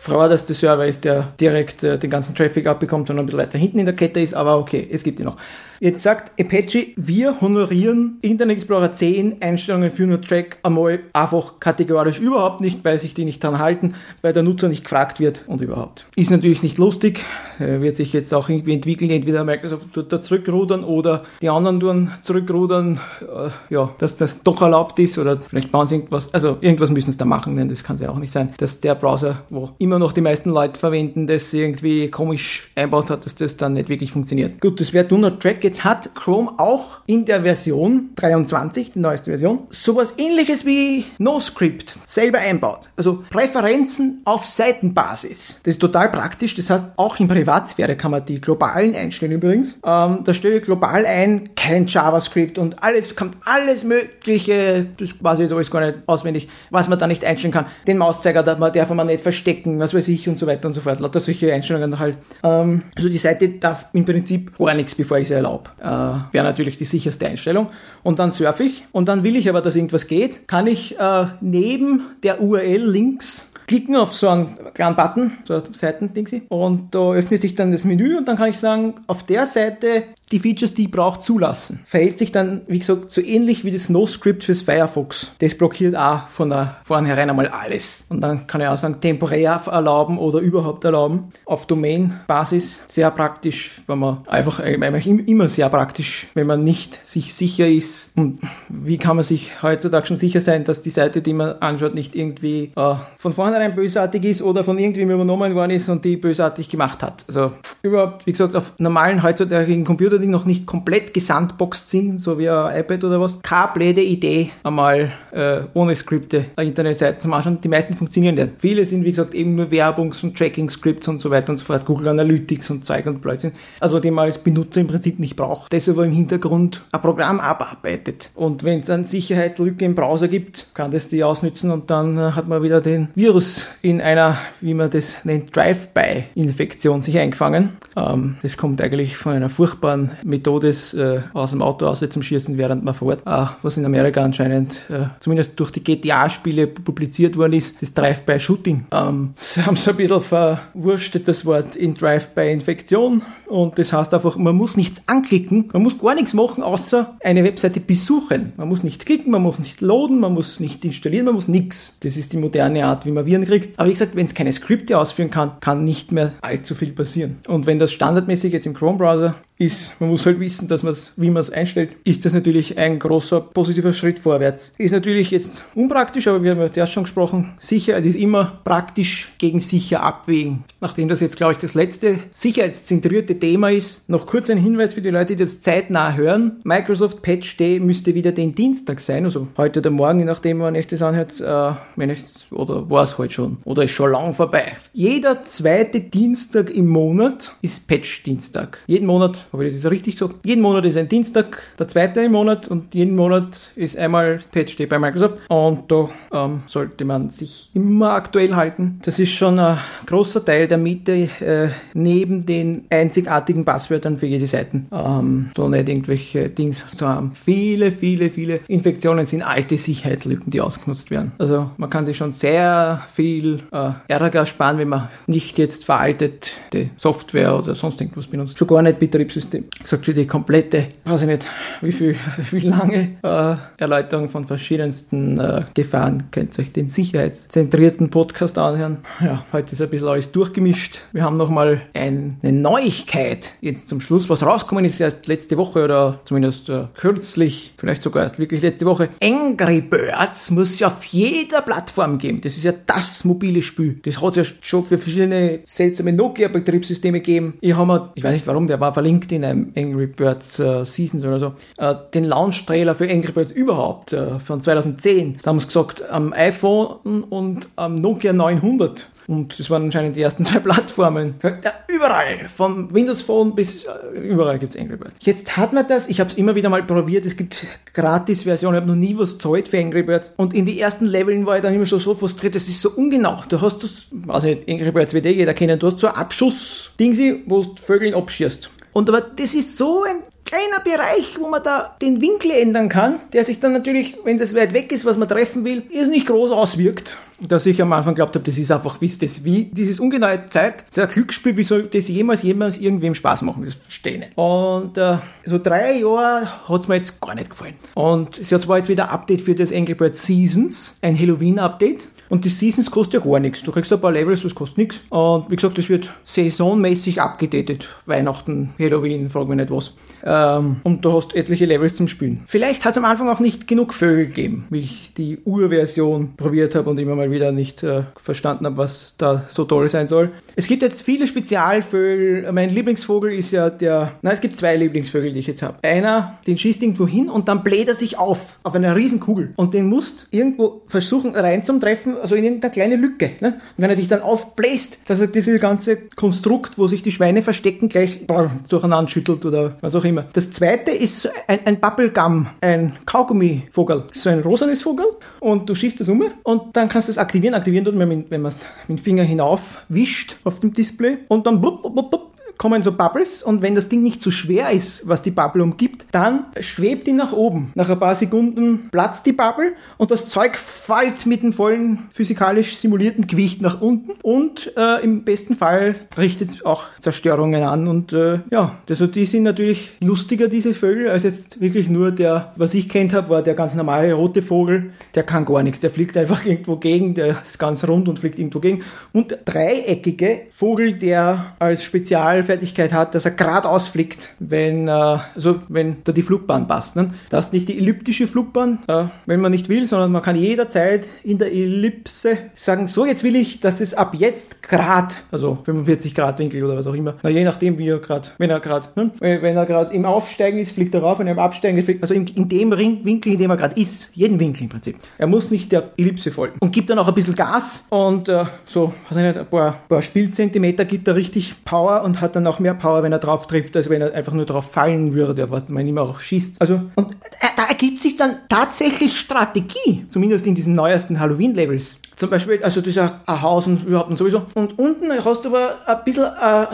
[0.00, 3.80] vorderste Server ist, der direkt äh, den ganzen Traffic abbekommt, sondern ein bisschen weiter hinten
[3.80, 5.36] in der Kette ist, aber okay, es gibt ihn noch.
[5.82, 12.20] Jetzt sagt Apache, wir honorieren Internet Explorer 10 Einstellungen für nur Track einmal einfach kategorisch
[12.20, 15.62] überhaupt nicht, weil sich die nicht dran halten, weil der Nutzer nicht gefragt wird und
[15.62, 16.04] überhaupt.
[16.16, 17.24] Ist natürlich nicht lustig,
[17.58, 21.80] äh, wird sich jetzt auch irgendwie entwickeln, entweder Microsoft tut da zurückrudern oder die anderen
[21.80, 26.58] tun zurückrudern, äh, ja, dass das doch erlaubt ist oder vielleicht bauen sie irgendwas, also
[26.60, 28.96] irgendwas müssen sie da machen, denn das kann es ja auch nicht sein, dass der
[28.96, 33.56] Browser, wo immer noch die meisten Leute verwenden, das irgendwie komisch einbaut hat, dass das
[33.56, 34.60] dann nicht wirklich funktioniert.
[34.60, 35.69] Gut, das wäre Do Track.
[35.70, 41.96] Jetzt hat Chrome auch in der Version 23, die neueste Version, sowas ähnliches wie NoScript
[42.06, 42.90] selber einbaut.
[42.96, 45.60] Also Präferenzen auf Seitenbasis.
[45.62, 46.56] Das ist total praktisch.
[46.56, 49.78] Das heißt, auch in Privatsphäre kann man die globalen einstellen übrigens.
[49.84, 55.38] Ähm, da stelle ich global ein, kein JavaScript und alles, kommt alles mögliche, das weiß
[55.38, 57.66] ich jetzt alles gar nicht auswendig, was man da nicht einstellen kann.
[57.86, 60.74] Den Mauszeiger darf man, darf man nicht verstecken, was weiß ich und so weiter und
[60.74, 60.98] so fort.
[60.98, 62.16] Lauter solche Einstellungen halt.
[62.42, 65.59] Ähm, also die Seite darf im Prinzip gar nichts, bevor ich sie erlaube.
[65.80, 67.68] Äh, Wäre natürlich die sicherste Einstellung.
[68.02, 68.84] Und dann surfe ich.
[68.92, 73.50] Und dann will ich aber, dass irgendwas geht, kann ich äh, neben der URL links
[73.70, 77.84] klicken auf so einen kleinen Button, so ein Seitendingsy, und da öffnet sich dann das
[77.84, 81.80] Menü und dann kann ich sagen, auf der Seite die Features, die ich brauche, zulassen.
[81.84, 85.32] Verhält sich dann, wie gesagt, so ähnlich wie das NoScript fürs Firefox.
[85.40, 88.04] Das blockiert auch von der vornherein einmal alles.
[88.08, 91.30] Und dann kann ich auch sagen, temporär erlauben oder überhaupt erlauben.
[91.44, 97.34] Auf Domain-Basis sehr praktisch, wenn man einfach, eigentlich immer sehr praktisch, wenn man nicht sich
[97.34, 98.16] sicher ist.
[98.16, 98.38] Und
[98.68, 102.14] wie kann man sich heutzutage schon sicher sein, dass die Seite, die man anschaut, nicht
[102.14, 106.68] irgendwie äh, von vornherein bösartig ist oder von irgendwem übernommen worden ist und die bösartig
[106.68, 107.24] gemacht hat.
[107.26, 107.52] Also
[107.82, 112.48] überhaupt, wie gesagt, auf normalen heutzutage Computer die noch nicht komplett gesandboxt sind, so wie
[112.48, 117.60] ein iPad oder was, keine blöde Idee, einmal äh, ohne Skripte Internetseiten zu anschauen.
[117.60, 118.52] Die meisten funktionieren nicht.
[118.58, 121.84] Viele sind, wie gesagt, eben nur Werbungs- und Tracking-Scripts und so weiter und so fort,
[121.84, 123.52] Google Analytics und Zeug und Blödsinn.
[123.80, 125.72] Also die man als Benutzer im Prinzip nicht braucht.
[125.72, 128.30] Das aber im Hintergrund ein Programm abarbeitet.
[128.34, 132.32] Und wenn es eine Sicherheitslücke im Browser gibt, kann das die ausnützen und dann äh,
[132.32, 137.70] hat man wieder den Virus in einer, wie man das nennt, Drive-by-Infektion sich eingefangen.
[137.96, 142.56] Ähm, das kommt eigentlich von einer furchtbaren Methode äh, aus dem Auto aus zum Schießen,
[142.56, 147.54] während man fährt, äh, was in Amerika anscheinend äh, zumindest durch die GTA-Spiele publiziert worden
[147.54, 148.86] ist, das Drive-by-Shooting.
[148.92, 154.36] Ähm, sie haben so ein bisschen verwurstet das Wort in Drive-by-Infektion und das heißt einfach,
[154.36, 158.52] man muss nichts anklicken, man muss gar nichts machen, außer eine Webseite besuchen.
[158.56, 161.98] Man muss nicht klicken, man muss nicht loaden, man muss nicht installieren, man muss nichts.
[162.00, 163.78] Das ist die moderne Art, wie man Viren kriegt.
[163.78, 167.38] Aber wie gesagt, wenn es keine Skripte ausführen kann, kann nicht mehr allzu viel passieren.
[167.48, 171.30] Und wenn das standardmäßig jetzt im Chrome-Browser ist, man muss halt wissen, dass man wie
[171.30, 174.72] man es einstellt, ist das natürlich ein großer positiver Schritt vorwärts.
[174.78, 179.32] Ist natürlich jetzt unpraktisch, aber wir haben ja zuerst schon gesprochen, Sicherheit ist immer praktisch
[179.38, 180.64] gegen sicher abwägen.
[180.80, 185.02] Nachdem das jetzt, glaube ich, das letzte sicherheitszentrierte Thema ist, noch kurz ein Hinweis für
[185.02, 186.60] die Leute, die das zeitnah hören.
[186.64, 190.74] Microsoft Patch Day müsste wieder den Dienstag sein, also heute oder morgen, je nachdem, wann
[190.74, 194.34] ich das anhört, äh, wenn ich's, oder war es heute schon, oder ist schon lang
[194.34, 194.72] vorbei.
[194.92, 198.78] Jeder zweite Dienstag im Monat ist Patch-Dienstag.
[198.86, 202.32] Jeden Monat, ich das jetzt richtig gesagt, jeden Monat ist ein Dienstag, der zweite im
[202.32, 207.30] Monat und jeden Monat ist einmal Patch Day bei Microsoft und da ähm, sollte man
[207.30, 208.98] sich immer aktuell halten.
[209.02, 214.46] Das ist schon ein großer Teil der Miete äh, neben den einzigartigen Passwörtern für jede
[214.46, 214.82] Seite.
[214.92, 217.32] Ähm, da nicht irgendwelche Dings zu haben.
[217.32, 221.32] Viele, viele, viele Infektionen sind alte Sicherheitslücken, die ausgenutzt werden.
[221.38, 226.50] Also man kann sich schon sehr viel äh, Ärger sparen, wenn man nicht jetzt veraltete
[226.96, 228.58] Software oder sonst irgendwas benutzt.
[228.58, 229.64] Schon gar nicht Betriebssystem.
[229.82, 231.48] Sagt schon die komplette, weiß ich nicht,
[231.80, 232.16] wie viel,
[232.50, 236.24] wie lange äh, Erläuterung von verschiedensten äh, Gefahren.
[236.30, 238.98] Könnt ihr euch den sicherheitszentrierten Podcast anhören.
[239.24, 241.00] Ja, heute ist ein bisschen alles durchgemischt.
[241.12, 244.28] Wir haben nochmal eine Neuigkeit jetzt zum Schluss.
[244.28, 248.84] Was rausgekommen ist erst letzte Woche oder zumindest äh, kürzlich, vielleicht sogar erst wirklich letzte
[248.84, 249.06] Woche.
[249.22, 252.42] Angry Birds muss ja auf jeder Plattform geben.
[252.42, 253.98] Das ist ja das mobile Spiel.
[254.04, 257.54] Das hat es ja schon für verschiedene seltsame Nokia-Betriebssysteme gegeben.
[257.62, 260.84] Ich habe mir, ich weiß nicht warum, der war verlinkt in einem Angry Birds äh,
[260.84, 265.38] Seasons oder so, äh, den Launch-Trailer für Angry Birds überhaupt äh, von 2010.
[265.42, 269.08] Da haben sie gesagt, am iPhone und am Nokia 900.
[269.30, 271.34] Und das waren anscheinend die ersten zwei Plattformen.
[271.42, 275.18] Ja, überall, vom Windows Phone bis äh, überall gibt es Angry Birds.
[275.22, 277.64] Jetzt hat man das, ich habe es immer wieder mal probiert, es gibt
[277.94, 280.32] Gratis-Versionen, ich habe noch nie was zahlt für Angry Birds.
[280.36, 282.90] Und in die ersten Leveln war ich dann immer schon so frustriert, das ist so
[282.90, 283.36] ungenau.
[283.48, 287.44] Du hast das, also nicht, Angry Birds WD, jeder kennen, du hast so ein Abschuss-Dingsi,
[287.46, 288.68] wo du Vögeln abschießt.
[288.92, 293.20] Und aber das ist so ein kleiner Bereich, wo man da den Winkel ändern kann,
[293.32, 296.26] der sich dann natürlich, wenn das weit weg ist, was man treffen will, ist nicht
[296.26, 297.16] groß auswirkt.
[297.40, 300.84] Dass ich am Anfang glaubt habe, das ist einfach, wie das wie dieses ungenaue Zeug,
[300.88, 303.64] das ist ein Glücksspiel, wie soll das jemals jemals irgendwem Spaß machen?
[303.64, 304.32] Das verstehe ich nicht.
[304.36, 307.74] Und äh, so drei Jahre hat es mir jetzt gar nicht gefallen.
[307.94, 312.08] Und es hat zwar jetzt wieder ein Update für das Angry Birds Seasons, ein Halloween-Update.
[312.30, 313.62] Und die Seasons kostet ja gar nichts.
[313.62, 315.00] Du kriegst ein paar Levels, das kostet nichts.
[315.10, 317.88] Und wie gesagt, das wird saisonmäßig abgedatet.
[318.06, 319.94] Weihnachten, Halloween, frag mich nicht was.
[320.24, 322.42] Ähm, und du hast etliche Levels zum Spielen.
[322.46, 326.74] Vielleicht hat es am Anfang auch nicht genug Vögel gegeben, wie ich die Urversion probiert
[326.76, 330.30] habe und immer mal wieder nicht äh, verstanden habe, was da so toll sein soll.
[330.54, 332.52] Es gibt jetzt viele Spezialvögel.
[332.52, 334.12] Mein Lieblingsvogel ist ja der.
[334.22, 335.78] Nein, es gibt zwei Lieblingsvögel, die ich jetzt habe.
[335.82, 339.52] Einer, den schießt irgendwo hin und dann bläht er sich auf, auf einer riesen Kugel.
[339.56, 343.32] Und den musst irgendwo versuchen reinzutreffen also in irgendeine kleine Lücke.
[343.40, 343.54] Ne?
[343.54, 347.42] Und wenn er sich dann aufbläst, dass er dieses ganze Konstrukt, wo sich die Schweine
[347.42, 348.26] verstecken, gleich
[348.68, 350.26] durcheinander schüttelt oder was auch immer.
[350.32, 354.04] Das zweite ist ein, ein Bubblegum, ein Kaugummivogel.
[354.12, 355.06] So ein rosanes Vogel
[355.40, 357.54] und du schießt das um und dann kannst du es aktivieren.
[357.54, 361.82] Aktivieren wenn man es mit dem Finger hinauf wischt auf dem Display und dann blub,
[361.82, 362.30] blub, blub,
[362.60, 366.04] kommen so Bubbles und wenn das Ding nicht zu schwer ist, was die Bubble umgibt,
[366.12, 367.72] dann schwebt die nach oben.
[367.74, 372.76] Nach ein paar Sekunden platzt die Bubble und das Zeug fällt mit dem vollen physikalisch
[372.76, 378.12] simulierten Gewicht nach unten und äh, im besten Fall richtet es auch Zerstörungen an und
[378.12, 382.74] äh, ja, also die sind natürlich lustiger, diese Vögel, als jetzt wirklich nur der, was
[382.74, 386.14] ich kennt habe, war der ganz normale rote Vogel, der kann gar nichts, der fliegt
[386.18, 388.82] einfach irgendwo gegen, der ist ganz rund und fliegt irgendwo gegen
[389.14, 395.60] und dreieckige Vogel, der als Spezial Fertigkeit hat, dass er geradeaus fliegt, wenn, äh, also
[395.68, 396.96] wenn da die Flugbahn passt.
[396.96, 397.10] Ne?
[397.28, 401.06] Das ist nicht die elliptische Flugbahn, äh, wenn man nicht will, sondern man kann jederzeit
[401.22, 406.12] in der Ellipse sagen, so jetzt will ich, dass es ab jetzt Grad, also 45
[406.12, 408.88] Grad Winkel oder was auch immer, na, je nachdem wie er gerade, wenn er gerade,
[408.96, 409.12] ne?
[409.20, 412.02] wenn er gerade im Aufsteigen ist, fliegt er rauf, wenn er im Absteigen ist, fliegt,
[412.02, 414.96] also in, in dem Ring, Winkel, in dem er gerade ist, jeden Winkel im Prinzip.
[415.18, 418.44] Er muss nicht der Ellipse folgen und gibt dann auch ein bisschen Gas und äh,
[418.64, 422.39] so, was ich nicht, ein paar, paar Spielzentimeter gibt er richtig Power und hat dann
[422.44, 425.14] dann auch mehr Power, wenn er drauf trifft, als wenn er einfach nur drauf fallen
[425.14, 426.60] würde, was man immer auch schießt.
[426.60, 427.16] Also, und
[427.56, 431.96] da ergibt sich dann tatsächlich Strategie, zumindest in diesen neuesten Halloween-Levels.
[432.16, 434.42] Zum Beispiel, also dieser Haus und überhaupt und sowieso.
[434.54, 436.66] Und unten hast du aber ein bisschen äh,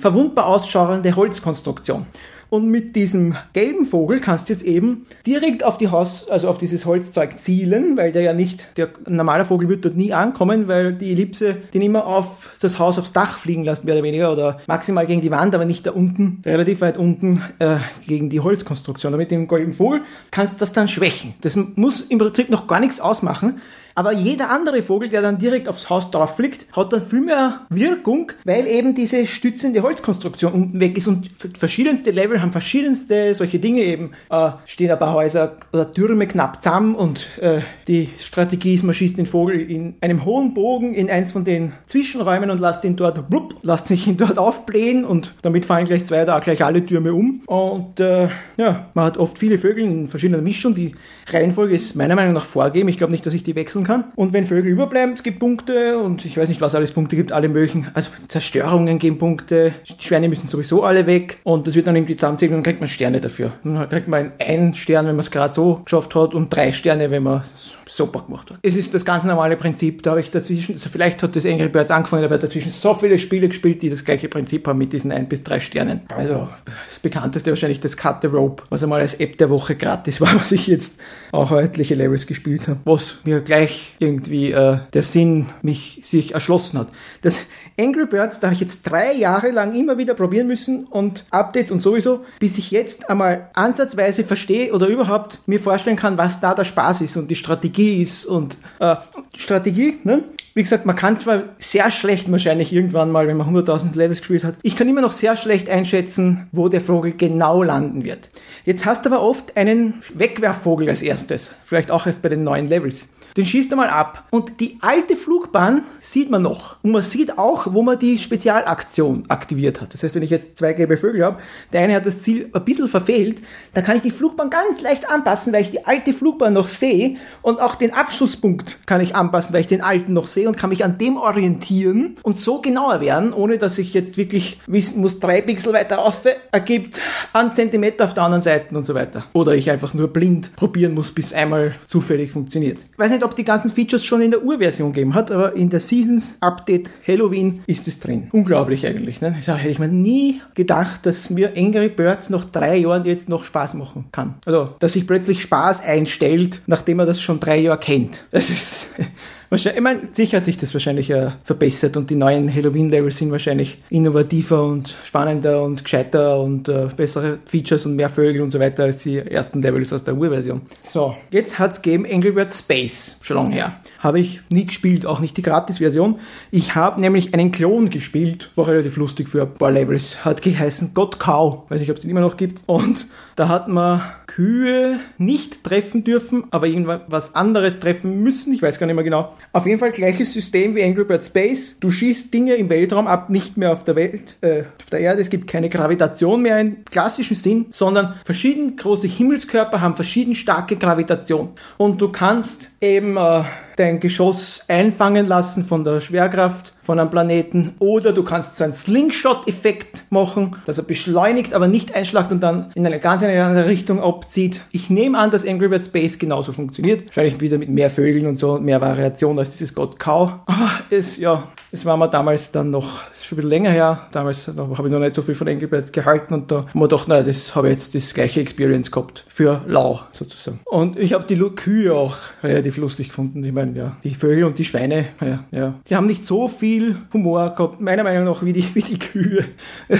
[0.00, 2.06] verwundbar ausschauende Holzkonstruktion.
[2.54, 6.56] Und mit diesem gelben Vogel kannst du jetzt eben direkt auf die Haus, also auf
[6.56, 10.94] dieses Holzzeug zielen, weil der ja nicht, der normale Vogel wird dort nie ankommen, weil
[10.94, 14.60] die Ellipse den immer auf das Haus aufs Dach fliegen lässt, mehr oder weniger, oder
[14.68, 19.12] maximal gegen die Wand, aber nicht da unten, relativ weit unten äh, gegen die Holzkonstruktion.
[19.12, 21.34] Und mit dem gelben Vogel kannst du das dann schwächen.
[21.40, 23.60] Das muss im Prinzip noch gar nichts ausmachen,
[23.94, 27.60] aber jeder andere Vogel, der dann direkt aufs Haus drauf fliegt, hat dann viel mehr
[27.68, 33.58] Wirkung, weil eben diese stützende Holzkonstruktion unten weg ist und verschiedenste Level haben verschiedenste solche
[33.58, 34.12] Dinge eben.
[34.30, 38.94] Äh, stehen ein paar Häuser oder Türme knapp zusammen und äh, die Strategie ist, man
[38.94, 42.96] schießt den Vogel in einem hohen Bogen in eins von den Zwischenräumen und lässt ihn
[42.96, 46.84] dort, blub, lässt sich ihn dort aufblähen und damit fallen gleich zwei oder gleich alle
[46.84, 47.42] Türme um.
[47.46, 50.74] Und äh, ja, man hat oft viele Vögel in verschiedenen Mischungen.
[50.74, 50.94] Die
[51.28, 52.88] Reihenfolge ist meiner Meinung nach vorgegeben.
[52.88, 54.04] Ich glaube nicht, dass ich die wechseln kann.
[54.16, 57.32] Und wenn Vögel überbleiben, es gibt Punkte und ich weiß nicht, was alles Punkte gibt,
[57.32, 57.88] alle möglichen.
[57.94, 59.74] Also Zerstörungen geben Punkte.
[59.88, 62.80] Die Schweine müssen sowieso alle weg und das wird dann irgendwie zusammenzählen und dann kriegt
[62.80, 63.52] man Sterne dafür.
[63.62, 67.10] Dann kriegt man einen Stern, wenn man es gerade so geschafft hat und drei Sterne,
[67.10, 68.58] wenn man es super gemacht hat.
[68.62, 70.02] Es ist das ganz normale Prinzip.
[70.02, 73.18] Da habe ich dazwischen, also vielleicht hat das Angry Birds angefangen, aber dazwischen so viele
[73.18, 76.00] Spiele gespielt, die das gleiche Prinzip haben mit diesen ein bis drei Sternen.
[76.08, 76.48] Also
[76.86, 80.34] das bekannteste wahrscheinlich das Cut the Rope, was einmal als App der Woche gratis war,
[80.40, 80.98] was ich jetzt
[81.32, 86.78] auch etliche Levels gespielt habe, was mir gleich irgendwie äh, der Sinn mich sich erschlossen
[86.78, 86.88] hat.
[87.22, 87.40] Das
[87.78, 91.70] Angry Birds, da habe ich jetzt drei Jahre lang immer wieder probieren müssen und Updates
[91.70, 96.54] und sowieso, bis ich jetzt einmal ansatzweise verstehe oder überhaupt mir vorstellen kann, was da
[96.54, 98.96] der Spaß ist und die Strategie ist und äh,
[99.36, 100.24] Strategie, ne?
[100.56, 104.44] Wie gesagt, man kann zwar sehr schlecht wahrscheinlich irgendwann mal, wenn man 100.000 Levels gespielt
[104.44, 108.30] hat, ich kann immer noch sehr schlecht einschätzen, wo der Vogel genau landen wird.
[108.64, 112.68] Jetzt hast du aber oft einen Wegwerfvogel als erstes, vielleicht auch erst bei den neuen
[112.68, 113.08] Levels.
[113.36, 114.26] Den schießt er mal ab.
[114.30, 116.76] Und die alte Flugbahn sieht man noch.
[116.82, 119.92] Und man sieht auch, wo man die Spezialaktion aktiviert hat.
[119.92, 122.64] Das heißt, wenn ich jetzt zwei gelbe Vögel habe, der eine hat das Ziel ein
[122.64, 126.52] bisschen verfehlt, dann kann ich die Flugbahn ganz leicht anpassen, weil ich die alte Flugbahn
[126.52, 127.16] noch sehe.
[127.42, 130.56] Und auch den Abschusspunkt kann ich anpassen, weil ich den alten noch sehe sehe und
[130.56, 135.00] kann mich an dem orientieren und so genauer werden, ohne dass ich jetzt wirklich wissen
[135.00, 137.00] muss, drei Pixel weiter auf ergibt
[137.32, 139.24] einen Zentimeter auf der anderen Seite und so weiter.
[139.32, 142.78] Oder ich einfach nur blind probieren muss, bis einmal zufällig funktioniert.
[142.92, 145.68] Ich weiß nicht, ob die ganzen Features schon in der Urversion gegeben hat, aber in
[145.70, 148.28] der Seasons Update Halloween ist es drin.
[148.32, 149.20] Unglaublich eigentlich.
[149.20, 149.36] Ne?
[149.44, 153.44] Da hätte ich mir nie gedacht, dass mir Angry Birds nach drei Jahren jetzt noch
[153.44, 154.34] Spaß machen kann.
[154.46, 158.24] Also, dass sich plötzlich Spaß einstellt, nachdem er das schon drei Jahre kennt.
[158.30, 158.94] Das ist
[159.54, 163.76] Ich meine, sicher hat sich das wahrscheinlich äh, verbessert und die neuen Halloween-Levels sind wahrscheinlich
[163.88, 168.84] innovativer und spannender und gescheiter und äh, bessere Features und mehr Vögel und so weiter
[168.84, 170.62] als die ersten Levels aus der Urversion.
[170.82, 173.80] So, jetzt hat es gegeben Angry Birds Space, schon lange her.
[174.00, 176.18] Habe ich nie gespielt, auch nicht die Gratis-Version.
[176.50, 180.24] Ich habe nämlich einen Klon gespielt, war relativ lustig für ein paar Levels.
[180.24, 182.62] Hat geheißen God Cow, weiß nicht, ob es den immer noch gibt.
[182.66, 183.06] Und
[183.36, 188.52] da hat man Kühe nicht treffen dürfen, aber irgendwas anderes treffen müssen.
[188.52, 189.34] Ich weiß gar nicht mehr genau.
[189.52, 191.78] Auf jeden Fall gleiches System wie Angry Bird Space.
[191.78, 195.20] Du schießt Dinge im Weltraum ab, nicht mehr auf der Welt, äh, auf der Erde.
[195.20, 200.76] Es gibt keine Gravitation mehr im klassischen Sinn, sondern verschieden große Himmelskörper haben verschieden starke
[200.76, 201.50] Gravitation.
[201.76, 203.42] Und du kannst eben äh,
[203.76, 208.72] dein Geschoss einfangen lassen von der Schwerkraft von einem Planeten oder du kannst so einen
[208.72, 214.00] Slingshot-Effekt machen, dass er beschleunigt, aber nicht einschlagt und dann in eine ganz andere Richtung
[214.00, 214.62] abzieht.
[214.70, 217.06] Ich nehme an, dass Angry Birds Space genauso funktioniert.
[217.06, 220.32] Wahrscheinlich wieder mit mehr Vögeln und so, mehr Variation als dieses God Cow.
[220.46, 224.46] Aber es, ja, es war mir damals dann noch, schon ein bisschen länger her, damals
[224.46, 227.24] habe ich noch nicht so viel von Angry gehalten und da haben wir gedacht, naja,
[227.24, 230.60] das habe ich jetzt das gleiche Experience gehabt für Lau sozusagen.
[230.66, 233.42] Und ich habe die Kühe auch relativ lustig gefunden.
[233.42, 236.96] Ich meine, ja, die Vögel und die Schweine, ja, ja, die haben nicht so viel
[237.12, 239.44] Humor gehabt, meiner Meinung nach, wie die, wie die Kühe.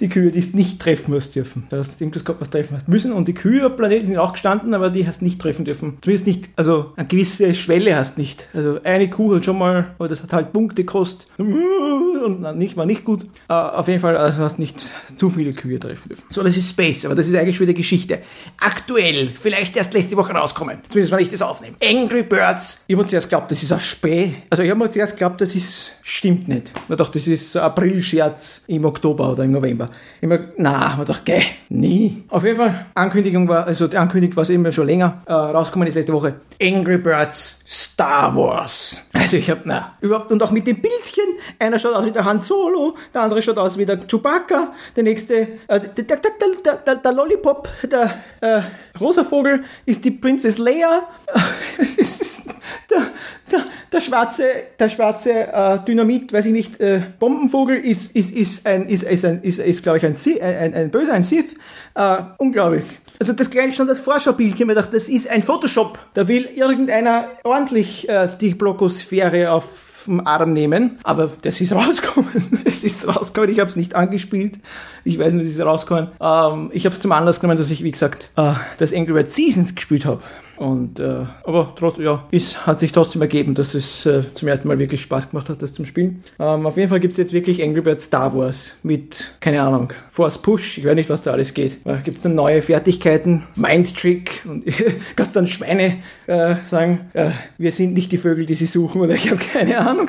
[0.00, 1.66] Die Kühe, die es nicht treffen musst dürfen.
[1.68, 3.12] Da hast irgendwas gehabt, was treffen hast müssen.
[3.12, 5.98] Und die Kühe auf Planeten sind auch gestanden, aber die hast nicht treffen dürfen.
[6.00, 8.48] Zumindest nicht, also eine gewisse Schwelle hast nicht.
[8.54, 12.86] Also eine Kuh hat schon mal, aber das hat halt Punkte gekostet und nicht, war
[12.86, 13.24] nicht gut.
[13.48, 14.78] Uh, auf jeden Fall, also hast nicht
[15.16, 16.24] zu viele Kühe treffen dürfen.
[16.30, 18.20] So, das ist Space, aber das ist eigentlich schon wieder Geschichte.
[18.60, 20.78] Aktuell, vielleicht erst letzte Woche rauskommen.
[20.88, 21.76] Zumindest, wenn ich das aufnehme.
[21.82, 22.84] Angry Birds.
[22.86, 24.34] Ich habe zuerst geglaubt, das ist ein Spä.
[24.50, 26.72] Also ich habe mir zuerst geglaubt, das ist, stimmt nicht.
[26.88, 29.88] Ich dachte, das ist April-Scherz im Oktober oder im November.
[30.20, 32.24] Ich mir, na, man dachte, geh, nie.
[32.28, 35.88] Auf jeden Fall, Ankündigung war, also die Ankündigung war es immer schon länger, äh, rausgekommen
[35.88, 36.40] ist letzte Woche.
[36.60, 39.00] Angry Birds Star Wars.
[39.12, 40.80] Also ich hab, na, überhaupt, und auch mit dem
[41.10, 41.34] Bildchen.
[41.58, 45.02] Einer schaut aus wie der Han Solo, der andere schaut aus wie der Chewbacca, der
[45.02, 45.34] nächste,
[45.68, 48.62] äh, der, der, der, der, Lollipop, der äh,
[49.00, 51.08] rosa Vogel ist die Princess Leia.
[52.90, 53.02] der,
[53.50, 54.44] der, der schwarze,
[54.78, 59.24] der schwarze äh, Dynamit, weiß ich nicht, äh, Bombenvogel ist, ist, ist, ein, ist, ist,
[59.24, 61.54] ein, ist, ist glaube ich, ein, ein, ein, ein Böser, ein Sith.
[61.94, 62.84] Äh, unglaublich.
[63.18, 65.98] Also das kleine schon das Vorschaubildchen, mir dachte, das ist ein Photoshop.
[66.14, 70.98] Da will irgendeiner ordentlich äh, die Blogosphäre auf den Arm nehmen.
[71.02, 72.62] Aber das ist rausgekommen.
[72.64, 73.50] es ist rausgekommen.
[73.52, 74.58] Ich habe es nicht angespielt.
[75.04, 76.08] Ich weiß nicht, es ist rausgekommen.
[76.20, 79.34] Ähm, ich habe es zum Anlass genommen, dass ich, wie gesagt, äh, das Angry Birds
[79.34, 80.22] Seasons gespielt habe.
[80.60, 84.68] Und, äh, aber trotzdem, ja, es hat sich trotzdem ergeben, dass es äh, zum ersten
[84.68, 86.22] Mal wirklich Spaß gemacht hat, das zum Spielen.
[86.38, 89.94] Ähm, auf jeden Fall gibt es jetzt wirklich Angry Birds Star Wars mit, keine Ahnung,
[90.10, 91.78] Force Push, ich weiß nicht, was da alles geht.
[91.86, 94.66] Da gibt es dann neue Fertigkeiten, Mind Trick und
[95.16, 95.96] kannst dann Schweine
[96.26, 99.78] äh, sagen, äh, wir sind nicht die Vögel, die sie suchen oder ich habe keine
[99.78, 100.08] Ahnung.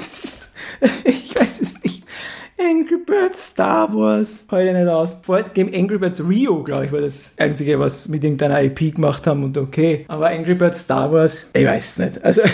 [1.05, 2.00] ich weiß es nicht.
[2.69, 4.45] Angry Birds Star Wars.
[4.51, 5.17] Heute nicht aus.
[5.23, 9.25] Vor Game Angry Birds Rio, glaube ich, war das einzige, was mit irgendeiner IP gemacht
[9.25, 10.05] haben und okay.
[10.07, 12.23] Aber Angry Birds Star Wars, ich weiß es nicht.
[12.23, 12.41] Also,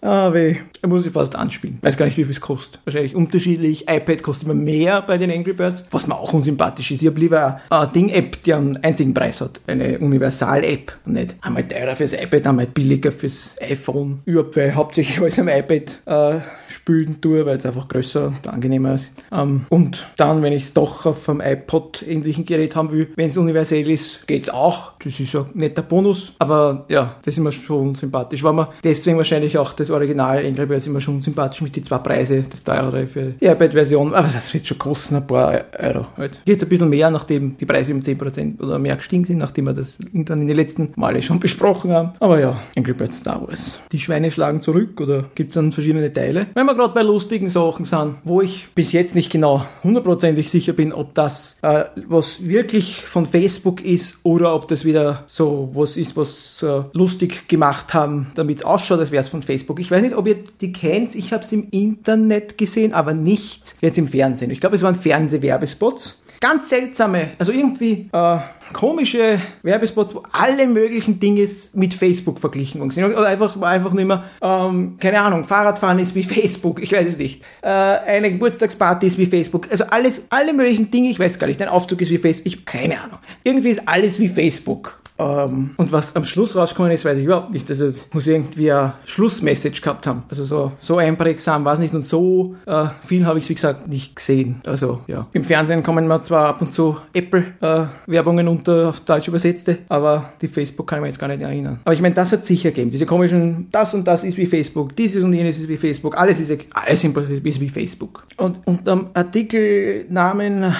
[0.00, 0.58] Ah, weh.
[0.82, 1.78] Da muss ich fast anspielen.
[1.82, 2.80] Weiß gar nicht, wie viel es kostet.
[2.84, 3.88] Wahrscheinlich unterschiedlich.
[3.88, 7.02] iPad kostet immer mehr bei den Angry Birds, was mir auch unsympathisch ist.
[7.02, 9.60] Ich habe lieber eine Ding-App, die einen einzigen Preis hat.
[9.66, 10.92] Eine Universal-App.
[11.06, 14.20] Nicht einmal teurer fürs iPad, einmal billiger fürs iPhone.
[14.24, 18.48] Überhaupt, weil ich hauptsächlich alles am iPad äh, spülen tue, weil es einfach größer und
[18.48, 19.12] angenehmer ist.
[19.32, 23.30] Ähm, und dann, wenn ich es doch auf einem iPod ähnlichen Gerät haben will, wenn
[23.30, 24.92] es universell ist, geht es auch.
[25.02, 26.34] Das ist ein netter Bonus.
[26.38, 28.42] Aber ja, das ist mir schon sympathisch.
[28.42, 31.98] War mir deswegen wahrscheinlich auch das Original Angry Birds immer schon sympathisch mit den zwei
[31.98, 32.42] Preise.
[32.48, 34.14] Das teurere für die iPad-Version.
[34.14, 36.06] Aber das wird schon kosten, ein paar Euro.
[36.16, 36.40] Halt.
[36.44, 39.72] Geht ein bisschen mehr, nachdem die Preise um 10% oder mehr gestiegen sind, nachdem wir
[39.72, 42.12] das irgendwann in den letzten Male schon besprochen haben.
[42.20, 43.80] Aber ja, Angry Birds Star Wars.
[43.92, 46.46] Die Schweine schlagen zurück oder gibt es dann verschiedene Teile?
[46.54, 50.72] Wenn wir gerade bei lustigen Sachen sind, wo ich bis jetzt nicht genau hundertprozentig sicher
[50.72, 55.96] bin, ob das äh, was wirklich von Facebook ist oder ob das wieder so was
[55.96, 59.80] ist, was äh, lustig gemacht haben, damit es ausschaut, als wäre es von Facebook.
[59.80, 61.14] Ich weiß nicht, ob ihr die kennt.
[61.14, 64.50] Ich habe es im Internet gesehen, aber nicht jetzt im Fernsehen.
[64.50, 68.38] Ich glaube, es waren Fernsehwerbespots ganz seltsame, also irgendwie äh,
[68.72, 73.04] komische Werbespots, wo alle möglichen Dinge mit Facebook verglichen worden sind.
[73.04, 77.18] Oder einfach, einfach nur immer, ähm, keine Ahnung, Fahrradfahren ist wie Facebook, ich weiß es
[77.18, 77.42] nicht.
[77.62, 79.70] Äh, eine Geburtstagsparty ist wie Facebook.
[79.70, 81.60] Also alles, alle möglichen Dinge, ich weiß gar nicht.
[81.62, 83.18] Ein Aufzug ist wie Facebook, ich keine Ahnung.
[83.44, 84.96] Irgendwie ist alles wie Facebook.
[85.18, 87.68] Ähm, und was am Schluss rausgekommen ist, weiß ich überhaupt nicht.
[87.68, 90.22] Also muss irgendwie eine Schlussmessage gehabt haben.
[90.28, 93.88] Also so, so einprägsam war es nicht und so äh, viel habe ich wie gesagt,
[93.88, 94.60] nicht gesehen.
[94.64, 95.26] Also ja.
[95.32, 100.32] Im Fernsehen kommen mir zwar ab und zu Apple-Werbungen äh, unter auf Deutsch übersetzte, aber
[100.40, 101.80] die Facebook kann ich mir jetzt gar nicht erinnern.
[101.84, 102.90] Aber ich meine, das hat sicher gegeben.
[102.90, 106.38] Diese komischen, das und das ist wie Facebook, dieses und jenes ist wie Facebook, alles
[106.38, 108.24] ist, alles ist wie Facebook.
[108.36, 110.74] Und unter dem Artikelnamen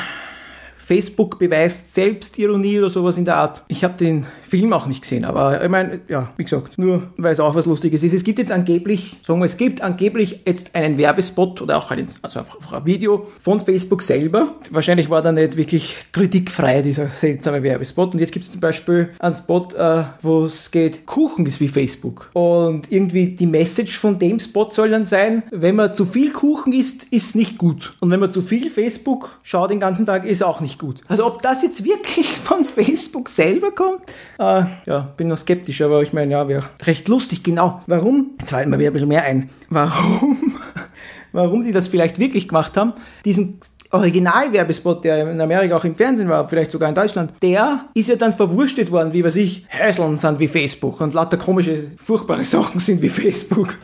[0.88, 3.62] Facebook beweist Selbstironie oder sowas in der Art.
[3.68, 7.34] Ich habe den Film auch nicht gesehen, aber ich meine, ja, wie gesagt, nur weil
[7.34, 8.14] es auch was Lustiges ist.
[8.14, 12.06] Es gibt jetzt angeblich, sagen wir, es gibt angeblich jetzt einen Werbespot oder auch einen,
[12.22, 14.54] also einfach ein Video von Facebook selber.
[14.70, 18.14] Wahrscheinlich war da nicht wirklich kritikfrei, dieser seltsame Werbespot.
[18.14, 21.68] Und jetzt gibt es zum Beispiel einen Spot, äh, wo es geht, Kuchen ist wie
[21.68, 22.30] Facebook.
[22.32, 26.72] Und irgendwie die Message von dem Spot soll dann sein, wenn man zu viel Kuchen
[26.72, 27.94] isst, ist nicht gut.
[28.00, 31.02] Und wenn man zu viel Facebook schaut den ganzen Tag, ist auch nicht gut.
[31.08, 34.02] Also ob das jetzt wirklich von Facebook selber kommt,
[34.38, 37.82] äh, ja, bin noch skeptisch, aber ich meine, ja, wäre recht lustig, genau.
[37.86, 38.32] Warum?
[38.40, 39.50] Jetzt fallen mir wieder ein bisschen mehr ein.
[39.70, 40.54] Warum?
[41.32, 42.94] Warum die das vielleicht wirklich gemacht haben,
[43.24, 43.60] diesen
[43.90, 48.16] Originalwerbespot, der in Amerika auch im Fernsehen war, vielleicht sogar in Deutschland, der ist ja
[48.16, 52.80] dann verwurstet worden, wie weiß ich, Häuseln sind wie Facebook und lauter komische, furchtbare Sachen
[52.80, 53.76] sind wie Facebook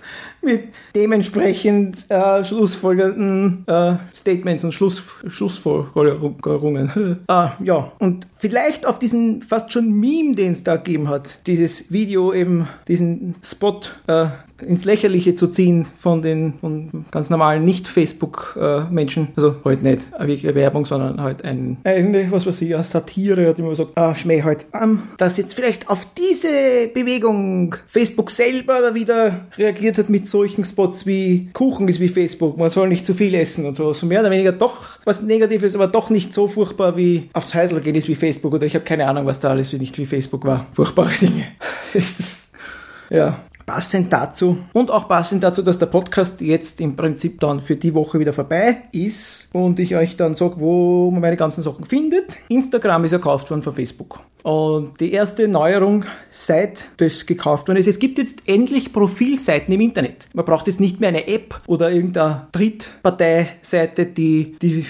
[0.44, 7.18] mit dementsprechend äh, schlussfolgernden äh, Statements und Schluss, Schlussfolgerungen.
[7.28, 11.92] äh, ja, und vielleicht auf diesen fast schon Meme, den es da gegeben hat, dieses
[11.92, 14.26] Video eben, diesen Spot äh,
[14.64, 19.28] ins Lächerliche zu ziehen von den von ganz normalen Nicht-Facebook-Menschen.
[19.36, 23.58] also heute halt nicht wirklich Werbung, sondern halt ein, eine, was weiß ich, Satire, hat
[23.58, 24.66] immer gesagt, ah, Schmäh halt.
[24.72, 31.06] Ähm, dass jetzt vielleicht auf diese Bewegung Facebook selber wieder reagiert hat mit solchen Spots
[31.06, 33.93] wie Kuchen ist wie Facebook, man soll nicht zu viel essen und so.
[33.93, 37.81] So mehr oder weniger doch was Negatives, aber doch nicht so furchtbar wie aufs Häusl
[37.81, 40.44] gehen ist wie Facebook oder ich habe keine Ahnung, was da alles nicht wie Facebook
[40.44, 40.66] war.
[40.73, 41.44] Furchtbare Dinge.
[43.11, 43.39] ja.
[43.66, 47.94] Passend dazu und auch passend dazu, dass der Podcast jetzt im Prinzip dann für die
[47.94, 52.36] Woche wieder vorbei ist und ich euch dann sage, wo man meine ganzen Sachen findet.
[52.48, 54.20] Instagram ist ja gekauft worden von Facebook.
[54.42, 59.80] Und die erste Neuerung, seit das gekauft worden ist, es gibt jetzt endlich Profilseiten im
[59.80, 60.28] Internet.
[60.34, 64.84] Man braucht jetzt nicht mehr eine App oder irgendeine Drittparteiseite, die die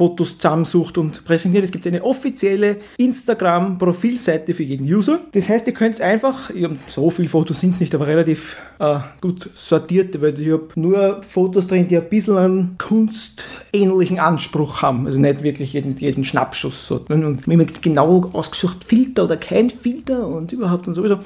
[0.00, 1.62] Fotos zusammensucht und präsentiert.
[1.62, 5.20] Es gibt eine offizielle Instagram-Profilseite für jeden User.
[5.32, 6.50] Das heißt, ihr könnt einfach,
[6.88, 11.20] so viele Fotos sind es nicht, aber relativ äh, gut sortiert, weil ich habe nur
[11.28, 15.04] Fotos drin, die ein bisschen einen kunstähnlichen Anspruch haben.
[15.04, 16.86] Also nicht wirklich jeden, jeden Schnappschuss.
[16.86, 17.04] So.
[17.10, 21.18] Und immer genau ausgesucht, Filter oder kein Filter und überhaupt und sowieso.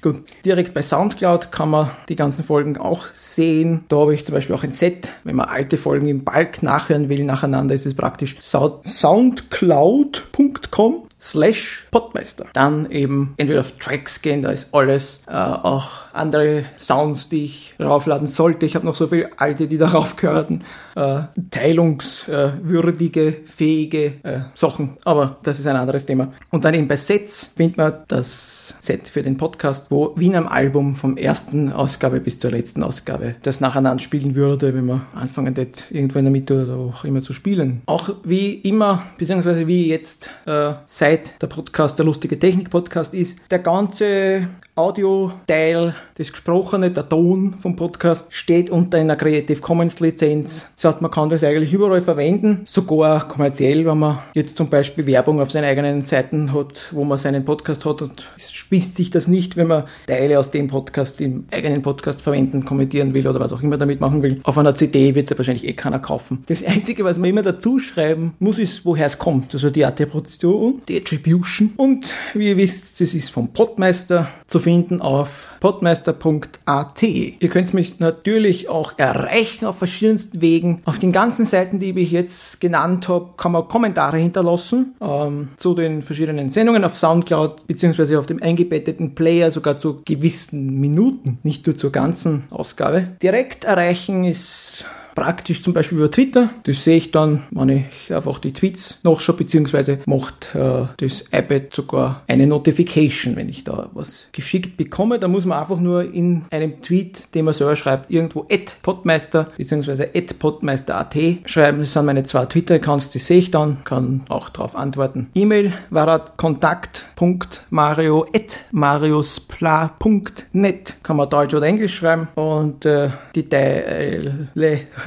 [0.00, 3.84] Gut, direkt bei Soundcloud kann man die ganzen Folgen auch sehen.
[3.88, 5.12] Da habe ich zum Beispiel auch ein Set.
[5.24, 12.46] Wenn man alte Folgen im Balk nachhören will, nacheinander ist es praktisch soundcloud.com slash Podmeister.
[12.52, 17.74] Dann eben entweder auf Tracks gehen, da ist alles, äh, auch andere Sounds, die ich
[17.80, 18.66] raufladen sollte.
[18.66, 20.64] Ich habe noch so viele alte, die darauf gehörten.
[20.96, 26.32] Äh, teilungswürdige, fähige äh, Sachen, aber das ist ein anderes Thema.
[26.50, 30.34] Und dann eben bei Sets findet man das Set für den Podcast, wo wie in
[30.34, 35.06] einem Album vom ersten Ausgabe bis zur letzten Ausgabe das nacheinander spielen würde, wenn man
[35.14, 37.82] anfangen wird, irgendwo in der Mitte oder auch immer zu spielen.
[37.86, 43.60] Auch wie immer, beziehungsweise wie jetzt äh, seit der Podcast, der lustige Technik-Podcast ist, der
[43.60, 50.70] ganze Audio-Teil, das Gesprochene, der Ton vom Podcast steht unter einer Creative Commons Lizenz.
[50.76, 55.06] Das heißt, man kann das eigentlich überall verwenden, sogar kommerziell, wenn man jetzt zum Beispiel
[55.06, 59.10] Werbung auf seinen eigenen Seiten hat, wo man seinen Podcast hat und es spießt sich
[59.10, 63.40] das nicht, wenn man Teile aus dem Podcast im eigenen Podcast verwenden, kommentieren will oder
[63.40, 64.40] was auch immer damit machen will.
[64.44, 66.44] Auf einer CD wird es ja wahrscheinlich eh keiner kaufen.
[66.46, 69.54] Das Einzige, was man immer dazu schreiben muss, ist, woher es kommt.
[69.54, 71.72] Also die Attribution, die Attribution.
[71.76, 77.02] Und wie ihr wisst, das ist vom Podmeister zu finden auf podmeister.at.
[77.02, 80.82] Ihr könnt mich natürlich auch erreichen auf verschiedensten Wegen.
[80.84, 85.74] Auf den ganzen Seiten, die ich jetzt genannt habe, kann man Kommentare hinterlassen ähm, zu
[85.74, 91.66] den verschiedenen Sendungen auf Soundcloud beziehungsweise auf dem eingebetteten Player sogar zu gewissen Minuten, nicht
[91.66, 93.08] nur zur ganzen Ausgabe.
[93.22, 94.84] Direkt erreichen ist
[95.18, 96.50] praktisch zum Beispiel über Twitter.
[96.64, 101.74] Das sehe ich dann, wenn ich einfach die Tweets nachschaue, beziehungsweise macht äh, das iPad
[101.74, 105.18] sogar eine Notification, wenn ich da was geschickt bekomme.
[105.18, 108.46] Da muss man einfach nur in einem Tweet, den man selber schreibt, irgendwo
[108.82, 111.16] podmeister beziehungsweise podmeister.at
[111.46, 111.80] schreiben.
[111.80, 115.30] Das sind meine zwei Twitter-Accounts, die sehe ich dann, kann auch darauf antworten.
[115.34, 118.26] E-Mail war kontakt.mario
[118.70, 124.48] mariuspla.net kann man Deutsch oder Englisch schreiben und äh, die Teile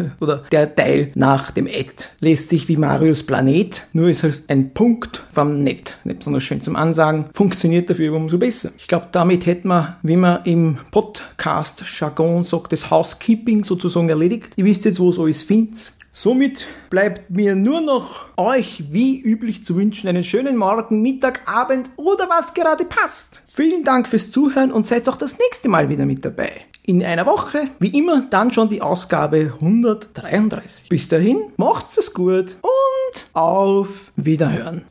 [0.20, 4.74] oder der Teil nach dem Ad lässt sich wie Marius Planet, nur ist halt ein
[4.74, 5.98] Punkt vom Net.
[6.04, 8.72] Nicht besonders schön zum Ansagen, funktioniert dafür umso besser.
[8.78, 14.54] Ich glaube, damit hätten wir, wie man im Podcast-Jargon sagt, das Housekeeping sozusagen erledigt.
[14.56, 15.94] Ihr wisst jetzt, wo es alles findet.
[16.14, 21.90] Somit bleibt mir nur noch euch wie üblich zu wünschen einen schönen Morgen, Mittag, Abend
[21.96, 23.44] oder was gerade passt.
[23.48, 26.52] Vielen Dank fürs Zuhören und seid auch das nächste Mal wieder mit dabei.
[26.84, 30.90] In einer Woche, wie immer, dann schon die Ausgabe 133.
[30.90, 34.80] Bis dahin, macht's es gut und auf Wiederhören.